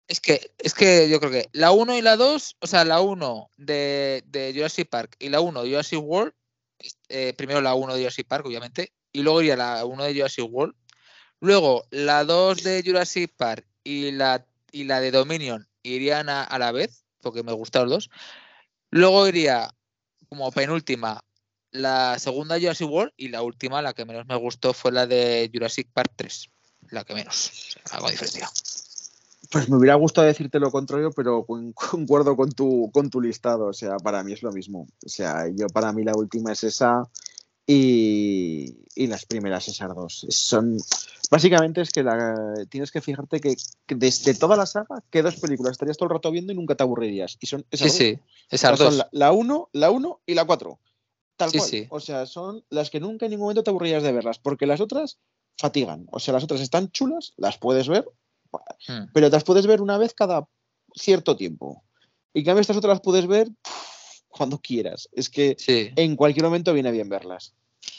es 0.06 0.20
que, 0.20 0.52
es 0.58 0.74
que 0.74 1.08
yo 1.08 1.20
creo 1.20 1.30
que 1.30 1.48
la 1.52 1.70
1 1.70 1.96
y 1.96 2.02
la 2.02 2.16
2, 2.16 2.56
o 2.60 2.66
sea, 2.66 2.84
la 2.84 3.00
1 3.00 3.50
de, 3.56 4.24
de, 4.26 4.52
Jurassic 4.52 4.88
Park 4.88 5.14
y 5.20 5.28
la 5.28 5.40
1 5.40 5.62
de 5.62 5.70
Jurassic 5.70 6.00
World, 6.02 6.32
eh, 7.08 7.32
primero 7.34 7.60
la 7.60 7.74
1 7.74 7.94
de 7.94 8.00
Jurassic 8.00 8.26
Park, 8.26 8.44
obviamente, 8.44 8.92
y 9.12 9.22
luego 9.22 9.40
iría 9.40 9.56
la 9.56 9.84
1 9.84 10.04
de 10.04 10.14
Jurassic 10.14 10.46
World, 10.50 10.74
luego 11.40 11.84
la 11.90 12.24
2 12.24 12.62
de 12.62 12.82
Jurassic 12.84 13.32
Park 13.36 13.66
y 13.84 14.12
la, 14.12 14.44
y 14.72 14.84
la 14.84 15.00
de 15.00 15.10
Dominion 15.10 15.66
irían 15.82 16.28
a, 16.28 16.44
a 16.44 16.58
la 16.58 16.72
vez, 16.72 17.04
porque 17.20 17.42
me 17.42 17.52
gustaron 17.52 17.88
los 17.88 18.04
dos. 18.04 18.10
Luego 18.90 19.26
iría 19.26 19.74
como 20.28 20.50
penúltima 20.52 21.24
la 21.72 22.18
segunda 22.18 22.58
Jurassic 22.58 22.88
World 22.88 23.12
y 23.16 23.28
la 23.28 23.42
última, 23.42 23.82
la 23.82 23.92
que 23.92 24.04
menos 24.04 24.26
me 24.26 24.36
gustó, 24.36 24.72
fue 24.72 24.92
la 24.92 25.06
de 25.06 25.50
Jurassic 25.52 25.88
Park 25.92 26.12
3. 26.16 26.50
La 26.90 27.04
que 27.04 27.14
menos. 27.14 27.76
algo 27.92 28.10
diferencia. 28.10 28.48
Pues 29.50 29.68
me 29.68 29.76
hubiera 29.76 29.94
gustado 29.94 30.26
decirte 30.26 30.58
lo 30.58 30.70
contrario, 30.70 31.10
pero 31.12 31.44
concuerdo 31.74 32.36
con 32.36 32.50
tu, 32.50 32.90
con 32.92 33.10
tu 33.10 33.20
listado. 33.20 33.66
O 33.66 33.72
sea, 33.72 33.96
para 33.96 34.22
mí 34.22 34.32
es 34.32 34.42
lo 34.42 34.52
mismo. 34.52 34.88
O 35.04 35.08
sea, 35.08 35.48
yo 35.48 35.66
para 35.68 35.92
mí 35.92 36.04
la 36.04 36.16
última 36.16 36.52
es 36.52 36.64
esa 36.64 37.02
y, 37.66 38.76
y 38.94 39.06
las 39.06 39.26
primeras 39.26 39.68
esas 39.68 39.94
dos. 39.94 40.26
Son, 40.28 40.78
Básicamente 41.30 41.80
es 41.80 41.90
que 41.90 42.04
tienes 42.68 42.90
que 42.90 43.00
fijarte 43.00 43.40
que, 43.40 43.56
desde 43.88 44.34
toda 44.34 44.56
la 44.56 44.66
saga, 44.66 45.02
que 45.10 45.22
dos 45.22 45.36
películas 45.36 45.72
estarías 45.72 45.96
todo 45.96 46.08
el 46.08 46.14
rato 46.14 46.30
viendo 46.30 46.52
y 46.52 46.56
nunca 46.56 46.74
te 46.74 46.82
aburrirías. 46.82 47.36
Y 47.40 47.46
son 47.46 47.64
esas 47.70 47.92
sí, 47.92 47.98
sí, 47.98 48.18
esas 48.50 48.78
dos. 48.78 48.96
Son 48.96 49.06
la 49.12 49.32
1, 49.32 49.68
la 49.72 49.90
1 49.90 50.20
y 50.26 50.34
la 50.34 50.44
4. 50.44 50.78
Tal 51.36 51.52
cual. 51.52 51.86
O 51.90 52.00
sea, 52.00 52.26
son 52.26 52.64
las 52.68 52.90
que 52.90 53.00
nunca 53.00 53.26
en 53.26 53.30
ningún 53.30 53.44
momento 53.44 53.62
te 53.62 53.70
aburrirías 53.70 54.02
de 54.02 54.12
verlas, 54.12 54.38
porque 54.38 54.66
las 54.66 54.80
otras 54.80 55.18
fatigan. 55.56 56.06
O 56.10 56.18
sea, 56.18 56.34
las 56.34 56.44
otras 56.44 56.60
están 56.60 56.90
chulas, 56.90 57.32
las 57.36 57.58
puedes 57.58 57.88
ver, 57.88 58.04
Hmm. 58.86 59.04
Pero 59.12 59.28
las 59.28 59.44
puedes 59.44 59.66
ver 59.66 59.80
una 59.80 59.98
vez 59.98 60.14
cada 60.14 60.48
cierto 60.94 61.36
tiempo. 61.36 61.82
Y 62.32 62.40
en 62.40 62.44
cambio 62.46 62.60
estas 62.60 62.76
otras 62.76 62.94
las 62.94 63.00
puedes 63.00 63.26
ver 63.26 63.48
pff, 63.48 63.99
cuando 64.30 64.58
quieras. 64.58 65.08
Es 65.12 65.28
que 65.28 65.56
Sí. 65.58 65.90
en 65.96 66.16
cualquier 66.16 66.44
momento 66.44 66.72
viene 66.72 66.90
bien 66.90 67.08
verlas. 67.08 67.54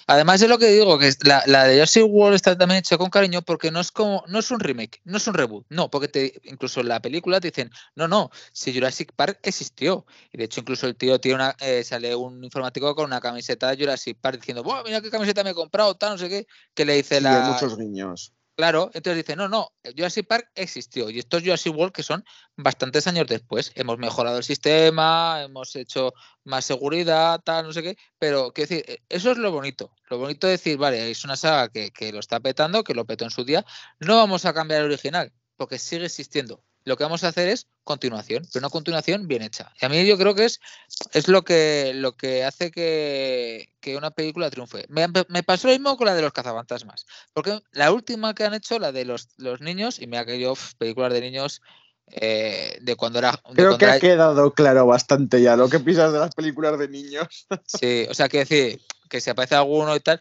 Además 0.07 0.41
es 0.41 0.49
lo 0.49 0.57
que 0.59 0.67
digo, 0.67 0.97
que 0.99 1.07
es- 1.07 1.17
la, 1.25 1.43
la 1.47 1.63
de 1.65 1.75
Jurassic 1.75 2.03
World 2.07 2.35
está 2.35 2.57
también 2.57 2.79
hecha 2.79 2.97
con 2.97 3.09
cariño 3.09 3.41
porque 3.41 3.71
no 3.71 3.79
es 3.79 3.91
como, 3.91 4.23
no 4.27 4.39
es 4.39 4.51
un 4.51 4.59
remake, 4.59 5.01
no 5.05 5.17
es 5.17 5.27
un 5.27 5.33
reboot, 5.33 5.65
no, 5.69 5.89
porque 5.89 6.07
te, 6.07 6.41
incluso 6.43 6.81
en 6.81 6.87
la 6.89 7.01
película 7.01 7.39
te 7.39 7.49
dicen, 7.49 7.71
no, 7.95 8.07
no, 8.07 8.29
si 8.51 8.73
Jurassic 8.73 9.11
Park 9.15 9.39
existió. 9.43 10.05
Y 10.31 10.37
de 10.37 10.45
hecho 10.45 10.59
incluso 10.61 10.85
el 10.87 10.95
tío 10.95 11.19
tiene 11.19 11.35
una, 11.35 11.55
eh, 11.59 11.83
sale 11.83 12.15
un 12.15 12.43
informático 12.43 12.93
con 12.95 13.05
una 13.05 13.21
camiseta 13.21 13.69
de 13.69 13.77
Jurassic 13.77 14.17
Park 14.19 14.39
diciendo, 14.39 14.63
"Buah, 14.63 14.83
mira 14.83 15.01
qué 15.01 15.09
camiseta 15.09 15.43
me 15.43 15.51
he 15.51 15.55
comprado, 15.55 15.95
tal, 15.95 16.11
no 16.11 16.17
sé 16.17 16.29
qué, 16.29 16.47
que 16.73 16.85
le 16.85 16.95
dice 16.95 17.17
Sí, 17.17 17.23
la... 17.23 17.37
hay 17.45 17.53
muchos 17.53 17.77
guiños. 17.77 18.33
Claro, 18.55 18.91
entonces 18.93 19.25
dice, 19.25 19.35
no, 19.35 19.47
no, 19.47 19.69
Jurassic 19.97 20.27
Park 20.27 20.51
existió 20.55 21.09
y 21.09 21.17
estos 21.19 21.41
Jurassic 21.41 21.75
World 21.75 21.93
que 21.93 22.03
son 22.03 22.23
bastantes 22.55 23.07
años 23.07 23.25
después. 23.27 23.71
Hemos 23.75 23.97
mejorado 23.97 24.37
el 24.37 24.43
sistema, 24.43 25.41
hemos 25.43 25.75
hecho 25.75 26.13
más 26.43 26.65
seguridad, 26.65 27.39
tal, 27.43 27.65
no 27.65 27.73
sé 27.73 27.81
qué, 27.81 27.97
pero 28.19 28.51
quiero 28.53 28.69
decir, 28.69 28.85
e- 28.87 29.01
eso 29.09 29.31
es 29.31 29.37
lo 29.37 29.51
bonito. 29.51 29.91
Lo 30.09 30.19
bonito 30.19 30.45
de 30.47 30.51
decir, 30.53 30.77
vale, 30.77 31.09
es 31.09 31.23
una 31.23 31.37
saga 31.37 31.69
que, 31.69 31.91
que 31.91 32.11
lo 32.11 32.19
está 32.19 32.39
petando, 32.39 32.83
que 32.83 32.93
lo 32.93 33.05
petó 33.05 33.23
en 33.25 33.31
su 33.31 33.43
día, 33.45 33.65
no 33.99 34.17
vamos 34.17 34.45
a 34.45 34.53
cambiar 34.53 34.81
el 34.81 34.87
original, 34.87 35.33
porque 35.55 35.79
sigue 35.79 36.05
existiendo. 36.05 36.63
Lo 36.83 36.97
que 36.97 37.03
vamos 37.03 37.23
a 37.23 37.27
hacer 37.29 37.47
es 37.47 37.67
continuación, 37.83 38.43
pero 38.51 38.63
una 38.65 38.69
continuación 38.71 39.27
bien 39.27 39.41
hecha. 39.43 39.71
Y 39.81 39.85
a 39.85 39.89
mí 39.89 40.05
yo 40.05 40.17
creo 40.17 40.33
que 40.35 40.45
es, 40.45 40.59
es 41.13 41.27
lo 41.27 41.43
que 41.43 41.91
lo 41.95 42.13
que 42.17 42.43
hace 42.43 42.71
que, 42.71 43.69
que 43.79 43.95
una 43.97 44.11
película 44.11 44.49
triunfe. 44.49 44.85
Me, 44.89 45.07
me 45.29 45.43
pasó 45.43 45.67
lo 45.67 45.73
mismo 45.73 45.95
con 45.97 46.07
la 46.07 46.15
de 46.15 46.21
los 46.23 46.33
cazafantasmas. 46.33 47.05
Porque 47.33 47.59
la 47.71 47.91
última 47.91 48.33
que 48.33 48.43
han 48.45 48.53
hecho, 48.53 48.79
la 48.79 48.91
de 48.91 49.05
los, 49.05 49.29
los 49.37 49.61
niños, 49.61 49.99
y 49.99 50.07
mira 50.07 50.25
que 50.25 50.39
yo, 50.39 50.53
películas 50.77 51.13
de 51.13 51.21
niños 51.21 51.61
eh, 52.07 52.77
de 52.81 52.95
cuando 52.95 53.19
era. 53.19 53.31
de 53.31 53.37
Creo 53.53 53.69
cuando 53.69 53.77
que 53.77 53.85
era- 53.85 53.93
ha 53.95 53.99
quedado 53.99 54.53
claro 54.53 54.85
bastante 54.87 55.41
ya 55.41 55.55
lo 55.55 55.69
que 55.69 55.79
piensas 55.79 56.11
de 56.11 56.19
las 56.19 56.33
películas 56.35 56.77
de 56.79 56.87
niños. 56.89 57.47
Sí, 57.65 58.05
o 58.09 58.13
sea, 58.13 58.27
quiero 58.27 58.47
decir 58.49 58.81
que 59.09 59.21
se 59.21 59.29
aparece 59.31 59.55
alguno 59.55 59.95
y 59.95 59.99
tal. 59.99 60.19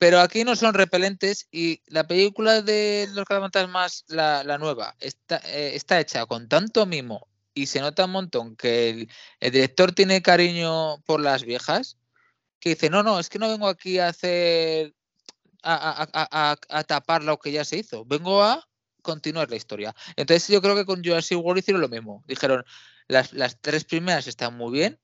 Pero 0.00 0.20
aquí 0.20 0.44
no 0.44 0.56
son 0.56 0.72
repelentes 0.72 1.46
y 1.52 1.82
la 1.86 2.06
película 2.06 2.62
de 2.62 3.06
los 3.12 3.26
cazafantasmas, 3.26 4.06
la, 4.08 4.42
la 4.44 4.56
nueva, 4.56 4.96
está, 4.98 5.42
eh, 5.44 5.72
está 5.74 6.00
hecha 6.00 6.24
con 6.24 6.48
tanto 6.48 6.86
mimo 6.86 7.28
y 7.52 7.66
se 7.66 7.80
nota 7.80 8.06
un 8.06 8.12
montón 8.12 8.56
que 8.56 8.88
el, 8.88 9.10
el 9.40 9.52
director 9.52 9.92
tiene 9.92 10.22
cariño 10.22 11.02
por 11.04 11.20
las 11.20 11.44
viejas 11.44 11.98
que 12.60 12.70
dice, 12.70 12.88
no, 12.88 13.02
no, 13.02 13.20
es 13.20 13.28
que 13.28 13.38
no 13.38 13.50
vengo 13.50 13.68
aquí 13.68 13.98
a 13.98 14.08
hacer, 14.08 14.94
a, 15.62 15.74
a- 16.02 16.28
a- 16.52 16.56
a- 16.70 16.84
tapar 16.84 17.22
lo 17.24 17.38
que 17.38 17.52
ya 17.52 17.64
se 17.66 17.78
hizo, 17.78 18.06
vengo 18.06 18.42
a 18.42 18.66
continuar 19.02 19.50
la 19.50 19.56
historia. 19.56 19.94
Entonces 20.16 20.48
yo 20.48 20.62
creo 20.62 20.76
que 20.76 20.86
con 20.86 21.04
Jurassic 21.04 21.38
World 21.38 21.60
hicieron 21.60 21.82
lo 21.82 21.90
mismo. 21.90 22.24
Dijeron, 22.26 22.64
las, 23.08 23.34
las 23.34 23.60
tres 23.60 23.84
primeras 23.84 24.26
están 24.26 24.56
muy 24.56 24.72
bien, 24.72 24.98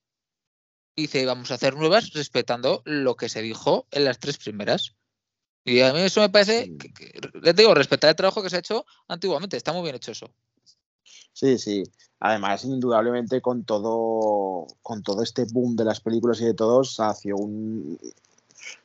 dice, 0.96 1.26
vamos 1.26 1.50
a 1.50 1.54
hacer 1.54 1.76
nuevas 1.76 2.12
respetando 2.14 2.82
lo 2.84 3.16
que 3.16 3.28
se 3.28 3.42
dijo 3.42 3.86
en 3.90 4.04
las 4.04 4.18
tres 4.18 4.38
primeras. 4.38 4.94
Y 5.64 5.80
a 5.80 5.92
mí 5.92 6.00
eso 6.00 6.20
me 6.20 6.30
parece, 6.30 6.64
Sí. 6.64 6.78
que, 6.78 6.92
que- 6.92 7.20
les 7.42 7.54
digo, 7.54 7.74
respetar 7.74 8.10
el 8.10 8.16
trabajo 8.16 8.42
que 8.42 8.50
se 8.50 8.56
ha 8.56 8.60
hecho 8.60 8.86
antiguamente, 9.08 9.56
está 9.56 9.72
muy 9.72 9.82
bien 9.82 9.96
hecho 9.96 10.12
eso. 10.12 10.30
Sí, 11.32 11.58
sí. 11.58 11.82
Además, 12.20 12.64
indudablemente 12.64 13.42
con 13.42 13.64
todo, 13.64 14.66
con 14.82 15.02
todo 15.02 15.22
este 15.22 15.44
boom 15.44 15.76
de 15.76 15.84
las 15.84 16.00
películas 16.00 16.40
y 16.40 16.46
de 16.46 16.54
todos, 16.54 16.98
hacia 16.98 17.34
un 17.34 17.98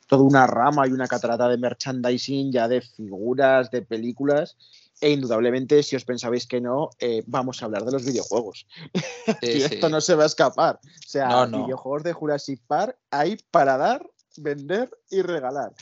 toda 0.05 0.23
una 0.23 0.45
rama 0.45 0.85
y 0.85 0.91
una 0.91 1.07
catarata 1.07 1.47
de 1.47 1.57
merchandising 1.57 2.51
ya 2.51 2.67
de 2.67 2.81
figuras, 2.81 3.71
de 3.71 3.81
películas. 3.83 4.57
E 5.01 5.09
indudablemente, 5.09 5.81
si 5.83 5.95
os 5.95 6.05
pensabais 6.05 6.45
que 6.45 6.61
no, 6.61 6.91
eh, 6.99 7.23
vamos 7.25 7.61
a 7.61 7.65
hablar 7.65 7.83
de 7.85 7.91
los 7.91 8.05
videojuegos. 8.05 8.67
Sí, 9.41 9.47
y 9.49 9.61
sí. 9.61 9.75
esto 9.75 9.89
no 9.89 9.99
se 10.01 10.15
va 10.15 10.23
a 10.23 10.27
escapar. 10.27 10.79
O 10.83 11.07
sea, 11.07 11.27
No, 11.27 11.47
no. 11.47 11.63
videojuegos 11.65 12.03
de 12.03 12.13
Jurassic 12.13 12.61
Park 12.67 12.97
hay 13.09 13.37
para 13.51 13.77
dar, 13.77 14.07
vender 14.37 14.89
y 15.09 15.21
regalar. 15.21 15.73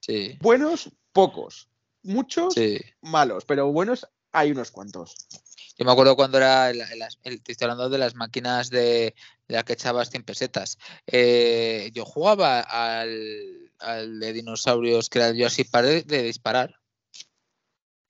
Sí, 0.00 0.38
Buenos, 0.40 0.90
pocos. 1.12 1.68
Muchos, 2.02 2.54
malos, 3.02 3.44
pero 3.44 3.70
buenos 3.72 4.06
hay 4.32 4.52
unos 4.52 4.70
cuantos. 4.70 5.14
Yo 5.76 5.84
me 5.84 5.92
acuerdo 5.92 6.16
cuando 6.16 6.38
era, 6.38 6.70
el, 6.70 6.80
el- 6.80 7.02
el- 7.24 7.42
te 7.42 7.52
estoy 7.52 7.64
hablando 7.66 7.88
de 7.90 7.98
las 7.98 8.14
máquinas 8.14 8.70
de, 8.70 9.14
de 9.48 9.54
las 9.54 9.64
que 9.64 9.72
echabas 9.74 10.10
100 10.10 10.22
pesetas. 10.24 10.78
Eh, 11.06 11.90
yo 11.92 12.04
jugaba 12.04 12.60
al, 12.60 13.72
al 13.78 14.18
de 14.20 14.32
dinosaurios 14.32 15.08
que 15.10 15.18
era 15.18 15.28
el 15.28 15.36
Jurassic 15.36 15.70
Park 15.70 15.86
de, 15.86 16.02
de 16.02 16.22
disparar. 16.22 16.79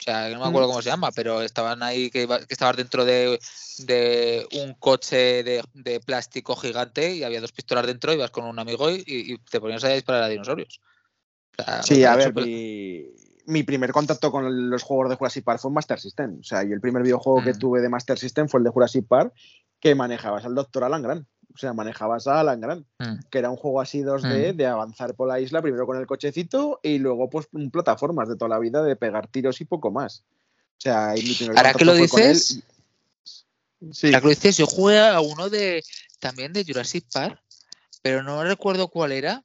O 0.00 0.02
sea, 0.02 0.30
no 0.30 0.40
me 0.40 0.46
acuerdo 0.46 0.68
Mm. 0.68 0.70
cómo 0.70 0.82
se 0.82 0.88
llama, 0.88 1.12
pero 1.12 1.42
estaban 1.42 1.82
ahí 1.82 2.10
que, 2.10 2.22
iba- 2.22 2.38
que 2.38 2.54
estabas 2.54 2.76
dentro 2.76 3.04
de, 3.04 3.38
de 3.78 4.48
un 4.52 4.72
coche 4.74 5.42
de, 5.42 5.62
de 5.74 6.00
plástico 6.00 6.56
gigante 6.56 7.14
y 7.14 7.22
había 7.22 7.40
dos 7.42 7.52
pistolas 7.52 7.86
dentro, 7.86 8.12
ibas 8.14 8.30
con 8.30 8.44
un 8.46 8.58
amigo 8.58 8.90
y, 8.90 9.02
y 9.06 9.36
te 9.38 9.60
ponías 9.60 9.84
a 9.84 9.88
disparar 9.90 10.22
a 10.22 10.28
dinosaurios. 10.28 10.80
O 11.58 11.62
sea, 11.62 11.82
Sí, 11.82 12.04
a 12.04 12.16
ver, 12.16 12.34
mi, 12.34 13.04
mi 13.50 13.62
primer 13.64 13.92
contacto 13.92 14.30
con 14.30 14.70
los 14.70 14.82
juegos 14.82 15.10
de 15.10 15.16
Jurassic 15.16 15.44
Park 15.44 15.60
fue 15.60 15.68
en 15.70 15.74
Master 15.74 16.00
System. 16.00 16.38
O 16.40 16.44
sea, 16.44 16.62
yo 16.62 16.72
el 16.74 16.80
primer 16.80 17.02
videojuego 17.02 17.42
que 17.42 17.52
Mm. 17.52 17.58
tuve 17.58 17.80
de 17.80 17.88
Master 17.88 18.18
System 18.18 18.48
fue 18.48 18.58
el 18.60 18.64
de 18.64 18.70
Jurassic 18.70 19.06
Park, 19.06 19.32
que 19.80 19.94
manejabas 19.94 20.44
al 20.44 20.54
Doctor 20.54 20.84
Alan 20.84 21.02
Grant. 21.02 21.26
O 21.52 21.58
sea, 21.58 21.72
manejabas 21.72 22.28
a 22.28 22.38
Alan 22.40 22.60
Grant, 22.60 22.86
Mm. 22.98 23.18
que 23.28 23.38
era 23.38 23.50
un 23.50 23.56
juego 23.56 23.80
así 23.80 24.02
2D 24.02 24.52
Mm. 24.52 24.56
de 24.56 24.66
avanzar 24.66 25.14
por 25.14 25.26
la 25.28 25.40
isla, 25.40 25.60
primero 25.62 25.84
con 25.86 25.96
el 25.98 26.06
cochecito 26.06 26.78
y 26.82 26.98
luego 26.98 27.28
pues 27.28 27.48
plataformas 27.72 28.28
de 28.28 28.36
toda 28.36 28.48
la 28.50 28.58
vida 28.60 28.82
de 28.84 28.94
pegar 28.96 29.26
tiros 29.26 29.60
y 29.60 29.64
poco 29.64 29.90
más. 29.90 30.22
O 30.78 30.80
sea, 30.82 31.14
y 31.16 31.22
mi 31.22 31.34
primer 31.34 31.56
Ahora 31.58 31.72
que 31.72 31.84
contacto 31.84 31.84
lo 31.86 31.92
dices, 31.94 32.50
y- 32.52 32.64
Sí, 33.92 34.06
ahora 34.08 34.20
que 34.20 34.24
lo 34.26 34.30
dices, 34.30 34.56
yo 34.58 34.66
jugué 34.66 34.98
a 35.00 35.20
uno 35.20 35.48
de 35.48 35.82
también 36.20 36.52
de 36.52 36.64
Jurassic 36.64 37.06
Park, 37.12 37.40
pero 38.02 38.22
no 38.22 38.44
recuerdo 38.44 38.88
cuál 38.88 39.12
era. 39.12 39.42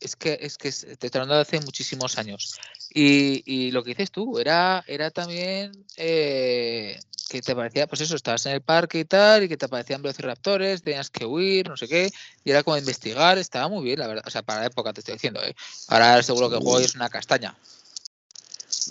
Es 0.00 0.16
que 0.16 0.38
es 0.40 0.56
que 0.56 0.70
te 0.70 1.06
estoy 1.06 1.10
hablando 1.14 1.34
de 1.34 1.42
hace 1.42 1.60
muchísimos 1.60 2.18
años. 2.18 2.58
Y, 2.92 3.42
y 3.44 3.70
lo 3.70 3.84
que 3.84 3.90
dices 3.90 4.10
tú, 4.10 4.38
era, 4.38 4.82
era 4.86 5.10
también 5.10 5.84
eh, 5.96 6.98
que 7.28 7.40
te 7.42 7.54
parecía, 7.54 7.86
pues 7.86 8.00
eso, 8.00 8.16
estabas 8.16 8.44
en 8.46 8.52
el 8.52 8.62
parque 8.62 8.98
y 8.98 9.04
tal, 9.04 9.44
y 9.44 9.48
que 9.48 9.56
te 9.56 9.66
aparecían 9.66 10.02
velociraptores, 10.02 10.82
tenías 10.82 11.10
que 11.10 11.24
huir, 11.24 11.68
no 11.68 11.76
sé 11.76 11.86
qué, 11.86 12.10
y 12.44 12.50
era 12.50 12.64
como 12.64 12.76
investigar, 12.76 13.38
estaba 13.38 13.68
muy 13.68 13.84
bien, 13.84 14.00
la 14.00 14.08
verdad. 14.08 14.24
O 14.26 14.30
sea, 14.30 14.42
para 14.42 14.60
la 14.60 14.66
época 14.66 14.92
te 14.92 15.00
estoy 15.00 15.14
diciendo, 15.14 15.40
¿eh? 15.44 15.54
Ahora 15.88 16.22
seguro 16.22 16.50
que 16.50 16.56
el 16.56 16.62
juego 16.62 16.80
es 16.80 16.94
una 16.96 17.08
castaña. 17.08 17.54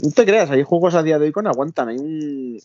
No 0.02 0.12
te 0.12 0.26
creas, 0.26 0.50
hay 0.50 0.64
juegos 0.64 0.96
a 0.96 1.04
día 1.04 1.20
de 1.20 1.26
hoy 1.26 1.34
que 1.34 1.42
no 1.42 1.50
aguantan. 1.50 1.90
Hay 1.90 1.98
un. 1.98 2.58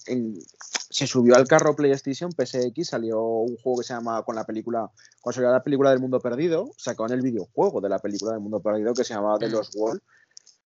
se 0.90 1.06
subió 1.06 1.34
al 1.34 1.48
carro 1.48 1.74
PlayStation, 1.74 2.30
PSX, 2.30 2.88
salió 2.88 3.20
un 3.20 3.56
juego 3.56 3.78
que 3.78 3.84
se 3.84 3.94
llama 3.94 4.22
con 4.22 4.36
la 4.36 4.44
película. 4.44 4.90
Cuando 5.20 5.34
salió 5.34 5.50
la 5.50 5.62
película 5.62 5.90
del 5.90 6.00
mundo 6.00 6.20
perdido, 6.20 6.70
sacaron 6.76 7.12
el 7.12 7.22
videojuego 7.22 7.80
de 7.80 7.88
la 7.88 7.98
película 7.98 8.32
del 8.32 8.40
mundo 8.40 8.60
perdido 8.60 8.94
que 8.94 9.04
se 9.04 9.14
llamaba 9.14 9.38
The. 9.38 9.48
Lost 9.48 9.74
World. 9.76 10.00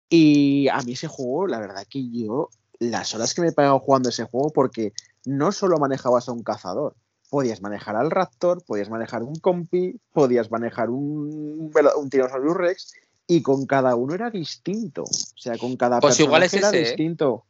Y 0.09 0.69
a 0.69 0.81
mí 0.83 0.93
ese 0.93 1.09
juego, 1.09 1.47
la 1.47 1.59
verdad 1.59 1.85
que 1.89 2.09
yo, 2.11 2.49
las 2.79 3.15
horas 3.15 3.35
que 3.35 3.43
me 3.43 3.49
he 3.49 3.53
pagado 3.53 3.79
jugando 3.81 4.09
ese 4.09 4.25
juego, 4.25 4.51
porque 4.51 4.93
no 5.27 5.53
solo 5.53 5.79
manejabas 5.79 6.29
a 6.29 6.33
un 6.33 6.43
cazador, 6.43 6.95
podías 7.31 7.61
manejar 7.61 7.97
al 7.97 8.11
Raptor, 8.11 8.65
podías 8.65 8.91
manejar 8.91 9.23
un 9.23 9.35
compi, 9.37 10.01
podías 10.12 10.51
manejar 10.51 10.91
un, 10.91 11.71
un 11.75 12.11
Tyrannosaurus 12.11 12.57
Rex, 12.57 12.93
y 13.27 13.43
con 13.43 13.66
cada 13.66 13.97
uno 13.97 14.14
era 14.14 14.31
distinto. 14.31 15.03
O 15.03 15.39
sea, 15.39 15.57
con 15.59 15.77
cada 15.77 16.01
Pues 16.01 16.18
igual 16.20 16.43
es 16.43 16.53
personaje 16.53 16.79
era 16.79 16.87
¿eh? 16.87 16.91
distinto. 16.91 17.47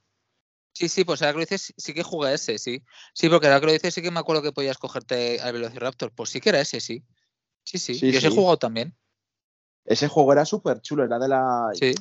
Sí, 0.73 0.89
sí, 0.89 1.05
pues 1.05 1.23
ahora 1.23 1.33
que 1.33 1.39
lo 1.39 1.45
dices, 1.45 1.73
sí 1.77 1.95
que 1.95 2.03
jugué 2.03 2.35
ese, 2.35 2.59
sí. 2.59 2.83
Sí, 3.13 3.29
porque 3.29 3.47
ahora 3.47 3.61
que 3.61 3.67
lo 3.67 3.73
dices, 3.73 3.95
sí 3.95 4.03
que 4.03 4.11
me 4.11 4.19
acuerdo 4.19 4.43
que 4.43 4.53
podías 4.53 4.79
cogerte 4.79 5.41
al 5.41 5.53
Velociraptor. 5.53 6.11
Pues 6.13 6.31
sí 6.31 6.41
que 6.41 6.49
era 6.49 6.61
ese, 6.61 6.81
sí. 6.81 7.05
Sí, 7.63 7.79
sí. 7.79 7.95
Sí, 7.95 8.11
Yo 8.11 8.19
ese 8.19 8.27
he 8.27 8.31
jugado 8.31 8.57
también. 8.57 8.95
Ese 9.85 10.09
juego 10.09 10.33
era 10.33 10.45
súper 10.45 10.81
chulo, 10.81 11.05
era 11.05 11.19
de 11.19 11.29
la... 11.29 11.69
Sí. 11.75 11.95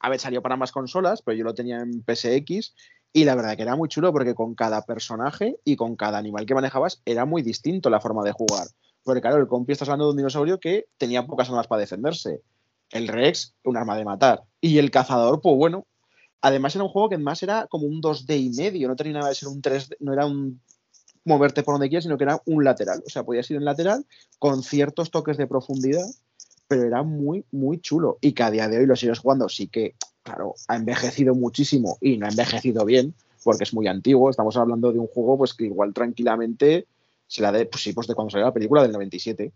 A 0.00 0.10
ver, 0.10 0.20
salió 0.20 0.42
para 0.42 0.56
más 0.56 0.72
consolas, 0.72 1.22
pero 1.22 1.36
yo 1.36 1.44
lo 1.44 1.54
tenía 1.54 1.80
en 1.80 2.04
PSX 2.04 2.74
y 3.12 3.24
la 3.24 3.34
verdad 3.34 3.56
que 3.56 3.62
era 3.62 3.76
muy 3.76 3.88
chulo 3.88 4.12
porque 4.12 4.34
con 4.34 4.54
cada 4.54 4.82
personaje 4.82 5.58
y 5.64 5.76
con 5.76 5.96
cada 5.96 6.18
animal 6.18 6.46
que 6.46 6.54
manejabas 6.54 7.00
era 7.04 7.24
muy 7.24 7.42
distinto 7.42 7.90
la 7.90 8.00
forma 8.00 8.22
de 8.22 8.32
jugar. 8.32 8.68
Porque 9.02 9.20
claro, 9.20 9.38
el 9.38 9.48
compi 9.48 9.72
estás 9.72 9.88
hablando 9.88 10.06
de 10.06 10.10
un 10.10 10.16
dinosaurio 10.18 10.60
que 10.60 10.86
tenía 10.98 11.26
pocas 11.26 11.48
armas 11.48 11.66
para 11.66 11.80
defenderse. 11.80 12.42
El 12.90 13.08
Rex, 13.08 13.54
un 13.64 13.76
arma 13.76 13.96
de 13.96 14.04
matar. 14.04 14.44
Y 14.60 14.78
el 14.78 14.90
cazador, 14.90 15.40
pues 15.40 15.56
bueno. 15.56 15.86
Además 16.40 16.74
era 16.76 16.84
un 16.84 16.90
juego 16.90 17.08
que 17.08 17.16
además 17.16 17.42
era 17.42 17.66
como 17.66 17.86
un 17.86 18.00
2D 18.00 18.38
y 18.38 18.50
medio, 18.50 18.86
no 18.86 18.94
tenía 18.94 19.14
nada 19.14 19.28
de 19.28 19.34
ser 19.34 19.48
un 19.48 19.60
3D, 19.60 19.96
no 19.98 20.12
era 20.12 20.24
un 20.24 20.60
moverte 21.24 21.64
por 21.64 21.74
donde 21.74 21.88
quieras, 21.88 22.04
sino 22.04 22.16
que 22.16 22.24
era 22.24 22.40
un 22.46 22.62
lateral. 22.62 23.02
O 23.04 23.10
sea, 23.10 23.24
podías 23.24 23.50
ir 23.50 23.56
en 23.56 23.64
lateral 23.64 24.06
con 24.38 24.62
ciertos 24.62 25.10
toques 25.10 25.36
de 25.36 25.48
profundidad 25.48 26.06
pero 26.68 26.84
era 26.84 27.02
muy, 27.02 27.44
muy 27.50 27.80
chulo. 27.80 28.18
Y 28.20 28.32
que 28.32 28.42
a 28.42 28.50
día 28.50 28.68
de 28.68 28.78
hoy 28.78 28.86
lo 28.86 28.94
sigues 28.94 29.18
jugando, 29.18 29.48
sí 29.48 29.68
que, 29.68 29.94
claro, 30.22 30.54
ha 30.68 30.76
envejecido 30.76 31.34
muchísimo 31.34 31.96
y 32.00 32.18
no 32.18 32.26
ha 32.26 32.28
envejecido 32.28 32.84
bien, 32.84 33.14
porque 33.42 33.64
es 33.64 33.72
muy 33.72 33.88
antiguo. 33.88 34.30
Estamos 34.30 34.56
hablando 34.56 34.92
de 34.92 34.98
un 34.98 35.06
juego 35.08 35.38
pues 35.38 35.54
que 35.54 35.64
igual 35.64 35.94
tranquilamente 35.94 36.86
se 37.26 37.42
la 37.42 37.50
de, 37.50 37.66
pues 37.66 37.82
sí, 37.82 37.92
pues 37.94 38.06
de 38.06 38.14
cuando 38.14 38.30
salió 38.30 38.46
la 38.46 38.52
película 38.52 38.82
del 38.82 38.92
97. 38.92 39.50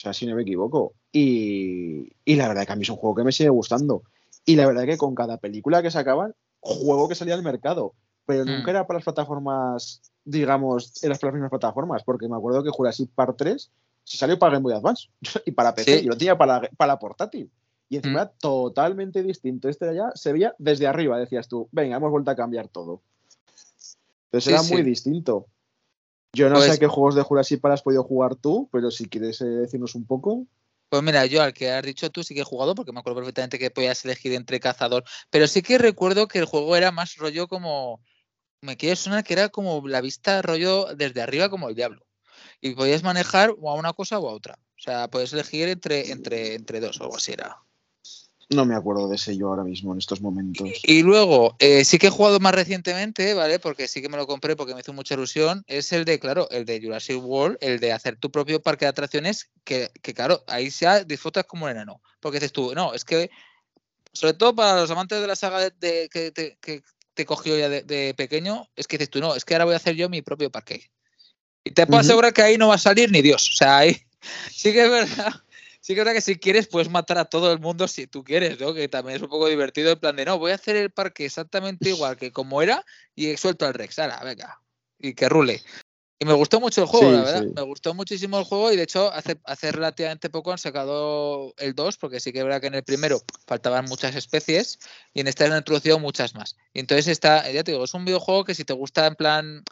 O 0.00 0.02
sea, 0.02 0.14
si 0.14 0.24
no 0.26 0.34
me 0.34 0.42
equivoco. 0.42 0.94
Y, 1.12 2.10
y 2.24 2.36
la 2.36 2.48
verdad 2.48 2.64
que 2.66 2.72
a 2.72 2.76
mí 2.76 2.82
es 2.84 2.88
un 2.88 2.96
juego 2.96 3.16
que 3.16 3.24
me 3.24 3.32
sigue 3.32 3.50
gustando. 3.50 4.02
Y 4.46 4.56
la 4.56 4.66
verdad 4.66 4.86
que 4.86 4.96
con 4.96 5.14
cada 5.14 5.36
película 5.36 5.82
que 5.82 5.90
sacaban, 5.90 6.34
juego 6.60 7.06
que 7.06 7.14
salía 7.14 7.34
al 7.34 7.42
mercado. 7.42 7.92
pero 8.26 8.44
nunca 8.44 8.66
Mm. 8.66 8.70
era 8.70 8.86
para 8.86 8.98
las 8.98 9.04
plataformas, 9.04 10.00
digamos, 10.24 11.02
en 11.02 11.08
las 11.10 11.20
mismas 11.22 11.50
plataformas, 11.50 12.04
porque 12.04 12.28
me 12.28 12.36
acuerdo 12.36 12.62
que 12.62 12.70
Jurassic 12.70 13.10
Park 13.12 13.34
3 13.36 13.70
se 14.04 14.16
salió 14.16 14.38
para 14.38 14.52
Game 14.52 14.62
Boy 14.62 14.72
Advance 14.74 15.08
y 15.46 15.50
para 15.50 15.74
PC, 15.74 15.98
Sí. 15.98 16.04
y 16.04 16.08
lo 16.08 16.16
tenía 16.16 16.38
para, 16.38 16.60
para 16.76 16.96
portátil. 16.98 17.50
Y 17.88 17.96
encima 17.96 18.12
Mm. 18.20 18.22
era 18.22 18.30
totalmente 18.40 19.22
distinto. 19.24 19.68
Este 19.68 19.84
de 19.86 19.90
allá 19.92 20.12
se 20.14 20.32
veía 20.32 20.54
desde 20.58 20.86
arriba, 20.86 21.18
decías 21.18 21.48
tú, 21.48 21.68
venga, 21.72 21.96
hemos 21.96 22.10
vuelto 22.12 22.30
a 22.30 22.36
cambiar 22.36 22.68
todo. 22.68 23.02
Entonces 24.26 24.44
Sí, 24.44 24.50
era 24.50 24.62
sí. 24.62 24.72
muy 24.74 24.82
distinto. 24.84 25.46
Yo 26.32 26.48
no 26.48 26.56
Pues- 26.56 26.72
sé 26.72 26.78
qué 26.78 26.86
juegos 26.86 27.14
de 27.14 27.22
Jurassic 27.22 27.60
Park 27.60 27.74
has 27.74 27.82
podido 27.82 28.04
jugar 28.04 28.36
tú, 28.36 28.68
pero 28.72 28.90
si 28.90 29.08
quieres 29.08 29.40
eh, 29.40 29.46
decirnos 29.46 29.94
un 29.94 30.06
poco. 30.06 30.46
Pues 30.88 31.02
mira, 31.02 31.24
yo 31.26 31.42
al 31.42 31.52
que 31.52 31.70
has 31.70 31.84
dicho 31.84 32.10
tú 32.10 32.22
sí 32.24 32.34
que 32.34 32.40
he 32.40 32.44
jugado, 32.44 32.74
porque 32.74 32.92
me 32.92 33.00
acuerdo 33.00 33.18
perfectamente 33.20 33.58
que 33.58 33.70
podías 33.70 34.04
elegir 34.04 34.32
entre 34.32 34.58
cazador, 34.58 35.04
pero 35.30 35.46
sí 35.46 35.62
que 35.62 35.78
recuerdo 35.78 36.26
que 36.26 36.38
el 36.40 36.46
juego 36.46 36.74
era 36.76 36.90
más 36.90 37.16
rollo 37.16 37.46
como, 37.46 38.02
me 38.60 38.76
quiere 38.76 38.96
sonar 38.96 39.22
que 39.22 39.34
era 39.34 39.48
como 39.50 39.86
la 39.86 40.00
vista 40.00 40.42
rollo 40.42 40.86
desde 40.96 41.22
arriba 41.22 41.48
como 41.48 41.68
el 41.68 41.76
diablo. 41.76 42.06
Y 42.60 42.74
podías 42.74 43.02
manejar 43.02 43.54
o 43.58 43.70
a 43.70 43.74
una 43.74 43.92
cosa 43.92 44.18
o 44.18 44.28
a 44.28 44.32
otra. 44.32 44.54
O 44.54 44.82
sea, 44.82 45.08
podías 45.08 45.32
elegir 45.32 45.68
entre, 45.68 46.10
entre, 46.10 46.54
entre 46.54 46.80
dos 46.80 47.00
o 47.00 47.04
algo 47.04 47.16
así 47.16 47.32
era. 47.32 47.58
No 48.50 48.64
me 48.64 48.74
acuerdo 48.74 49.08
de 49.08 49.14
ese 49.14 49.36
yo 49.36 49.48
ahora 49.48 49.62
mismo 49.62 49.92
en 49.92 49.98
estos 49.98 50.20
momentos. 50.20 50.68
Y 50.82 51.02
luego, 51.04 51.54
eh, 51.60 51.84
sí 51.84 51.98
que 51.98 52.08
he 52.08 52.10
jugado 52.10 52.40
más 52.40 52.52
recientemente, 52.52 53.32
¿vale? 53.32 53.60
Porque 53.60 53.86
sí 53.86 54.02
que 54.02 54.08
me 54.08 54.16
lo 54.16 54.26
compré 54.26 54.56
porque 54.56 54.74
me 54.74 54.80
hizo 54.80 54.92
mucha 54.92 55.14
ilusión. 55.14 55.62
Es 55.68 55.92
el 55.92 56.04
de, 56.04 56.18
claro, 56.18 56.50
el 56.50 56.64
de 56.64 56.80
Jurassic 56.82 57.22
World, 57.22 57.58
el 57.60 57.78
de 57.78 57.92
hacer 57.92 58.16
tu 58.16 58.32
propio 58.32 58.60
parque 58.60 58.86
de 58.86 58.88
atracciones, 58.88 59.50
que, 59.62 59.90
que 60.02 60.14
claro, 60.14 60.42
ahí 60.48 60.68
ya 60.70 61.04
disfrutas 61.04 61.44
como 61.44 61.66
un 61.66 61.70
enano. 61.70 62.02
Porque 62.18 62.38
dices 62.38 62.52
tú, 62.52 62.74
no, 62.74 62.92
es 62.92 63.04
que, 63.04 63.30
sobre 64.12 64.34
todo 64.34 64.52
para 64.56 64.80
los 64.80 64.90
amantes 64.90 65.20
de 65.20 65.26
la 65.28 65.36
saga 65.36 65.60
de, 65.60 65.70
de- 65.78 66.08
que, 66.08 66.32
te, 66.32 66.58
que 66.60 66.82
te 67.14 67.24
cogió 67.24 67.56
ya 67.56 67.68
de, 67.68 67.82
de 67.82 68.14
pequeño, 68.14 68.68
es 68.74 68.88
que 68.88 68.98
dices 68.98 69.10
tú, 69.10 69.20
no, 69.20 69.36
es 69.36 69.44
que 69.44 69.54
ahora 69.54 69.66
voy 69.66 69.74
a 69.74 69.76
hacer 69.76 69.94
yo 69.94 70.08
mi 70.08 70.22
propio 70.22 70.50
parque. 70.50 70.90
Y 71.62 71.70
te 71.70 71.86
puedo 71.86 72.00
Ujú. 72.00 72.06
asegurar 72.08 72.32
que 72.32 72.42
ahí 72.42 72.58
no 72.58 72.66
va 72.66 72.74
a 72.74 72.78
salir 72.78 73.12
ni 73.12 73.22
Dios. 73.22 73.48
O 73.48 73.56
sea, 73.56 73.78
ahí 73.78 73.96
sí 74.50 74.72
que 74.72 74.82
es 74.86 74.90
verdad. 74.90 75.34
Sí 75.80 75.94
que 75.94 76.00
es 76.00 76.04
verdad 76.04 76.12
que 76.12 76.20
si 76.20 76.38
quieres 76.38 76.68
puedes 76.68 76.90
matar 76.90 77.18
a 77.18 77.24
todo 77.24 77.52
el 77.52 77.58
mundo 77.58 77.88
si 77.88 78.06
tú 78.06 78.22
quieres, 78.22 78.60
¿no? 78.60 78.74
Que 78.74 78.88
también 78.88 79.16
es 79.16 79.22
un 79.22 79.28
poco 79.28 79.48
divertido 79.48 79.92
en 79.92 79.98
plan 79.98 80.14
de, 80.14 80.26
no, 80.26 80.38
voy 80.38 80.52
a 80.52 80.56
hacer 80.56 80.76
el 80.76 80.90
parque 80.90 81.24
exactamente 81.24 81.88
igual 81.88 82.16
que 82.16 82.32
como 82.32 82.60
era 82.60 82.84
y 83.14 83.36
suelto 83.36 83.66
al 83.66 83.74
Rex, 83.74 83.98
ahora, 83.98 84.20
venga, 84.22 84.60
y 84.98 85.14
que 85.14 85.28
rule. 85.28 85.62
Y 86.22 86.26
me 86.26 86.34
gustó 86.34 86.60
mucho 86.60 86.82
el 86.82 86.86
juego, 86.86 87.06
Sí, 87.06 87.12
la 87.12 87.22
verdad. 87.22 87.42
sí. 87.44 87.52
Me 87.56 87.62
gustó 87.62 87.94
muchísimo 87.94 88.38
el 88.38 88.44
juego 88.44 88.70
y 88.70 88.76
de 88.76 88.82
hecho 88.82 89.10
hace, 89.10 89.40
hace 89.44 89.72
relativamente 89.72 90.28
poco 90.28 90.52
han 90.52 90.58
sacado 90.58 91.54
el 91.56 91.74
2 91.74 91.96
porque 91.96 92.20
sí 92.20 92.30
que 92.30 92.40
es 92.40 92.44
verdad 92.44 92.60
que 92.60 92.66
en 92.66 92.74
el 92.74 92.84
primero 92.84 93.22
faltaban 93.46 93.86
muchas 93.86 94.14
especies 94.14 94.78
y 95.14 95.20
en 95.20 95.28
este 95.28 95.46
han 95.46 95.56
introducido 95.56 95.98
muchas 95.98 96.34
más. 96.34 96.58
Y 96.74 96.80
entonces 96.80 97.08
está, 97.08 97.50
ya 97.50 97.64
te 97.64 97.72
digo, 97.72 97.84
es 97.84 97.94
un 97.94 98.04
videojuego 98.04 98.44
que 98.44 98.54
si 98.54 98.66
te 98.66 98.74
gusta 98.74 99.06
en 99.06 99.14
plan 99.14 99.64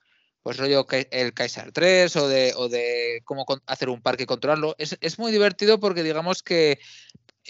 pues 0.43 0.57
rollo 0.57 0.87
el 1.11 1.35
Kaiser 1.35 1.73
3 1.73 2.17
o 2.17 2.29
de, 2.29 2.53
o 2.57 2.69
de 2.69 3.23
cómo 3.25 3.45
hacer 3.67 3.89
un 3.89 4.01
parque 4.01 4.23
y 4.23 4.27
controlarlo. 4.27 4.75
Es, 4.79 4.97
es 5.01 5.19
muy 5.19 5.33
divertido 5.33 5.79
porque 5.81 6.03
digamos 6.03 6.43
que 6.43 6.79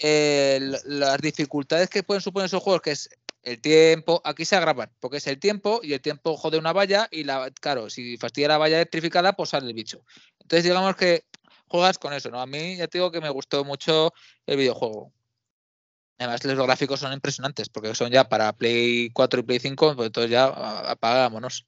eh, 0.01 0.59
las 0.85 1.19
dificultades 1.19 1.89
que 1.89 2.03
pueden 2.03 2.21
suponer 2.21 2.47
esos 2.47 2.63
juegos, 2.63 2.81
que 2.81 2.91
es 2.91 3.09
el 3.43 3.61
tiempo, 3.61 4.21
aquí 4.23 4.45
se 4.45 4.55
agravan, 4.55 4.91
porque 4.99 5.17
es 5.17 5.27
el 5.27 5.39
tiempo 5.39 5.79
y 5.83 5.93
el 5.93 6.01
tiempo 6.01 6.35
jode 6.37 6.57
una 6.57 6.73
valla 6.73 7.07
y 7.11 7.23
la, 7.23 7.49
claro, 7.51 7.89
si 7.89 8.17
fastidia 8.17 8.49
la 8.49 8.57
valla 8.57 8.77
electrificada, 8.77 9.33
pues 9.33 9.49
sale 9.49 9.67
el 9.67 9.73
bicho. 9.73 10.03
Entonces 10.39 10.63
digamos 10.63 10.95
que 10.95 11.23
juegas 11.67 11.97
con 11.97 12.13
eso, 12.13 12.29
¿no? 12.29 12.41
A 12.41 12.45
mí 12.45 12.77
ya 12.77 12.87
te 12.87 12.97
digo 12.97 13.11
que 13.11 13.21
me 13.21 13.29
gustó 13.29 13.63
mucho 13.63 14.13
el 14.45 14.57
videojuego. 14.57 15.13
Además, 16.17 16.43
los 16.43 16.65
gráficos 16.65 16.99
son 16.99 17.13
impresionantes, 17.13 17.69
porque 17.69 17.95
son 17.95 18.11
ya 18.11 18.27
para 18.27 18.51
Play 18.51 19.09
4 19.11 19.39
y 19.39 19.43
Play 19.43 19.59
5, 19.59 19.95
pues 19.95 20.07
entonces 20.07 20.31
ya 20.31 20.45
apagámonos. 20.45 21.65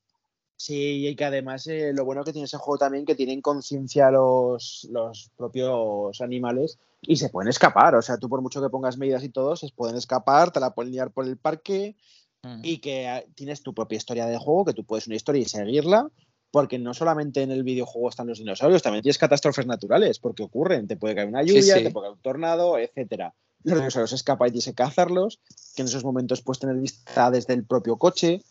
Sí, 0.64 1.08
y 1.08 1.16
que 1.16 1.26
además 1.26 1.66
eh, 1.68 1.92
lo 1.94 2.06
bueno 2.06 2.24
que 2.24 2.34
tiene 2.34 2.46
ese 2.46 2.58
juego 2.58 2.78
también 2.78 3.06
que 3.06 3.16
tienen 3.16 3.42
conciencia 3.42 4.12
los, 4.12 4.88
los 4.92 5.32
propios 5.36 6.22
animales 6.22 6.78
y 7.02 7.16
se 7.16 7.30
pueden 7.30 7.50
escapar. 7.50 7.96
O 7.96 8.02
sea, 8.02 8.18
tú 8.18 8.30
por 8.30 8.42
mucho 8.42 8.62
que 8.62 8.70
pongas 8.70 8.98
medidas 8.98 9.24
y 9.24 9.30
todo, 9.30 9.56
se 9.56 9.70
pueden 9.76 9.96
escapar, 9.96 10.52
te 10.52 10.60
la 10.60 10.74
pueden 10.74 10.92
liar 10.92 11.12
por 11.12 11.26
el 11.26 11.38
parque 11.38 11.96
Mm. 12.44 12.62
y 12.64 12.78
que 12.80 13.08
ah, 13.08 13.24
tienes 13.36 13.62
tu 13.62 13.74
propia 13.74 13.98
historia 13.98 14.26
de 14.26 14.38
juego, 14.38 14.66
que 14.66 14.74
tú 14.74 14.84
puedes 14.84 15.08
una 15.08 15.16
historia 15.16 15.42
y 15.42 15.46
seguirla, 15.46 16.10
porque 16.50 16.80
no 16.80 16.94
solamente 16.94 17.44
en 17.44 17.52
el 17.52 17.64
videojuego 17.64 18.10
están 18.10 18.28
los 18.28 18.40
dinosaurios, 18.40 18.82
también 18.82 19.04
tienes 19.04 19.18
catástrofes 19.18 19.68
naturales, 19.68 20.20
porque 20.20 20.44
ocurren, 20.44 20.88
te 20.88 20.98
puede 20.98 21.16
caer 21.16 21.28
una 21.28 21.44
lluvia, 21.44 21.78
sí. 21.78 21.84
te 21.84 21.92
puede 21.92 22.06
caer 22.06 22.16
un 22.16 22.22
tornado, 22.22 22.80
etcétera. 22.80 23.34
Los 23.64 23.78
dinosaurios 23.78 24.12
escapan 24.14 24.48
y 24.48 24.52
tienes 24.52 24.66
que 24.66 24.74
cazarlos, 24.74 25.40
que 25.76 25.84
en 25.84 25.88
esos 25.88 26.04
momentos 26.04 26.42
puedes 26.42 26.60
tener 26.60 26.76
vista 26.78 27.30
desde 27.30 27.54
el 27.54 27.64
propio 27.64 27.98
coche. 27.98 28.42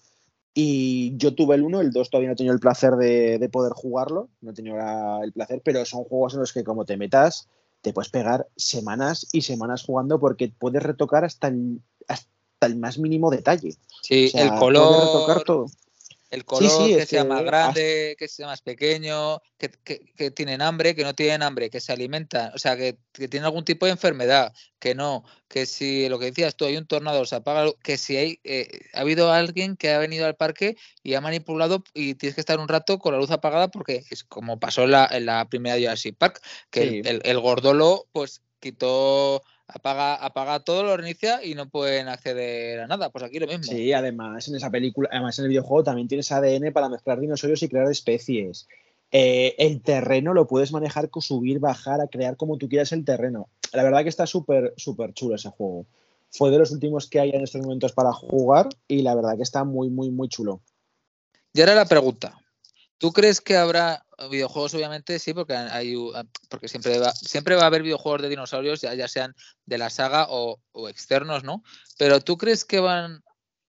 Y 0.54 1.16
yo 1.16 1.34
tuve 1.34 1.54
el 1.54 1.62
1, 1.62 1.80
el 1.80 1.92
2 1.92 2.10
todavía 2.10 2.28
no 2.28 2.32
he 2.32 2.36
tenido 2.36 2.54
el 2.54 2.60
placer 2.60 2.94
de, 2.96 3.38
de 3.38 3.48
poder 3.48 3.72
jugarlo, 3.72 4.28
no 4.40 4.50
he 4.50 4.54
tenido 4.54 4.76
la- 4.76 5.20
el 5.22 5.32
placer, 5.32 5.62
pero 5.64 5.84
son 5.84 6.04
juegos 6.04 6.34
en 6.34 6.40
los 6.40 6.52
que 6.52 6.64
como 6.64 6.84
te 6.84 6.96
metas, 6.96 7.48
te 7.82 7.92
puedes 7.92 8.10
pegar 8.10 8.48
semanas 8.56 9.26
y 9.32 9.42
semanas 9.42 9.84
jugando 9.84 10.18
porque 10.18 10.52
puedes 10.58 10.82
retocar 10.82 11.24
hasta 11.24 11.48
el, 11.48 11.80
hasta 12.08 12.26
el 12.66 12.76
más 12.76 12.98
mínimo 12.98 13.30
detalle. 13.30 13.76
Sí, 14.02 14.26
O 14.26 14.30
sea, 14.30 14.42
el 14.42 14.48
puedes 14.48 14.60
color, 14.78 15.04
retocar 15.06 15.44
todo. 15.44 15.66
El 16.30 16.44
color 16.44 16.86
sí, 16.88 16.94
que 16.96 17.06
sea 17.06 17.22
que 17.22 17.28
más 17.28 17.38
hasta- 17.40 17.50
grande, 17.50 18.16
que 18.18 18.28
sea 18.28 18.46
más 18.46 18.62
pequeño, 18.62 19.40
que, 19.58 19.68
que- 19.82 20.00
que 20.16 20.30
tienen 20.30 20.62
hambre, 20.62 20.94
que 20.94 21.02
no 21.02 21.14
tienen 21.14 21.42
hambre, 21.42 21.70
que 21.70 21.80
se 21.80 21.92
alimentan, 21.92 22.52
o 22.54 22.58
sea, 22.58 22.76
que, 22.76 22.98
que 23.12 23.26
tienen 23.28 23.44
algún 23.46 23.64
tipo 23.64 23.86
de 23.86 23.92
enfermedad, 23.92 24.52
que 24.78 24.94
no, 24.94 25.24
que 25.48 25.66
si 25.66 26.08
lo 26.08 26.18
que 26.18 26.26
decías 26.26 26.54
tú, 26.56 26.64
hay 26.66 26.76
un 26.76 26.86
tornado, 26.86 27.24
se 27.26 27.34
apaga, 27.36 27.70
que 27.82 27.96
si 27.98 28.16
hay, 28.16 28.40
eh, 28.44 28.68
ha 28.94 29.00
habido 29.00 29.32
alguien 29.32 29.76
que 29.76 29.90
ha 29.90 29.98
venido 29.98 30.24
al 30.26 30.36
parque 30.36 30.76
y 31.02 31.14
ha 31.14 31.20
manipulado 31.20 31.82
y 31.94 32.14
tienes 32.14 32.34
que 32.36 32.40
estar 32.40 32.60
un 32.60 32.68
rato 32.68 32.98
con 33.00 33.12
la 33.12 33.18
luz 33.18 33.30
apagada 33.32 33.68
porque 33.68 34.04
es 34.10 34.22
como 34.24 34.60
pasó 34.60 34.84
en 34.84 34.92
la, 34.92 35.08
en 35.10 35.26
la 35.26 35.48
primera 35.48 35.76
Jurassic 35.76 36.16
Park, 36.16 36.40
que 36.70 36.80
Sí. 36.82 36.86
el, 37.00 37.06
el- 37.06 37.22
el 37.24 37.40
gordolo 37.40 38.06
pues 38.12 38.42
quitó, 38.60 39.42
apaga, 39.74 40.14
apaga 40.14 40.60
todo, 40.60 40.82
lo 40.82 40.96
reinicia 40.96 41.44
y 41.44 41.54
no 41.54 41.68
pueden 41.68 42.08
acceder 42.08 42.80
a 42.80 42.86
nada, 42.86 43.10
pues 43.10 43.24
aquí 43.24 43.38
lo 43.38 43.46
mismo. 43.46 43.64
Sí, 43.64 43.92
además 43.92 44.48
en 44.48 44.56
esa 44.56 44.70
película, 44.70 45.08
además 45.12 45.38
en 45.38 45.46
el 45.46 45.48
videojuego 45.50 45.84
también 45.84 46.08
tienes 46.08 46.30
ADN 46.32 46.72
para 46.72 46.88
mezclar 46.88 47.20
dinosaurios 47.20 47.62
y 47.62 47.68
crear 47.68 47.90
especies. 47.90 48.68
Eh, 49.12 49.56
el 49.58 49.82
terreno 49.82 50.34
lo 50.34 50.46
puedes 50.46 50.72
manejar 50.72 51.10
con 51.10 51.22
subir, 51.22 51.58
bajar, 51.58 52.00
a 52.00 52.06
crear 52.06 52.36
como 52.36 52.58
tú 52.58 52.68
quieras 52.68 52.92
el 52.92 53.04
terreno. 53.04 53.48
La 53.72 53.82
verdad 53.82 54.02
que 54.02 54.08
está 54.08 54.26
súper, 54.26 54.74
súper 54.76 55.12
chulo 55.14 55.34
ese 55.34 55.50
juego. 55.50 55.86
Fue 56.30 56.50
de 56.50 56.58
los 56.58 56.70
últimos 56.70 57.08
que 57.08 57.18
hay 57.20 57.30
en 57.30 57.42
estos 57.42 57.60
momentos 57.60 57.92
para 57.92 58.12
jugar 58.12 58.68
y 58.86 59.02
la 59.02 59.14
verdad 59.14 59.36
que 59.36 59.42
está 59.42 59.64
muy, 59.64 59.90
muy, 59.90 60.10
muy 60.10 60.28
chulo. 60.28 60.60
Y 61.52 61.60
ahora 61.60 61.74
la 61.74 61.86
pregunta. 61.86 62.38
¿Tú 62.98 63.12
crees 63.12 63.40
que 63.40 63.56
habrá 63.56 64.04
videojuegos? 64.28 64.74
Obviamente 64.74 65.18
sí, 65.18 65.32
porque 65.32 65.54
hay 65.54 65.94
porque 66.48 66.68
siempre 66.68 66.98
va, 66.98 67.12
siempre 67.12 67.54
va 67.54 67.62
a 67.62 67.66
haber 67.66 67.82
videojuegos 67.82 68.22
de 68.22 68.28
dinosaurios, 68.28 68.80
ya, 68.80 68.94
ya 68.94 69.08
sean 69.08 69.34
de 69.66 69.78
la 69.78 69.90
saga 69.90 70.26
o, 70.28 70.60
o 70.72 70.88
externos, 70.88 71.44
¿no? 71.44 71.62
Pero 71.98 72.20
¿tú 72.20 72.36
crees 72.36 72.64
que 72.64 72.80
van 72.80 73.22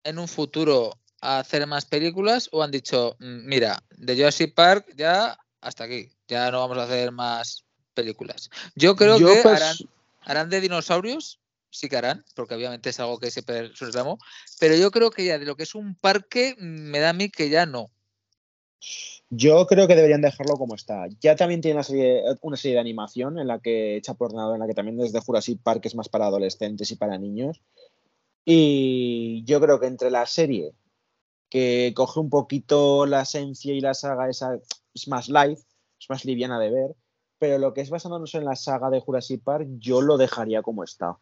en 0.04 0.18
un 0.18 0.28
futuro 0.28 0.98
a 1.20 1.38
hacer 1.38 1.66
más 1.66 1.84
películas 1.84 2.48
o 2.52 2.62
han 2.62 2.70
dicho, 2.70 3.16
"Mm, 3.20 3.46
mira, 3.46 3.82
de 3.90 4.16
Jurassic 4.16 4.54
Park 4.54 4.92
ya 4.96 5.38
hasta 5.60 5.84
aquí, 5.84 6.10
ya 6.26 6.50
no 6.50 6.60
vamos 6.60 6.78
a 6.78 6.84
hacer 6.84 7.12
más 7.12 7.64
películas? 7.94 8.50
Yo 8.74 8.96
creo 8.96 9.18
Yo, 9.18 9.28
que 9.28 9.42
pues, 9.42 9.62
harán, 9.62 9.76
harán 10.22 10.50
de 10.50 10.60
dinosaurios, 10.60 11.40
sí 11.70 11.88
que 11.88 11.96
harán, 11.96 12.24
porque 12.34 12.54
obviamente 12.54 12.90
es 12.90 13.00
algo 13.00 13.18
que 13.18 13.30
siempre 13.30 13.68
reclamo, 13.68 14.18
pero 14.58 14.76
yo 14.76 14.90
creo 14.90 15.10
que 15.10 15.24
ya 15.24 15.38
de 15.38 15.46
lo 15.46 15.56
que 15.56 15.62
es 15.62 15.74
un 15.74 15.94
parque, 15.94 16.56
mm, 16.58 16.90
me 16.90 16.98
da 16.98 17.10
a 17.10 17.14
mí 17.14 17.30
que 17.30 17.48
ya 17.48 17.66
no. 17.66 17.90
Yo 19.30 19.66
creo 19.66 19.88
que 19.88 19.94
deberían 19.94 20.20
dejarlo 20.20 20.56
como 20.56 20.74
está. 20.74 21.06
Ya 21.20 21.36
también 21.36 21.60
tiene 21.60 21.76
una 21.76 21.82
serie, 22.56 22.74
de 22.74 22.78
animación 22.78 23.38
en 23.38 23.46
la 23.46 23.60
que 23.60 23.96
hecha 23.96 24.14
por 24.14 24.34
nada, 24.34 24.54
en 24.54 24.60
la 24.60 24.66
que 24.66 24.74
también 24.74 24.98
desde 24.98 25.20
Jurassic 25.20 25.60
Park 25.62 25.86
es 25.86 25.94
más 25.94 26.08
para 26.08 26.26
adolescentes 26.26 26.90
y 26.90 26.96
para 26.96 27.18
niños. 27.18 27.62
Y 28.44 29.42
yo 29.44 29.60
creo 29.60 29.80
que 29.80 29.86
entre 29.86 30.10
la 30.10 30.26
serie, 30.26 30.74
que 31.48 31.92
coge 31.94 32.20
un 32.20 32.30
poquito 32.30 33.06
la 33.06 33.22
esencia 33.22 33.72
y 33.72 33.80
la 33.80 33.94
saga 33.94 34.28
es 34.28 35.08
más 35.08 35.28
light, 35.28 35.58
es 36.00 36.10
más 36.10 36.24
liviana 36.24 36.58
de 36.58 36.70
ver, 36.70 36.96
pero 37.38 37.58
lo 37.58 37.74
que 37.74 37.80
es 37.80 37.90
basándonos 37.90 38.34
en 38.34 38.44
la 38.44 38.56
saga 38.56 38.90
de 38.90 39.00
Jurassic 39.00 39.42
Park, 39.42 39.66
yo 39.78 40.00
lo 40.00 40.16
dejaría 40.16 40.62
como 40.62 40.84
está. 40.84 41.18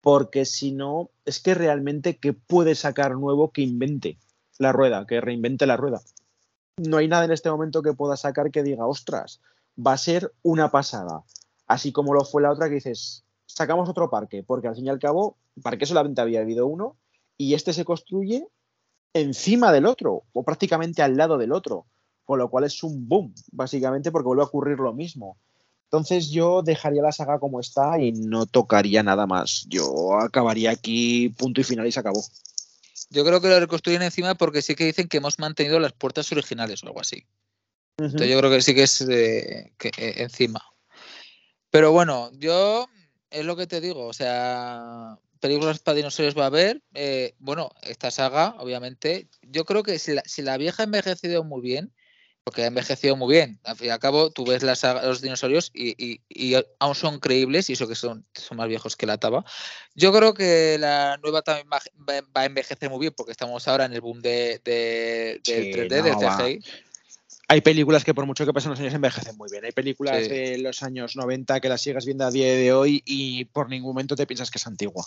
Porque 0.00 0.44
si 0.44 0.72
no, 0.72 1.10
es 1.24 1.40
que 1.40 1.54
realmente, 1.54 2.16
¿qué 2.16 2.32
puede 2.32 2.74
sacar 2.74 3.16
nuevo 3.16 3.52
que 3.52 3.62
invente 3.62 4.18
la 4.58 4.72
rueda, 4.72 5.06
que 5.06 5.20
reinvente 5.20 5.66
la 5.66 5.76
rueda? 5.76 6.00
No 6.76 6.96
hay 6.96 7.08
nada 7.08 7.24
en 7.24 7.32
este 7.32 7.50
momento 7.50 7.82
que 7.82 7.92
pueda 7.92 8.16
sacar 8.16 8.50
que 8.50 8.62
diga, 8.62 8.86
ostras, 8.86 9.40
va 9.78 9.92
a 9.92 9.98
ser 9.98 10.32
una 10.42 10.70
pasada. 10.70 11.24
Así 11.66 11.92
como 11.92 12.14
lo 12.14 12.24
fue 12.24 12.42
la 12.42 12.50
otra 12.50 12.68
que 12.68 12.76
dices, 12.76 13.24
sacamos 13.46 13.88
otro 13.88 14.10
parque, 14.10 14.42
porque 14.42 14.68
al 14.68 14.74
fin 14.74 14.86
y 14.86 14.90
al 14.90 14.98
cabo, 14.98 15.36
parque 15.62 15.86
solamente 15.86 16.20
había 16.20 16.40
habido 16.40 16.66
uno, 16.66 16.96
y 17.36 17.54
este 17.54 17.72
se 17.72 17.84
construye 17.84 18.46
encima 19.14 19.72
del 19.72 19.86
otro, 19.86 20.24
o 20.32 20.42
prácticamente 20.42 21.02
al 21.02 21.16
lado 21.16 21.38
del 21.38 21.52
otro, 21.52 21.86
con 22.24 22.38
lo 22.38 22.48
cual 22.48 22.64
es 22.64 22.82
un 22.82 23.08
boom, 23.08 23.34
básicamente 23.52 24.12
porque 24.12 24.26
vuelve 24.26 24.42
a 24.42 24.46
ocurrir 24.46 24.78
lo 24.78 24.92
mismo. 24.92 25.36
Entonces 25.84 26.30
yo 26.30 26.62
dejaría 26.62 27.02
la 27.02 27.10
saga 27.10 27.40
como 27.40 27.58
está 27.58 28.00
y 28.00 28.12
no 28.12 28.46
tocaría 28.46 29.02
nada 29.02 29.26
más. 29.26 29.66
Yo 29.68 30.16
acabaría 30.20 30.70
aquí, 30.70 31.30
punto 31.30 31.60
y 31.60 31.64
final, 31.64 31.88
y 31.88 31.92
se 31.92 31.98
acabó. 31.98 32.20
Yo 33.10 33.24
creo 33.24 33.40
que 33.40 33.48
lo 33.48 33.58
reconstruyen 33.58 34.02
encima 34.02 34.36
porque 34.36 34.62
sí 34.62 34.74
que 34.74 34.84
dicen 34.84 35.08
que 35.08 35.18
hemos 35.18 35.38
mantenido 35.38 35.80
las 35.80 35.92
puertas 35.92 36.30
originales 36.32 36.82
o 36.82 36.86
algo 36.86 37.00
así. 37.00 37.26
Entonces 37.98 38.30
yo 38.30 38.38
creo 38.38 38.50
que 38.50 38.62
sí 38.62 38.74
que 38.74 38.84
es 38.84 39.00
eh, 39.02 39.72
que, 39.76 39.88
eh, 39.88 40.22
encima. 40.22 40.62
Pero 41.70 41.92
bueno, 41.92 42.30
yo 42.34 42.86
es 43.30 43.44
lo 43.44 43.56
que 43.56 43.66
te 43.66 43.80
digo, 43.80 44.06
o 44.06 44.12
sea, 44.12 45.18
películas 45.40 45.80
para 45.80 45.96
dinosaurios 45.96 46.38
va 46.38 46.44
a 46.44 46.46
haber. 46.46 46.82
Eh, 46.94 47.34
bueno, 47.38 47.70
esta 47.82 48.10
saga, 48.10 48.54
obviamente, 48.58 49.28
yo 49.42 49.64
creo 49.64 49.82
que 49.82 49.98
si 49.98 50.14
la, 50.14 50.22
si 50.24 50.42
la 50.42 50.56
vieja 50.56 50.82
ha 50.82 50.86
envejecido 50.86 51.44
muy 51.44 51.60
bien, 51.60 51.92
porque 52.44 52.62
ha 52.62 52.66
envejecido 52.66 53.16
muy 53.16 53.34
bien. 53.34 53.60
Al 53.64 53.76
fin 53.76 53.88
y 53.88 53.90
al 53.90 53.98
cabo, 53.98 54.30
tú 54.30 54.44
ves 54.44 54.62
las, 54.62 54.82
los 54.82 55.20
dinosaurios 55.20 55.70
y, 55.74 56.20
aún 56.78 56.94
son 56.94 57.20
creíbles, 57.20 57.70
y 57.70 57.74
eso 57.74 57.86
que 57.86 57.94
son, 57.94 58.26
son 58.34 58.56
más 58.56 58.68
viejos 58.68 58.96
que 58.96 59.06
la 59.06 59.18
taba. 59.18 59.44
Yo 59.94 60.12
creo 60.12 60.34
que 60.34 60.76
la 60.78 61.18
nueva 61.22 61.42
también 61.42 61.68
va, 61.70 61.80
a 62.34 62.44
envejecer 62.44 62.90
muy 62.90 63.00
bien, 63.00 63.12
porque 63.16 63.32
estamos 63.32 63.66
ahora 63.68 63.84
en 63.84 63.92
el 63.92 64.00
boom 64.00 64.20
de, 64.20 64.60
del 64.64 65.42
3D, 65.42 66.02
del 66.02 66.16
CGI. 66.16 66.64
Hay 67.48 67.62
películas 67.62 68.04
que 68.04 68.14
por 68.14 68.26
mucho 68.26 68.46
que 68.46 68.52
pasen 68.52 68.70
los 68.70 68.78
años 68.78 68.94
envejecen 68.94 69.36
muy 69.36 69.48
bien. 69.50 69.64
Hay 69.64 69.72
películas 69.72 70.28
de 70.28 70.58
los 70.58 70.84
años 70.84 71.16
90 71.16 71.60
que 71.60 71.68
las 71.68 71.80
sigas 71.80 72.06
viendo 72.06 72.24
a 72.24 72.30
día 72.30 72.46
de 72.54 72.72
hoy 72.72 73.02
y 73.04 73.46
por 73.46 73.68
ningún 73.68 73.90
momento 73.90 74.14
te 74.14 74.24
piensas 74.24 74.52
que 74.52 74.58
es 74.58 74.66
antigua. 74.68 75.04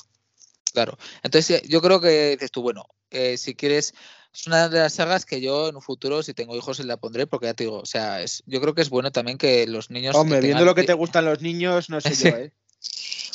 Claro. 0.74 0.98
Entonces 1.22 1.62
yo 1.64 1.82
creo 1.82 2.02
que 2.02 2.32
dices 2.32 2.52
tú, 2.52 2.62
bueno, 2.62 2.86
eh, 3.12 3.38
si 3.38 3.56
quieres 3.56 3.94
es 4.34 4.48
una 4.48 4.68
de 4.68 4.80
las 4.80 4.94
sagas 4.94 5.26
que 5.26 5.40
yo 5.40 5.70
en 5.70 5.76
un 5.76 5.82
futuro, 5.82 6.24
si 6.24 6.34
tengo 6.34 6.56
hijos, 6.56 6.78
se 6.78 6.84
la 6.84 6.98
pondré, 6.98 7.28
porque 7.28 7.46
ya 7.46 7.54
te 7.54 7.66
digo, 7.66 7.80
o 7.80 7.86
sea, 7.86 8.22
es, 8.22 8.42
yo 8.48 8.60
creo 8.60 8.74
que 8.74 8.82
es 8.82 8.90
bueno 8.90 9.12
también 9.12 9.38
que 9.38 9.68
los 9.68 9.92
niños. 9.92 10.16
Hombre, 10.16 10.42
viendo 10.42 10.66
lo 10.66 10.74
que 10.74 10.84
te 10.84 10.94
gustan 10.94 11.26
los 11.26 11.42
niños, 11.42 11.90
no 11.90 12.02
sé 12.02 12.16
yo, 12.16 12.36
¿eh? 12.38 12.52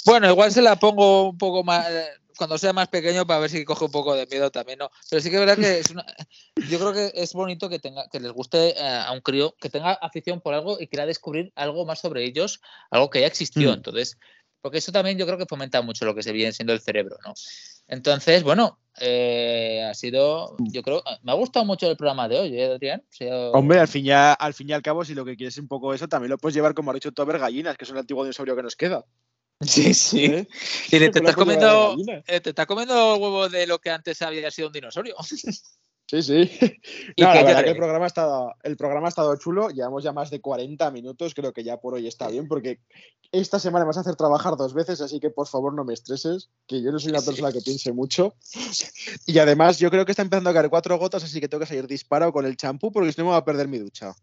Bueno, 0.04 0.28
igual 0.28 0.50
se 0.52 0.62
la 0.62 0.76
pongo 0.76 1.30
un 1.30 1.38
poco 1.38 1.62
más 1.62 1.86
cuando 2.38 2.56
sea 2.56 2.72
más 2.72 2.88
pequeño 2.88 3.26
para 3.26 3.40
ver 3.40 3.50
si 3.50 3.64
coge 3.64 3.84
un 3.84 3.90
poco 3.90 4.14
de 4.14 4.26
miedo 4.26 4.50
también, 4.50 4.78
¿no? 4.78 4.90
Pero 5.10 5.20
sí 5.20 5.28
que 5.28 5.36
es 5.36 5.40
verdad 5.40 5.58
que 5.58 5.80
es 5.80 5.90
una, 5.90 6.06
yo 6.68 6.78
creo 6.78 6.92
que 6.94 7.12
es 7.14 7.32
bonito 7.34 7.68
que 7.68 7.80
tenga, 7.80 8.08
que 8.08 8.20
les 8.20 8.32
guste 8.32 8.80
eh, 8.80 8.88
a 8.88 9.12
un 9.12 9.20
crío, 9.20 9.54
que 9.60 9.68
tenga 9.68 9.92
afición 9.92 10.40
por 10.40 10.54
algo 10.54 10.78
y 10.80 10.86
quiera 10.86 11.04
descubrir 11.04 11.52
algo 11.56 11.84
más 11.84 11.98
sobre 11.98 12.24
ellos, 12.24 12.60
algo 12.90 13.10
que 13.10 13.20
ya 13.20 13.26
existió. 13.26 13.70
Mm. 13.70 13.74
Entonces, 13.74 14.18
porque 14.60 14.78
eso 14.78 14.92
también 14.92 15.18
yo 15.18 15.26
creo 15.26 15.38
que 15.38 15.46
fomenta 15.46 15.82
mucho 15.82 16.04
lo 16.04 16.14
que 16.14 16.22
se 16.22 16.32
viene 16.32 16.52
siendo 16.52 16.72
el 16.72 16.80
cerebro, 16.80 17.16
¿no? 17.24 17.34
Entonces, 17.86 18.42
bueno, 18.42 18.78
eh, 19.00 19.86
ha 19.88 19.94
sido, 19.94 20.56
yo 20.58 20.82
creo, 20.82 21.02
me 21.22 21.32
ha 21.32 21.34
gustado 21.34 21.64
mucho 21.64 21.90
el 21.90 21.96
programa 21.96 22.28
de 22.28 22.38
hoy, 22.38 22.60
¿eh, 22.60 22.72
Adrián? 22.72 23.02
Hombre, 23.52 23.78
al 23.80 23.88
fin, 23.88 24.04
ya, 24.04 24.32
al 24.34 24.54
fin 24.54 24.68
y 24.68 24.72
al 24.72 24.82
cabo, 24.82 25.04
si 25.04 25.14
lo 25.14 25.24
que 25.24 25.36
quieres 25.36 25.54
es 25.54 25.60
un 25.60 25.68
poco 25.68 25.94
eso, 25.94 26.08
también 26.08 26.30
lo 26.30 26.38
puedes 26.38 26.54
llevar, 26.54 26.74
como 26.74 26.90
ha 26.90 26.94
dicho 26.94 27.12
Tober, 27.12 27.38
gallinas, 27.38 27.76
que 27.76 27.84
es 27.84 27.90
un 27.90 27.98
antiguo 27.98 28.24
dinosaurio 28.24 28.56
que 28.56 28.62
nos 28.62 28.76
queda. 28.76 29.04
Sí, 29.60 29.92
sí. 29.94 30.24
¿Eh? 30.26 30.48
Y 30.86 30.90
te, 30.90 31.06
estás 31.06 31.34
comiendo, 31.34 31.96
eh, 32.26 32.40
te 32.40 32.50
estás 32.50 32.66
comiendo 32.66 33.14
el 33.14 33.20
huevo 33.20 33.48
de 33.48 33.66
lo 33.66 33.80
que 33.80 33.90
antes 33.90 34.22
había 34.22 34.50
sido 34.50 34.68
un 34.68 34.74
dinosaurio. 34.74 35.16
Sí, 36.08 36.22
sí. 36.22 36.50
la 37.18 37.42
verdad 37.42 37.64
que 37.64 37.70
el 37.70 37.76
programa, 37.76 38.04
ha 38.04 38.08
estado, 38.08 38.54
el 38.62 38.76
programa 38.78 39.08
ha 39.08 39.10
estado 39.10 39.36
chulo. 39.36 39.68
Llevamos 39.68 40.02
ya 40.02 40.12
más 40.12 40.30
de 40.30 40.40
40 40.40 40.90
minutos. 40.90 41.34
Creo 41.34 41.52
que 41.52 41.62
ya 41.62 41.76
por 41.76 41.94
hoy 41.94 42.06
está 42.06 42.28
bien, 42.28 42.48
porque 42.48 42.80
esta 43.30 43.58
semana 43.58 43.84
me 43.84 43.88
vas 43.88 43.98
a 43.98 44.00
hacer 44.00 44.16
trabajar 44.16 44.56
dos 44.56 44.72
veces, 44.72 45.02
así 45.02 45.20
que 45.20 45.28
por 45.28 45.46
favor 45.46 45.74
no 45.74 45.84
me 45.84 45.92
estreses, 45.92 46.48
que 46.66 46.82
yo 46.82 46.92
no 46.92 46.98
soy 46.98 47.10
una 47.10 47.20
persona 47.20 47.52
que 47.52 47.60
piense 47.60 47.92
mucho. 47.92 48.34
Y 49.26 49.38
además, 49.38 49.78
yo 49.78 49.90
creo 49.90 50.06
que 50.06 50.12
está 50.12 50.22
empezando 50.22 50.48
a 50.48 50.54
caer 50.54 50.70
cuatro 50.70 50.96
gotas, 50.98 51.24
así 51.24 51.40
que 51.40 51.48
tengo 51.48 51.60
que 51.60 51.66
salir 51.66 51.86
disparado 51.86 52.32
con 52.32 52.46
el 52.46 52.56
champú, 52.56 52.90
porque 52.90 53.12
si 53.12 53.20
no 53.20 53.26
me 53.26 53.32
va 53.32 53.38
a 53.38 53.44
perder 53.44 53.68
mi 53.68 53.78
ducha. 53.78 54.14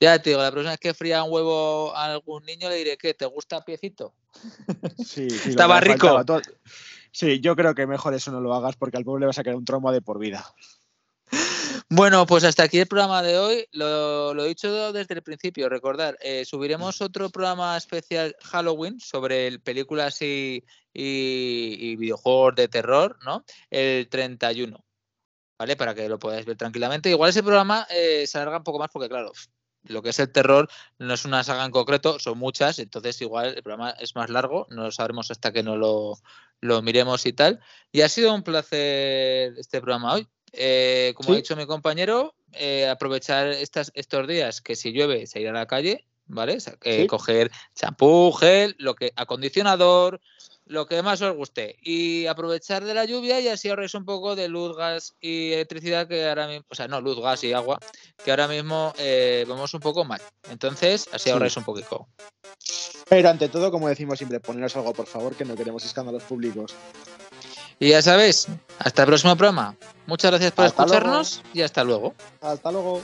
Ya 0.00 0.20
te 0.20 0.30
digo, 0.30 0.42
la 0.42 0.50
próxima 0.50 0.72
vez 0.72 0.80
que 0.80 0.94
fría 0.94 1.22
un 1.22 1.32
huevo 1.32 1.94
a 1.94 2.06
algún 2.06 2.44
niño 2.44 2.70
le 2.70 2.76
diré 2.76 2.96
que 2.96 3.12
te 3.12 3.26
gusta 3.26 3.64
piecito. 3.64 4.14
Sí, 5.04 5.28
sí 5.28 5.50
Estaba 5.50 5.78
rico. 5.80 6.24
Sí, 7.12 7.38
yo 7.40 7.54
creo 7.54 7.74
que 7.74 7.86
mejor 7.86 8.14
eso 8.14 8.32
no 8.32 8.40
lo 8.40 8.54
hagas 8.54 8.76
porque 8.76 8.96
al 8.96 9.04
pueblo 9.04 9.20
le 9.20 9.26
vas 9.26 9.38
a 9.38 9.44
quedar 9.44 9.56
un 9.56 9.64
trauma 9.64 9.92
de 9.92 10.02
por 10.02 10.18
vida. 10.18 10.44
Bueno, 11.90 12.26
pues 12.26 12.44
hasta 12.44 12.64
aquí 12.64 12.78
el 12.78 12.86
programa 12.86 13.22
de 13.22 13.38
hoy. 13.38 13.66
Lo, 13.72 14.32
he 14.44 14.48
dicho 14.48 14.92
desde 14.92 15.14
el 15.14 15.22
principio. 15.22 15.68
Recordar, 15.68 16.16
eh, 16.20 16.44
subiremos 16.44 17.00
otro 17.00 17.30
programa 17.30 17.76
especial 17.76 18.34
Halloween 18.42 18.98
sobre 19.00 19.58
películas 19.60 20.20
y, 20.22 20.64
videojuegos 20.92 22.54
de 22.56 22.68
terror, 22.68 23.18
¿no? 23.24 23.44
El 23.70 24.08
31. 24.08 24.84
¿Vale? 25.58 25.76
Para 25.76 25.94
que 25.94 26.08
lo 26.08 26.18
podáis 26.18 26.46
ver 26.46 26.56
tranquilamente. 26.56 27.10
Igual 27.10 27.30
ese 27.30 27.42
programa 27.42 27.86
eh, 27.90 28.26
se 28.26 28.38
alarga 28.38 28.58
un 28.58 28.64
poco 28.64 28.78
más 28.80 28.90
porque, 28.92 29.08
claro, 29.08 29.32
lo 29.84 30.02
que 30.02 30.10
es 30.10 30.18
el 30.18 30.32
terror 30.32 30.68
no 30.98 31.14
es 31.14 31.24
una 31.24 31.44
saga 31.44 31.64
en 31.64 31.70
concreto, 31.70 32.18
son 32.18 32.38
muchas, 32.38 32.78
entonces 32.78 33.20
igual 33.20 33.54
el 33.54 33.62
programa 33.62 33.90
es 33.90 34.16
más 34.16 34.30
largo, 34.30 34.66
no 34.70 34.84
lo 34.84 34.90
sabremos 34.90 35.30
hasta 35.30 35.52
que 35.52 35.62
no 35.62 35.76
lo, 35.76 36.18
lo 36.60 36.82
miremos 36.82 37.26
y 37.26 37.32
tal. 37.32 37.60
Y 37.92 38.00
ha 38.00 38.08
sido 38.08 38.34
un 38.34 38.42
placer 38.42 39.54
este 39.58 39.80
programa 39.80 40.14
hoy. 40.14 40.28
Eh, 40.56 41.12
como 41.16 41.32
ha 41.32 41.36
dicho 41.36 41.56
mi 41.56 41.66
compañero, 41.66 42.34
eh, 42.52 42.88
aprovechar 42.88 43.48
estas, 43.48 43.90
estos 43.94 44.26
días 44.28 44.60
que 44.60 44.76
si 44.76 44.92
llueve 44.92 45.26
se 45.26 45.40
irá 45.40 45.50
a 45.50 45.54
la 45.54 45.66
calle, 45.66 46.06
¿vale? 46.26 46.58
Coger 47.08 47.50
champú, 47.74 48.32
gel, 48.32 48.76
lo 48.78 48.94
que, 48.94 49.12
acondicionador, 49.16 50.20
lo 50.66 50.86
que 50.86 51.02
más 51.02 51.20
os 51.22 51.34
guste. 51.34 51.76
Y 51.82 52.26
aprovechar 52.26 52.84
de 52.84 52.94
la 52.94 53.04
lluvia 53.04 53.40
y 53.40 53.48
así 53.48 53.68
ahorréis 53.68 53.94
un 53.94 54.04
poco 54.04 54.36
de 54.36 54.48
luz, 54.48 54.76
gas 54.76 55.14
y 55.20 55.52
electricidad 55.52 56.08
que 56.08 56.28
ahora 56.28 56.46
mismo, 56.46 56.64
o 56.68 56.74
sea, 56.74 56.88
no, 56.88 57.00
luz, 57.00 57.20
gas 57.20 57.44
y 57.44 57.52
agua, 57.52 57.78
que 58.24 58.30
ahora 58.30 58.48
mismo 58.48 58.92
eh, 58.98 59.44
vemos 59.46 59.74
un 59.74 59.80
poco 59.80 60.04
mal. 60.04 60.20
Entonces, 60.50 61.08
así 61.12 61.30
ahorráis 61.30 61.56
un 61.56 61.64
poquito. 61.64 62.08
Pero 63.08 63.28
ante 63.28 63.48
todo, 63.48 63.70
como 63.70 63.88
decimos 63.88 64.18
siempre, 64.18 64.40
poneros 64.40 64.76
algo, 64.76 64.94
por 64.94 65.06
favor, 65.06 65.34
que 65.34 65.44
no 65.44 65.56
queremos 65.56 65.84
escándalos 65.84 66.22
públicos. 66.22 66.74
Y 67.78 67.90
ya 67.90 68.02
sabéis, 68.02 68.46
hasta 68.78 69.02
el 69.02 69.08
próximo 69.08 69.36
programa. 69.36 69.74
Muchas 70.06 70.30
gracias 70.30 70.52
por 70.52 70.66
escucharnos 70.66 71.42
y 71.52 71.62
hasta 71.62 71.84
luego. 71.84 72.14
Hasta 72.40 72.70
luego. 72.70 73.02